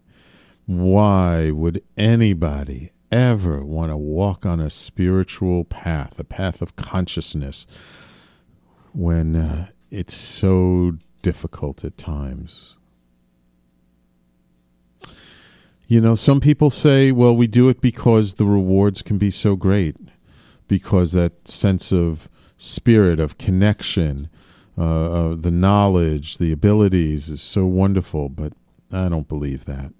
Why 0.66 1.50
would 1.50 1.82
anybody 1.96 2.90
ever 3.10 3.64
want 3.64 3.90
to 3.90 3.96
walk 3.96 4.44
on 4.44 4.60
a 4.60 4.68
spiritual 4.68 5.64
path, 5.64 6.20
a 6.20 6.24
path 6.24 6.60
of 6.60 6.76
consciousness, 6.76 7.66
when 8.92 9.34
uh, 9.34 9.68
it's 9.90 10.14
so 10.14 10.98
difficult 11.22 11.82
at 11.82 11.96
times? 11.96 12.76
You 15.88 16.02
know, 16.02 16.16
some 16.16 16.40
people 16.40 16.68
say, 16.68 17.12
well, 17.12 17.34
we 17.34 17.46
do 17.46 17.70
it 17.70 17.80
because 17.80 18.34
the 18.34 18.44
rewards 18.44 19.00
can 19.00 19.16
be 19.16 19.30
so 19.30 19.56
great, 19.56 19.96
because 20.68 21.12
that 21.12 21.48
sense 21.48 21.94
of 21.94 22.28
spirit 22.58 23.20
of 23.20 23.38
connection, 23.38 24.28
uh, 24.78 25.30
uh, 25.30 25.34
the 25.34 25.50
knowledge, 25.50 26.38
the 26.38 26.52
abilities 26.52 27.28
is 27.28 27.42
so 27.42 27.66
wonderful, 27.66 28.28
but 28.28 28.52
I 28.92 29.08
don't 29.08 29.28
believe 29.28 29.64
that. 29.64 29.92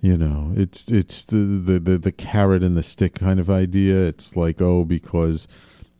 You 0.00 0.16
know, 0.16 0.52
it's 0.54 0.88
it's 0.92 1.24
the, 1.24 1.36
the, 1.36 1.80
the, 1.80 1.98
the 1.98 2.12
carrot 2.12 2.62
and 2.62 2.76
the 2.76 2.84
stick 2.84 3.14
kind 3.14 3.40
of 3.40 3.50
idea. 3.50 4.06
It's 4.06 4.36
like, 4.36 4.60
oh, 4.60 4.84
because 4.84 5.48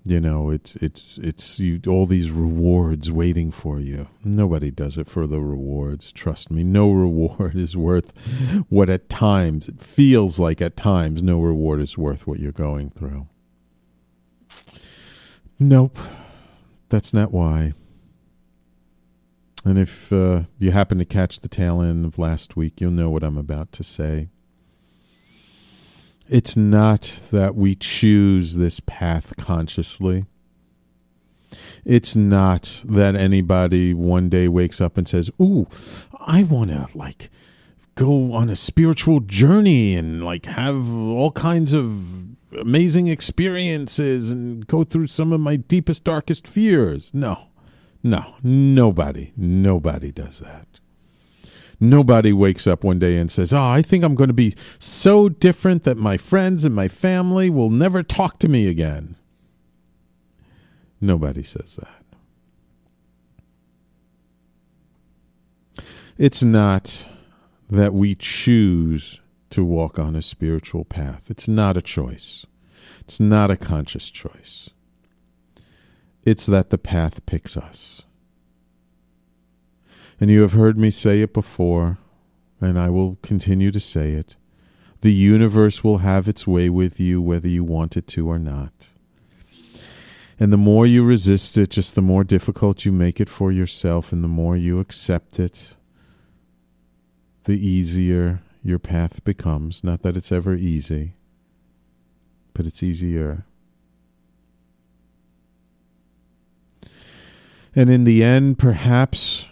you 0.04 0.20
know, 0.20 0.50
it's 0.50 0.76
it's 0.76 1.18
it's 1.18 1.58
you 1.58 1.80
all 1.86 2.06
these 2.06 2.30
rewards 2.30 3.10
waiting 3.10 3.50
for 3.50 3.80
you. 3.80 4.08
Nobody 4.24 4.70
does 4.70 4.96
it 4.96 5.08
for 5.08 5.26
the 5.26 5.40
rewards. 5.40 6.12
Trust 6.12 6.50
me, 6.50 6.62
no 6.62 6.90
reward 6.92 7.56
is 7.56 7.76
worth 7.76 8.16
what 8.68 8.88
at 8.88 9.08
times 9.08 9.68
it 9.68 9.80
feels 9.82 10.38
like. 10.38 10.62
At 10.62 10.76
times, 10.76 11.22
no 11.22 11.40
reward 11.40 11.80
is 11.80 11.98
worth 11.98 12.26
what 12.26 12.38
you're 12.38 12.52
going 12.52 12.90
through. 12.90 13.26
Nope, 15.58 15.98
that's 16.88 17.12
not 17.12 17.32
why. 17.32 17.72
And 19.64 19.76
if 19.76 20.12
uh, 20.12 20.42
you 20.58 20.70
happen 20.70 20.98
to 20.98 21.04
catch 21.04 21.40
the 21.40 21.48
tail 21.48 21.82
end 21.82 22.04
of 22.04 22.18
last 22.18 22.56
week, 22.56 22.80
you'll 22.80 22.92
know 22.92 23.10
what 23.10 23.24
I'm 23.24 23.36
about 23.36 23.72
to 23.72 23.84
say. 23.84 24.28
It's 26.28 26.56
not 26.56 27.20
that 27.32 27.54
we 27.54 27.74
choose 27.74 28.54
this 28.54 28.80
path 28.80 29.34
consciously. 29.36 30.26
It's 31.84 32.14
not 32.14 32.82
that 32.84 33.16
anybody 33.16 33.94
one 33.94 34.28
day 34.28 34.46
wakes 34.46 34.80
up 34.80 34.96
and 34.96 35.08
says, 35.08 35.30
Ooh, 35.40 35.66
I 36.20 36.44
want 36.44 36.70
to 36.70 36.88
like 36.94 37.30
go 37.94 38.32
on 38.32 38.48
a 38.48 38.56
spiritual 38.56 39.20
journey 39.20 39.96
and 39.96 40.22
like 40.22 40.46
have 40.46 40.92
all 40.92 41.32
kinds 41.32 41.72
of 41.72 42.27
amazing 42.58 43.08
experiences 43.08 44.30
and 44.30 44.66
go 44.66 44.84
through 44.84 45.06
some 45.08 45.32
of 45.32 45.40
my 45.40 45.56
deepest, 45.56 46.04
darkest 46.04 46.46
fears. 46.46 47.12
No, 47.14 47.48
no, 48.02 48.34
nobody, 48.42 49.32
nobody 49.36 50.12
does 50.12 50.38
that. 50.40 50.66
Nobody 51.80 52.32
wakes 52.32 52.66
up 52.66 52.82
one 52.82 52.98
day 52.98 53.16
and 53.16 53.30
says, 53.30 53.52
Oh, 53.52 53.62
I 53.62 53.82
think 53.82 54.02
I'm 54.02 54.16
going 54.16 54.28
to 54.28 54.34
be 54.34 54.54
so 54.78 55.28
different 55.28 55.84
that 55.84 55.96
my 55.96 56.16
friends 56.16 56.64
and 56.64 56.74
my 56.74 56.88
family 56.88 57.50
will 57.50 57.70
never 57.70 58.02
talk 58.02 58.38
to 58.40 58.48
me 58.48 58.68
again. 58.68 59.16
Nobody 61.00 61.44
says 61.44 61.76
that. 61.76 62.04
It's 66.16 66.42
not 66.42 67.06
that 67.70 67.94
we 67.94 68.16
choose 68.16 69.20
to 69.50 69.64
walk 69.64 69.98
on 69.98 70.14
a 70.14 70.22
spiritual 70.22 70.84
path. 70.84 71.30
It's 71.30 71.48
not 71.48 71.76
a 71.76 71.82
choice. 71.82 72.46
It's 73.00 73.20
not 73.20 73.50
a 73.50 73.56
conscious 73.56 74.10
choice. 74.10 74.70
It's 76.24 76.46
that 76.46 76.70
the 76.70 76.78
path 76.78 77.24
picks 77.26 77.56
us. 77.56 78.02
And 80.20 80.30
you 80.30 80.42
have 80.42 80.52
heard 80.52 80.76
me 80.76 80.90
say 80.90 81.20
it 81.20 81.32
before, 81.32 81.98
and 82.60 82.78
I 82.78 82.90
will 82.90 83.18
continue 83.22 83.70
to 83.70 83.80
say 83.80 84.12
it. 84.12 84.36
The 85.00 85.12
universe 85.12 85.84
will 85.84 85.98
have 85.98 86.26
its 86.26 86.46
way 86.46 86.68
with 86.68 86.98
you 86.98 87.22
whether 87.22 87.48
you 87.48 87.62
want 87.62 87.96
it 87.96 88.06
to 88.08 88.28
or 88.28 88.38
not. 88.38 88.88
And 90.40 90.52
the 90.52 90.56
more 90.56 90.86
you 90.86 91.04
resist 91.04 91.56
it, 91.56 91.70
just 91.70 91.94
the 91.94 92.02
more 92.02 92.24
difficult 92.24 92.84
you 92.84 92.92
make 92.92 93.20
it 93.20 93.28
for 93.28 93.50
yourself, 93.50 94.12
and 94.12 94.22
the 94.22 94.28
more 94.28 94.56
you 94.56 94.80
accept 94.80 95.38
it, 95.40 95.74
the 97.44 97.66
easier 97.66 98.42
your 98.68 98.78
path 98.78 99.24
becomes. 99.24 99.82
Not 99.82 100.02
that 100.02 100.16
it's 100.16 100.30
ever 100.30 100.54
easy, 100.54 101.14
but 102.52 102.66
it's 102.66 102.82
easier. 102.82 103.46
And 107.74 107.90
in 107.90 108.04
the 108.04 108.22
end, 108.22 108.58
perhaps 108.58 109.48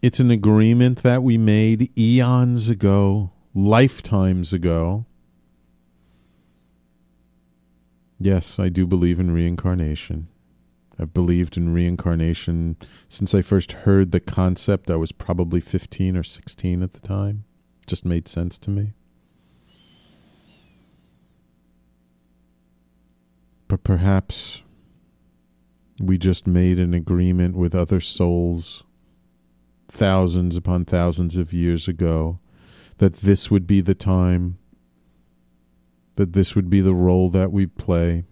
it's 0.00 0.20
an 0.20 0.30
agreement 0.30 1.02
that 1.02 1.22
we 1.22 1.36
made 1.36 1.96
eons 1.98 2.68
ago, 2.68 3.32
lifetimes 3.54 4.52
ago. 4.52 5.04
Yes, 8.18 8.58
I 8.58 8.70
do 8.70 8.86
believe 8.86 9.20
in 9.20 9.30
reincarnation. 9.30 10.28
I've 10.98 11.12
believed 11.12 11.56
in 11.56 11.74
reincarnation 11.74 12.76
since 13.08 13.34
I 13.34 13.42
first 13.42 13.72
heard 13.72 14.12
the 14.12 14.20
concept. 14.20 14.90
I 14.90 14.96
was 14.96 15.10
probably 15.10 15.60
15 15.60 16.16
or 16.16 16.22
16 16.22 16.82
at 16.82 16.92
the 16.92 17.00
time. 17.00 17.44
Just 17.86 18.04
made 18.04 18.28
sense 18.28 18.58
to 18.58 18.70
me. 18.70 18.94
But 23.68 23.84
perhaps 23.84 24.62
we 26.00 26.18
just 26.18 26.46
made 26.46 26.78
an 26.78 26.94
agreement 26.94 27.56
with 27.56 27.74
other 27.74 28.00
souls 28.00 28.84
thousands 29.88 30.56
upon 30.56 30.84
thousands 30.84 31.36
of 31.36 31.52
years 31.52 31.86
ago 31.86 32.40
that 32.98 33.14
this 33.14 33.50
would 33.50 33.66
be 33.66 33.80
the 33.80 33.94
time, 33.94 34.58
that 36.14 36.32
this 36.32 36.54
would 36.54 36.70
be 36.70 36.80
the 36.80 36.94
role 36.94 37.30
that 37.30 37.52
we 37.52 37.66
play, 37.66 38.24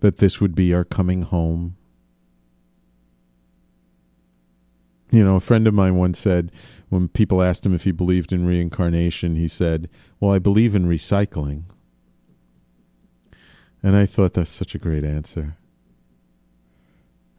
that 0.00 0.16
this 0.16 0.40
would 0.40 0.54
be 0.54 0.74
our 0.74 0.84
coming 0.84 1.22
home. 1.22 1.76
You 5.12 5.22
know, 5.22 5.36
a 5.36 5.40
friend 5.40 5.68
of 5.68 5.74
mine 5.74 5.96
once 5.96 6.18
said, 6.18 6.50
when 6.88 7.06
people 7.06 7.42
asked 7.42 7.66
him 7.66 7.74
if 7.74 7.84
he 7.84 7.92
believed 7.92 8.32
in 8.32 8.46
reincarnation, 8.46 9.36
he 9.36 9.46
said, 9.46 9.90
Well, 10.18 10.32
I 10.32 10.38
believe 10.38 10.74
in 10.74 10.86
recycling. 10.86 11.64
And 13.82 13.94
I 13.94 14.06
thought 14.06 14.32
that's 14.32 14.50
such 14.50 14.74
a 14.74 14.78
great 14.78 15.04
answer. 15.04 15.58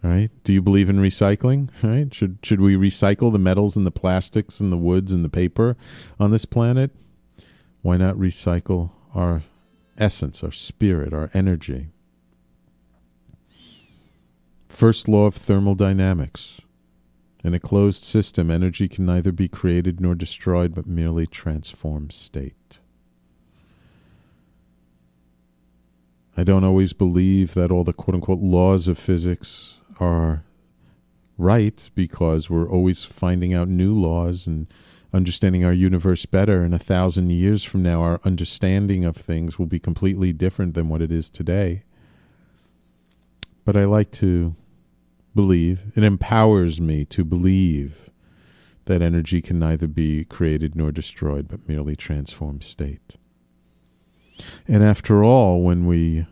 Right? 0.04 0.30
Do 0.44 0.54
you 0.54 0.62
believe 0.62 0.88
in 0.88 0.98
recycling? 0.98 1.70
Right? 1.82 2.14
Should 2.14 2.38
should 2.44 2.62
we 2.62 2.76
recycle 2.76 3.32
the 3.32 3.40
metals 3.40 3.76
and 3.76 3.88
the 3.88 3.92
plastics 3.92 4.60
and 4.60 4.72
the 4.72 4.78
woods 4.78 5.12
and 5.12 5.26
the 5.26 5.30
paper 5.30 5.76
on 6.20 6.30
this 6.30 6.46
planet? 6.46 6.92
Why 7.82 7.98
not 7.98 8.16
recycle 8.16 8.92
our 9.16 9.44
essence, 9.98 10.44
our 10.44 10.52
spirit, 10.52 11.12
our 11.12 11.32
energy? 11.34 11.88
First 14.68 15.08
law 15.08 15.26
of 15.26 15.36
thermodynamics. 15.36 16.62
In 17.44 17.54
a 17.54 17.60
closed 17.60 18.04
system, 18.06 18.50
energy 18.50 18.88
can 18.88 19.06
neither 19.06 19.34
be 19.34 19.50
created 19.50 20.00
nor 20.00 20.16
destroyed, 20.16 20.74
but 20.74 20.88
merely 20.88 21.28
transform 21.28 22.10
state. 22.10 22.80
I 26.38 26.44
don't 26.44 26.64
always 26.64 26.94
believe 26.94 27.54
that 27.54 27.70
all 27.70 27.84
the 27.84 27.94
quote 27.94 28.16
unquote 28.16 28.40
laws 28.40 28.88
of 28.88 28.98
physics 28.98 29.76
are 30.00 30.44
right 31.38 31.90
because 31.94 32.50
we're 32.50 32.70
always 32.70 33.04
finding 33.04 33.54
out 33.54 33.68
new 33.68 33.94
laws 33.94 34.48
and 34.48 34.68
understanding 35.14 35.66
our 35.66 35.74
universe 35.74 36.26
better. 36.26 36.64
And 36.64 36.74
a 36.74 36.80
thousand 36.80 37.30
years 37.32 37.64
from 37.64 37.84
now, 37.84 38.02
our 38.02 38.22
understanding 38.24 39.04
of 39.04 39.16
things 39.16 39.60
will 39.60 39.68
be 39.68 39.80
completely 39.80 40.32
different 40.32 40.74
than 40.76 40.90
what 40.90 41.02
it 41.02 41.12
is 41.12 41.30
today. 41.30 41.84
But 43.66 43.78
I 43.78 43.84
like 43.84 44.12
to 44.14 44.56
believe, 45.36 45.92
it 45.96 46.04
empowers 46.04 46.80
me 46.80 47.06
to 47.06 47.24
believe 47.24 48.10
that 48.86 49.02
energy 49.02 49.42
can 49.42 49.60
neither 49.60 49.88
be 49.88 50.26
created 50.26 50.76
nor 50.76 50.92
destroyed, 50.92 51.48
but 51.48 51.68
merely 51.68 51.96
transform 51.96 52.62
state. 52.62 53.18
And 54.68 54.84
after 54.84 55.24
all, 55.24 55.62
when 55.62 55.86
we 55.86 56.28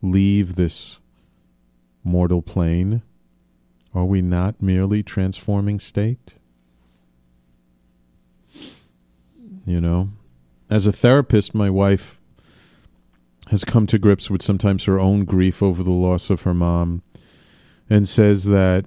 leave 0.00 0.54
this 0.54 0.98
mortal 2.04 2.42
plane, 2.42 3.02
are 3.94 4.04
we 4.04 4.22
not 4.22 4.62
merely 4.62 5.02
transforming 5.02 5.80
state? 5.80 6.34
You 9.66 9.80
know, 9.80 10.10
as 10.70 10.86
a 10.86 10.92
therapist, 10.92 11.54
my 11.54 11.70
wife 11.70 12.18
has 13.48 13.64
come 13.64 13.86
to 13.88 13.98
grips 13.98 14.30
with 14.30 14.42
sometimes 14.42 14.84
her 14.84 14.98
own 14.98 15.24
grief 15.24 15.62
over 15.62 15.82
the 15.82 15.90
loss 15.90 16.30
of 16.30 16.42
her 16.42 16.54
mom 16.54 17.02
and 17.92 18.08
says 18.08 18.46
that 18.46 18.86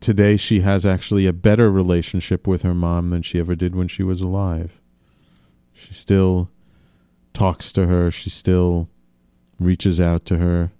today 0.00 0.36
she 0.38 0.60
has 0.60 0.86
actually 0.86 1.26
a 1.26 1.32
better 1.32 1.70
relationship 1.70 2.46
with 2.46 2.62
her 2.62 2.74
mom 2.74 3.10
than 3.10 3.20
she 3.20 3.38
ever 3.38 3.54
did 3.54 3.74
when 3.74 3.86
she 3.86 4.02
was 4.02 4.22
alive. 4.22 4.80
She 5.74 5.92
still 5.92 6.50
talks 7.34 7.70
to 7.72 7.86
her, 7.86 8.10
she 8.10 8.30
still 8.30 8.88
reaches 9.58 10.00
out 10.00 10.24
to 10.24 10.38
her 10.38 10.72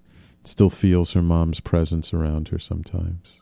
still 0.42 0.70
feels 0.70 1.12
her 1.12 1.20
mom's 1.20 1.60
presence 1.60 2.14
around 2.14 2.48
her 2.48 2.58
sometimes. 2.58 3.40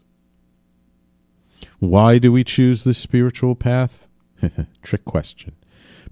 Why 1.78 2.18
do 2.18 2.32
we 2.32 2.42
choose 2.42 2.82
the 2.82 2.92
spiritual 2.92 3.54
path? 3.54 4.08
Trick 4.82 5.04
question. 5.04 5.54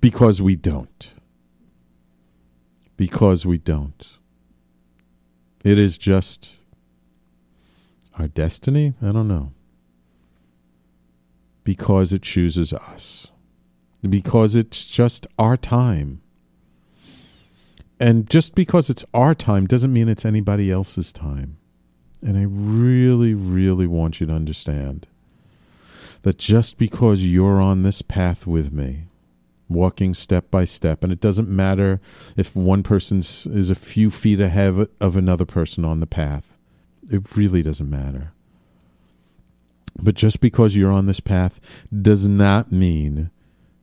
Because 0.01 0.41
we 0.41 0.55
don't. 0.55 1.13
Because 2.97 3.45
we 3.45 3.59
don't. 3.59 4.07
It 5.65 5.77
is 5.77 5.99
just 5.99 6.59
our 8.19 8.29
destiny? 8.29 8.95
I 9.03 9.13
don't 9.13 9.29
know. 9.29 9.53
Because 11.65 12.13
it 12.13 12.23
chooses 12.23 12.73
us. 12.73 13.29
Because 14.09 14.55
it's 14.55 14.87
just 14.87 15.27
our 15.39 15.57
time. 15.57 16.21
And 17.99 18.29
just 18.29 18.55
because 18.55 18.91
it's 18.91 19.05
our 19.15 19.35
time 19.35 19.67
doesn't 19.67 19.93
mean 19.93 20.09
it's 20.09 20.25
anybody 20.25 20.71
else's 20.71 21.13
time. 21.13 21.57
And 22.23 22.37
I 22.37 22.43
really, 22.43 23.35
really 23.35 23.87
want 23.87 24.21
you 24.21 24.27
to 24.27 24.33
understand 24.33 25.07
that 26.23 26.39
just 26.39 26.77
because 26.77 27.25
you're 27.25 27.61
on 27.61 27.83
this 27.83 28.03
path 28.03 28.47
with 28.47 28.73
me, 28.73 29.07
walking 29.69 30.15
step 30.15 30.51
by 30.51 30.65
step, 30.65 31.03
and 31.05 31.13
it 31.13 31.21
doesn't 31.21 31.49
matter 31.49 32.01
if 32.37 32.55
one 32.55 32.83
person 32.83 33.21
is 33.21 33.71
a 33.71 33.75
few 33.75 34.11
feet 34.11 34.41
ahead 34.41 34.89
of 35.01 35.17
another 35.17 35.45
person 35.45 35.85
on 35.85 36.01
the 36.01 36.07
path, 36.07 36.56
it 37.11 37.37
really 37.37 37.63
doesn't 37.63 37.89
matter. 37.89 38.33
But 39.99 40.15
just 40.15 40.41
because 40.41 40.77
you're 40.77 40.93
on 40.93 41.07
this 41.07 41.21
path 41.21 41.61
does 42.03 42.29
not 42.29 42.71
mean 42.71 43.31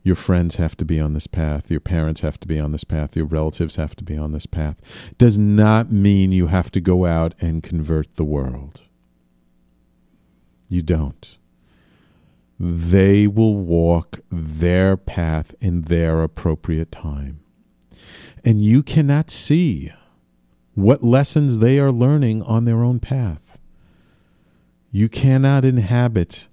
your 0.04 0.16
friends 0.16 0.56
have 0.56 0.76
to 0.78 0.86
be 0.86 1.00
on 1.00 1.14
this 1.14 1.28
path. 1.28 1.72
Your 1.72 1.80
parents 1.80 2.22
have 2.22 2.40
to 2.42 2.48
be 2.48 2.60
on 2.60 2.72
this 2.74 2.84
path. 2.84 3.16
Your 3.16 3.26
relatives 3.26 3.78
have 3.78 3.96
to 3.96 4.04
be 4.04 4.18
on 4.18 4.34
this 4.34 4.46
path. 4.46 4.76
Does 5.18 5.38
not 5.38 5.92
mean 5.92 6.32
you 6.32 6.48
have 6.48 6.70
to 6.72 6.82
go 6.82 7.06
out 7.06 7.34
and 7.40 7.64
convert 7.64 8.16
the 8.16 8.26
world. 8.26 8.82
You 10.68 10.82
don't. 10.82 11.38
They 12.60 13.28
will 13.28 13.56
walk 13.56 14.20
their 14.30 14.98
path 14.98 15.56
in 15.60 15.84
their 15.84 16.22
appropriate 16.22 16.92
time. 16.92 17.40
And 18.44 18.64
you 18.64 18.84
cannot 18.84 19.32
see 19.32 19.92
what 20.76 21.04
lessons 21.04 21.60
they 21.60 21.80
are 21.80 21.92
learning 21.92 22.42
on 22.44 22.66
their 22.66 22.84
own 22.84 23.00
path. 23.00 23.58
You 24.92 25.10
cannot 25.10 25.66
inhabit 25.66 26.48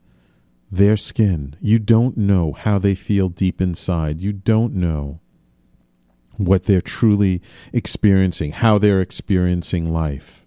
their 0.71 0.97
skin. 0.97 1.57
You 1.61 1.79
don't 1.79 2.17
know 2.17 2.53
how 2.53 2.79
they 2.79 2.95
feel 2.95 3.29
deep 3.29 3.61
inside. 3.61 4.21
You 4.21 4.33
don't 4.33 4.75
know 4.75 5.21
what 6.37 6.65
they're 6.65 6.81
truly 6.81 7.43
experiencing, 7.73 8.53
how 8.53 8.79
they're 8.79 9.01
experiencing 9.01 9.93
life. 9.93 10.47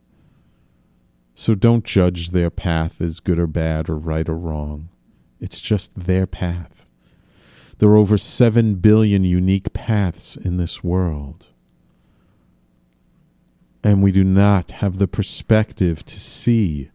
So 1.36 1.56
don't 1.56 1.84
judge 1.84 2.30
their 2.30 2.50
path 2.50 3.02
as 3.02 3.20
good 3.20 3.40
or 3.40 3.48
bad 3.48 3.90
or 3.90 3.98
right 3.98 4.28
or 4.28 4.38
wrong. 4.38 4.90
It's 5.40 5.60
just 5.60 5.94
their 5.96 6.26
path. 6.26 6.88
There 7.80 7.90
are 7.90 7.98
over 7.98 8.18
7 8.18 8.76
billion 8.76 9.24
unique 9.24 9.74
paths 9.74 10.36
in 10.36 10.58
this 10.58 10.84
world. 10.84 11.50
And 13.84 14.02
we 14.02 14.12
do 14.12 14.24
not 14.24 14.72
have 14.72 14.98
the 14.98 15.08
perspective 15.08 16.06
to 16.06 16.20
see 16.20 16.90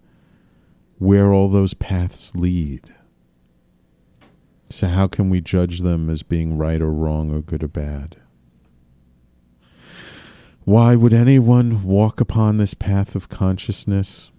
where 0.99 1.33
all 1.33 1.49
those 1.49 1.75
paths 1.75 2.35
lead. 2.35 2.95
So, 4.71 4.89
how 4.89 5.07
can 5.07 5.31
we 5.31 5.41
judge 5.41 5.81
them 5.81 6.11
as 6.11 6.23
being 6.23 6.57
right 6.57 6.81
or 6.81 6.93
wrong 6.93 7.31
or 7.33 7.41
good 7.41 7.63
or 7.63 7.69
bad? 7.69 8.17
Why 10.65 10.97
would 10.97 11.15
anyone 11.15 11.83
walk 11.83 12.21
upon 12.21 12.59
this 12.59 12.75
path 12.75 13.15
of 13.15 13.29
consciousness? 13.29 14.31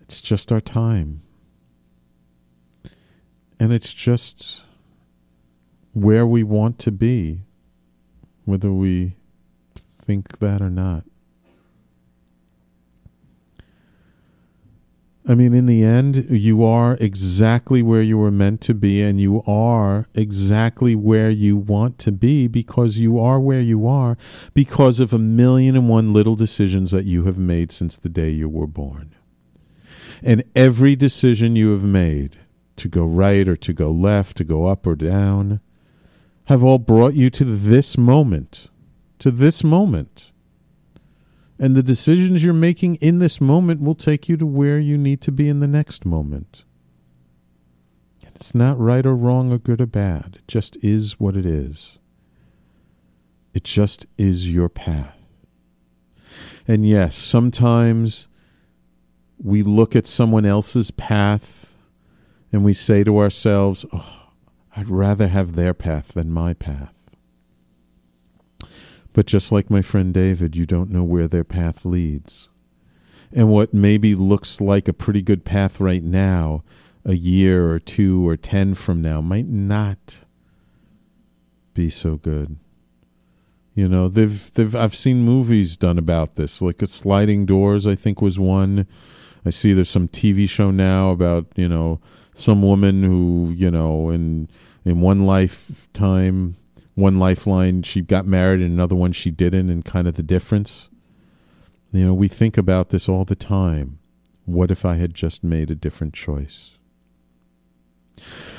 It's 0.00 0.20
just 0.20 0.50
our 0.50 0.60
time. 0.60 1.22
And 3.58 3.72
it's 3.72 3.92
just 3.92 4.64
where 5.92 6.26
we 6.26 6.42
want 6.42 6.78
to 6.80 6.92
be, 6.92 7.42
whether 8.44 8.72
we 8.72 9.15
think 10.06 10.38
that 10.38 10.62
or 10.62 10.70
not. 10.70 11.04
I 15.28 15.34
mean, 15.34 15.54
in 15.54 15.66
the 15.66 15.82
end, 15.82 16.26
you 16.30 16.62
are 16.62 16.96
exactly 17.00 17.82
where 17.82 18.00
you 18.00 18.16
were 18.16 18.30
meant 18.30 18.60
to 18.62 18.74
be, 18.74 19.02
and 19.02 19.20
you 19.20 19.42
are 19.44 20.06
exactly 20.14 20.94
where 20.94 21.30
you 21.30 21.56
want 21.56 21.98
to 21.98 22.12
be 22.12 22.46
because 22.46 22.96
you 22.96 23.18
are 23.18 23.40
where 23.40 23.60
you 23.60 23.88
are 23.88 24.16
because 24.54 25.00
of 25.00 25.12
a 25.12 25.18
million 25.18 25.74
and 25.74 25.88
one 25.88 26.12
little 26.12 26.36
decisions 26.36 26.92
that 26.92 27.06
you 27.06 27.24
have 27.24 27.38
made 27.38 27.72
since 27.72 27.96
the 27.96 28.08
day 28.08 28.30
you 28.30 28.48
were 28.48 28.68
born. 28.68 29.16
And 30.22 30.44
every 30.54 30.94
decision 30.94 31.56
you 31.56 31.72
have 31.72 31.82
made 31.82 32.36
to 32.76 32.88
go 32.88 33.04
right 33.04 33.48
or 33.48 33.56
to 33.56 33.72
go 33.72 33.90
left, 33.90 34.36
to 34.36 34.44
go 34.44 34.66
up 34.66 34.86
or 34.86 34.94
down, 34.94 35.58
have 36.44 36.62
all 36.62 36.78
brought 36.78 37.14
you 37.14 37.30
to 37.30 37.44
this 37.44 37.98
moment, 37.98 38.68
to 39.26 39.32
this 39.32 39.64
moment. 39.64 40.30
And 41.58 41.74
the 41.74 41.82
decisions 41.82 42.44
you're 42.44 42.54
making 42.54 42.94
in 42.96 43.18
this 43.18 43.40
moment 43.40 43.80
will 43.80 43.96
take 43.96 44.28
you 44.28 44.36
to 44.36 44.46
where 44.46 44.78
you 44.78 44.96
need 44.96 45.20
to 45.22 45.32
be 45.32 45.48
in 45.48 45.58
the 45.58 45.66
next 45.66 46.06
moment. 46.06 46.62
It's 48.22 48.54
not 48.54 48.78
right 48.78 49.04
or 49.04 49.16
wrong 49.16 49.52
or 49.52 49.58
good 49.58 49.80
or 49.80 49.86
bad. 49.86 50.36
It 50.36 50.46
just 50.46 50.76
is 50.84 51.18
what 51.18 51.36
it 51.36 51.44
is. 51.44 51.98
It 53.52 53.64
just 53.64 54.06
is 54.16 54.48
your 54.48 54.68
path. 54.68 55.18
And 56.68 56.86
yes, 56.86 57.16
sometimes 57.16 58.28
we 59.42 59.64
look 59.64 59.96
at 59.96 60.06
someone 60.06 60.46
else's 60.46 60.92
path 60.92 61.74
and 62.52 62.62
we 62.62 62.74
say 62.74 63.02
to 63.02 63.18
ourselves, 63.18 63.84
oh, 63.92 64.28
I'd 64.76 64.88
rather 64.88 65.26
have 65.26 65.56
their 65.56 65.74
path 65.74 66.12
than 66.12 66.30
my 66.30 66.54
path. 66.54 66.95
But 69.16 69.24
just 69.24 69.50
like 69.50 69.70
my 69.70 69.80
friend 69.80 70.12
David, 70.12 70.56
you 70.56 70.66
don't 70.66 70.90
know 70.90 71.02
where 71.02 71.26
their 71.26 71.42
path 71.42 71.86
leads. 71.86 72.50
And 73.32 73.48
what 73.48 73.72
maybe 73.72 74.14
looks 74.14 74.60
like 74.60 74.88
a 74.88 74.92
pretty 74.92 75.22
good 75.22 75.42
path 75.42 75.80
right 75.80 76.02
now, 76.02 76.62
a 77.02 77.14
year 77.14 77.70
or 77.70 77.78
two 77.78 78.28
or 78.28 78.36
ten 78.36 78.74
from 78.74 79.00
now, 79.00 79.22
might 79.22 79.46
not 79.46 80.16
be 81.72 81.88
so 81.88 82.16
good. 82.16 82.58
You 83.74 83.88
know, 83.88 84.08
they've 84.08 84.52
they've 84.52 84.76
I've 84.76 84.94
seen 84.94 85.24
movies 85.24 85.78
done 85.78 85.96
about 85.96 86.34
this, 86.34 86.60
like 86.60 86.82
a 86.82 86.86
sliding 86.86 87.46
doors. 87.46 87.86
I 87.86 87.94
think 87.94 88.20
was 88.20 88.38
one. 88.38 88.86
I 89.46 89.50
see 89.50 89.72
there's 89.72 89.88
some 89.88 90.08
TV 90.08 90.46
show 90.46 90.70
now 90.70 91.08
about 91.08 91.46
you 91.56 91.70
know 91.70 92.02
some 92.34 92.60
woman 92.60 93.02
who 93.02 93.50
you 93.56 93.70
know 93.70 94.10
in 94.10 94.50
in 94.84 95.00
one 95.00 95.24
lifetime 95.24 96.56
one 96.96 97.18
lifeline 97.18 97.82
she 97.82 98.00
got 98.00 98.26
married 98.26 98.60
and 98.60 98.72
another 98.72 98.96
one 98.96 99.12
she 99.12 99.30
didn't 99.30 99.68
and 99.68 99.84
kind 99.84 100.08
of 100.08 100.14
the 100.14 100.22
difference. 100.22 100.88
You 101.92 102.06
know 102.06 102.14
we 102.14 102.26
think 102.26 102.56
about 102.56 102.88
this 102.88 103.08
all 103.08 103.24
the 103.24 103.36
time. 103.36 104.00
What 104.46 104.70
if 104.70 104.84
i 104.84 104.94
had 104.94 105.14
just 105.14 105.44
made 105.44 105.70
a 105.70 105.76
different 105.76 106.14
choice? 106.14 106.70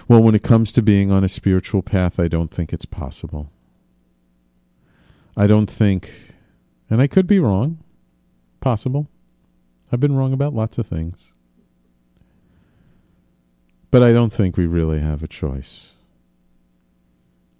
Well 0.08 0.22
when 0.22 0.36
it 0.36 0.44
comes 0.44 0.72
to 0.74 0.82
being 0.84 1.12
on 1.12 1.24
a 1.24 1.30
spiritual 1.30 1.82
path 1.82 2.20
i 2.20 2.28
don't 2.28 2.52
think 2.52 2.72
it's 2.72 2.86
possible. 2.86 3.52
I 5.36 5.48
don't 5.48 5.70
think 5.70 6.12
and 6.92 7.02
i 7.02 7.08
could 7.08 7.28
be 7.28 7.40
wrong 7.40 7.80
possible. 8.60 9.08
I've 9.92 10.00
been 10.00 10.16
wrong 10.16 10.32
about 10.32 10.54
lots 10.54 10.78
of 10.78 10.86
things. 10.86 11.32
But 13.90 14.04
i 14.04 14.14
don't 14.14 14.32
think 14.32 14.58
we 14.58 14.68
really 14.68 15.00
have 15.00 15.24
a 15.24 15.28
choice 15.28 15.96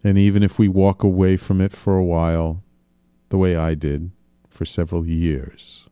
and 0.04 0.18
even 0.18 0.44
if 0.44 0.60
we 0.60 0.68
walk 0.68 1.04
away 1.04 1.38
from 1.38 1.62
it 1.62 1.72
for 1.72 1.98
a 1.98 2.04
while, 2.04 2.64
the 3.30 3.38
way 3.38 3.56
I 3.56 3.74
did 3.74 4.12
for 4.50 4.66
several 4.66 5.06
years, 5.06 5.88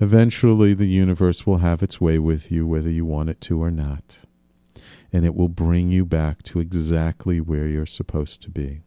eventually 0.00 0.74
the 0.74 0.86
universe 0.86 1.46
will 1.46 1.58
have 1.58 1.82
its 1.82 2.00
way 2.00 2.18
with 2.18 2.50
you, 2.50 2.66
whether 2.66 2.90
you 2.90 3.04
want 3.04 3.30
it 3.30 3.40
to 3.42 3.62
or 3.62 3.70
not. 3.70 4.18
And 5.12 5.24
it 5.24 5.34
will 5.34 5.48
bring 5.48 5.90
you 5.90 6.04
back 6.04 6.42
to 6.44 6.60
exactly 6.60 7.40
where 7.40 7.66
you're 7.66 7.86
supposed 7.86 8.42
to 8.42 8.50
be. 8.50 8.82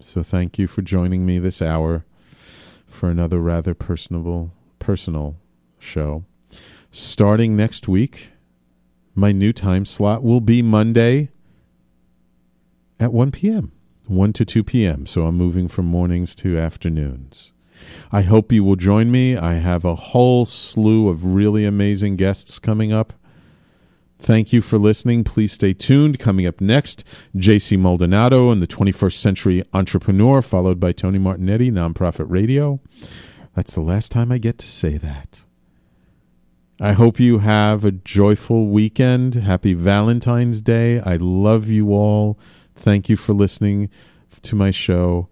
So 0.00 0.22
thank 0.22 0.58
you 0.58 0.66
for 0.66 0.82
joining 0.82 1.26
me 1.26 1.38
this 1.38 1.60
hour 1.60 2.04
for 2.86 3.10
another 3.10 3.40
rather 3.40 3.74
personable, 3.74 4.52
personal 4.78 5.36
show. 5.78 6.24
Starting 6.90 7.56
next 7.56 7.86
week, 7.88 8.30
my 9.18 9.32
new 9.32 9.52
time 9.52 9.84
slot 9.84 10.22
will 10.22 10.40
be 10.40 10.62
Monday 10.62 11.30
at 13.00 13.12
1 13.12 13.32
p.m., 13.32 13.72
1 14.06 14.32
to 14.32 14.44
2 14.44 14.62
p.m. 14.62 15.06
So 15.06 15.24
I'm 15.24 15.36
moving 15.36 15.66
from 15.66 15.86
mornings 15.86 16.36
to 16.36 16.56
afternoons. 16.56 17.52
I 18.12 18.22
hope 18.22 18.52
you 18.52 18.62
will 18.62 18.76
join 18.76 19.10
me. 19.10 19.36
I 19.36 19.54
have 19.54 19.84
a 19.84 19.96
whole 19.96 20.46
slew 20.46 21.08
of 21.08 21.24
really 21.24 21.64
amazing 21.64 22.16
guests 22.16 22.58
coming 22.58 22.92
up. 22.92 23.12
Thank 24.20 24.52
you 24.52 24.60
for 24.60 24.78
listening. 24.78 25.24
Please 25.24 25.52
stay 25.52 25.72
tuned. 25.72 26.18
Coming 26.18 26.46
up 26.46 26.60
next, 26.60 27.04
JC 27.36 27.78
Maldonado 27.78 28.50
and 28.50 28.60
the 28.60 28.66
21st 28.66 29.14
Century 29.14 29.64
Entrepreneur, 29.72 30.42
followed 30.42 30.80
by 30.80 30.92
Tony 30.92 31.18
Martignetti, 31.18 31.70
Nonprofit 31.70 32.26
Radio. 32.28 32.80
That's 33.54 33.74
the 33.74 33.80
last 33.80 34.10
time 34.10 34.32
I 34.32 34.38
get 34.38 34.58
to 34.58 34.66
say 34.66 34.96
that. 34.96 35.42
I 36.80 36.92
hope 36.92 37.18
you 37.18 37.40
have 37.40 37.84
a 37.84 37.90
joyful 37.90 38.68
weekend. 38.68 39.34
Happy 39.34 39.74
Valentine's 39.74 40.62
Day. 40.62 41.00
I 41.00 41.16
love 41.16 41.66
you 41.66 41.92
all. 41.92 42.38
Thank 42.76 43.08
you 43.08 43.16
for 43.16 43.32
listening 43.32 43.90
to 44.42 44.54
my 44.54 44.70
show. 44.70 45.28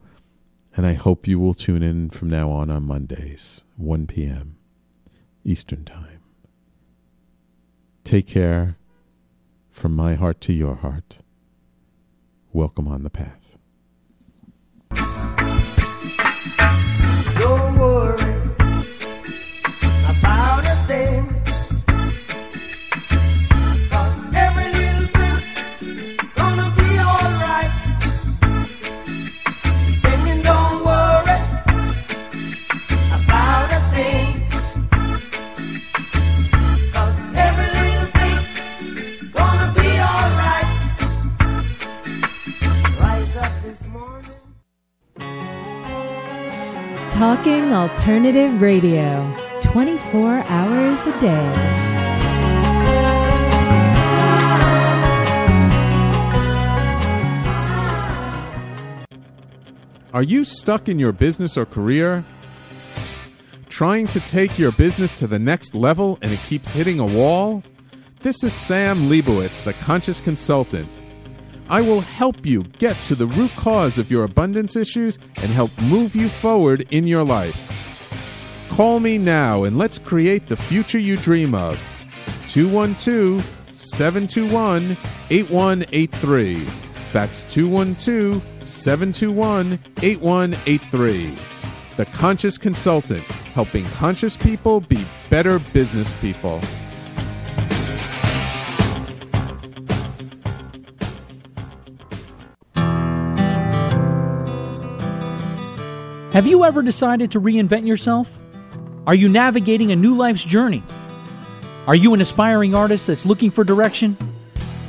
And 0.77 0.85
I 0.85 0.95
hope 0.95 1.29
you 1.29 1.39
will 1.39 1.55
tune 1.55 1.85
in 1.85 2.11
from 2.11 2.31
now 2.31 2.51
on 2.51 2.69
on 2.69 2.83
Mondays, 2.83 3.63
1 3.77 4.09
p.m. 4.09 4.57
Eastern 5.45 5.85
Time. 5.85 6.19
Take 8.03 8.27
care. 8.27 8.77
From 9.71 9.95
my 9.95 10.15
heart 10.15 10.41
to 10.43 10.53
your 10.53 10.75
heart. 10.75 11.19
Welcome 12.53 12.89
on 12.89 13.05
the 13.05 13.11
path. 13.11 13.46
Talking 47.19 47.73
Alternative 47.73 48.61
Radio, 48.61 49.35
24 49.63 50.45
hours 50.49 51.07
a 51.07 51.19
day. 51.19 51.53
Are 60.13 60.23
you 60.23 60.45
stuck 60.45 60.91
in 60.91 60.99
your 60.99 61.13
business 61.13 61.57
or 61.57 61.65
career? 61.65 62.23
Trying 63.71 64.09
to 64.09 64.21
take 64.21 64.59
your 64.59 64.73
business 64.73 65.19
to 65.19 65.27
the 65.27 65.39
next 65.39 65.75
level 65.75 66.19
and 66.21 66.31
it 66.31 66.41
keeps 66.41 66.75
hitting 66.75 67.01
a 67.01 67.07
wall? 67.07 67.63
This 68.21 68.45
is 68.45 68.53
Sam 68.53 68.99
Liebowitz, 69.09 69.65
the 69.65 69.73
Conscious 69.73 70.21
Consultant. 70.21 70.91
I 71.69 71.81
will 71.81 72.01
help 72.01 72.47
you 72.47 72.63
get 72.79 72.97
to 73.09 73.15
the 73.15 73.27
root 73.27 73.51
cause 73.57 73.99
of 73.99 74.11
your 74.11 74.25
abundance 74.25 74.77
issues 74.77 75.19
and 75.37 75.51
help 75.51 75.71
move 75.83 76.15
you 76.15 76.29
forward 76.29 76.87
in 76.91 77.07
your 77.07 77.25
life. 77.25 78.69
Call 78.71 79.01
me 79.01 79.19
now 79.19 79.65
and 79.65 79.79
let's 79.79 79.99
create 79.99 80.47
the 80.47 80.57
future 80.57 80.99
you 80.99 81.17
dream 81.17 81.55
of. 81.55 81.81
212 82.49 83.43
721 83.43 84.97
8183. 85.31 86.67
That's 87.13 87.45
212 87.45 88.43
721 88.67 89.79
8183. 90.03 91.35
The 91.97 92.05
Conscious 92.07 92.59
Consultant, 92.59 93.25
helping 93.55 93.87
conscious 93.87 94.37
people 94.37 94.81
be 94.83 95.07
better 95.31 95.59
business 95.59 96.13
people. 96.15 96.61
Have 106.37 106.47
you 106.47 106.65
ever 106.65 106.83
decided 106.83 107.31
to 107.31 107.41
reinvent 107.41 107.87
yourself? 107.87 108.31
Are 109.07 109.15
you 109.15 109.27
navigating 109.27 109.91
a 109.91 109.97
new 109.97 110.15
life's 110.15 110.45
journey? 110.45 110.83
Are 111.87 111.95
you 111.95 112.13
an 112.13 112.21
aspiring 112.21 112.75
artist 112.75 113.07
that's 113.07 113.25
looking 113.25 113.51
for 113.51 113.65
direction? 113.65 114.19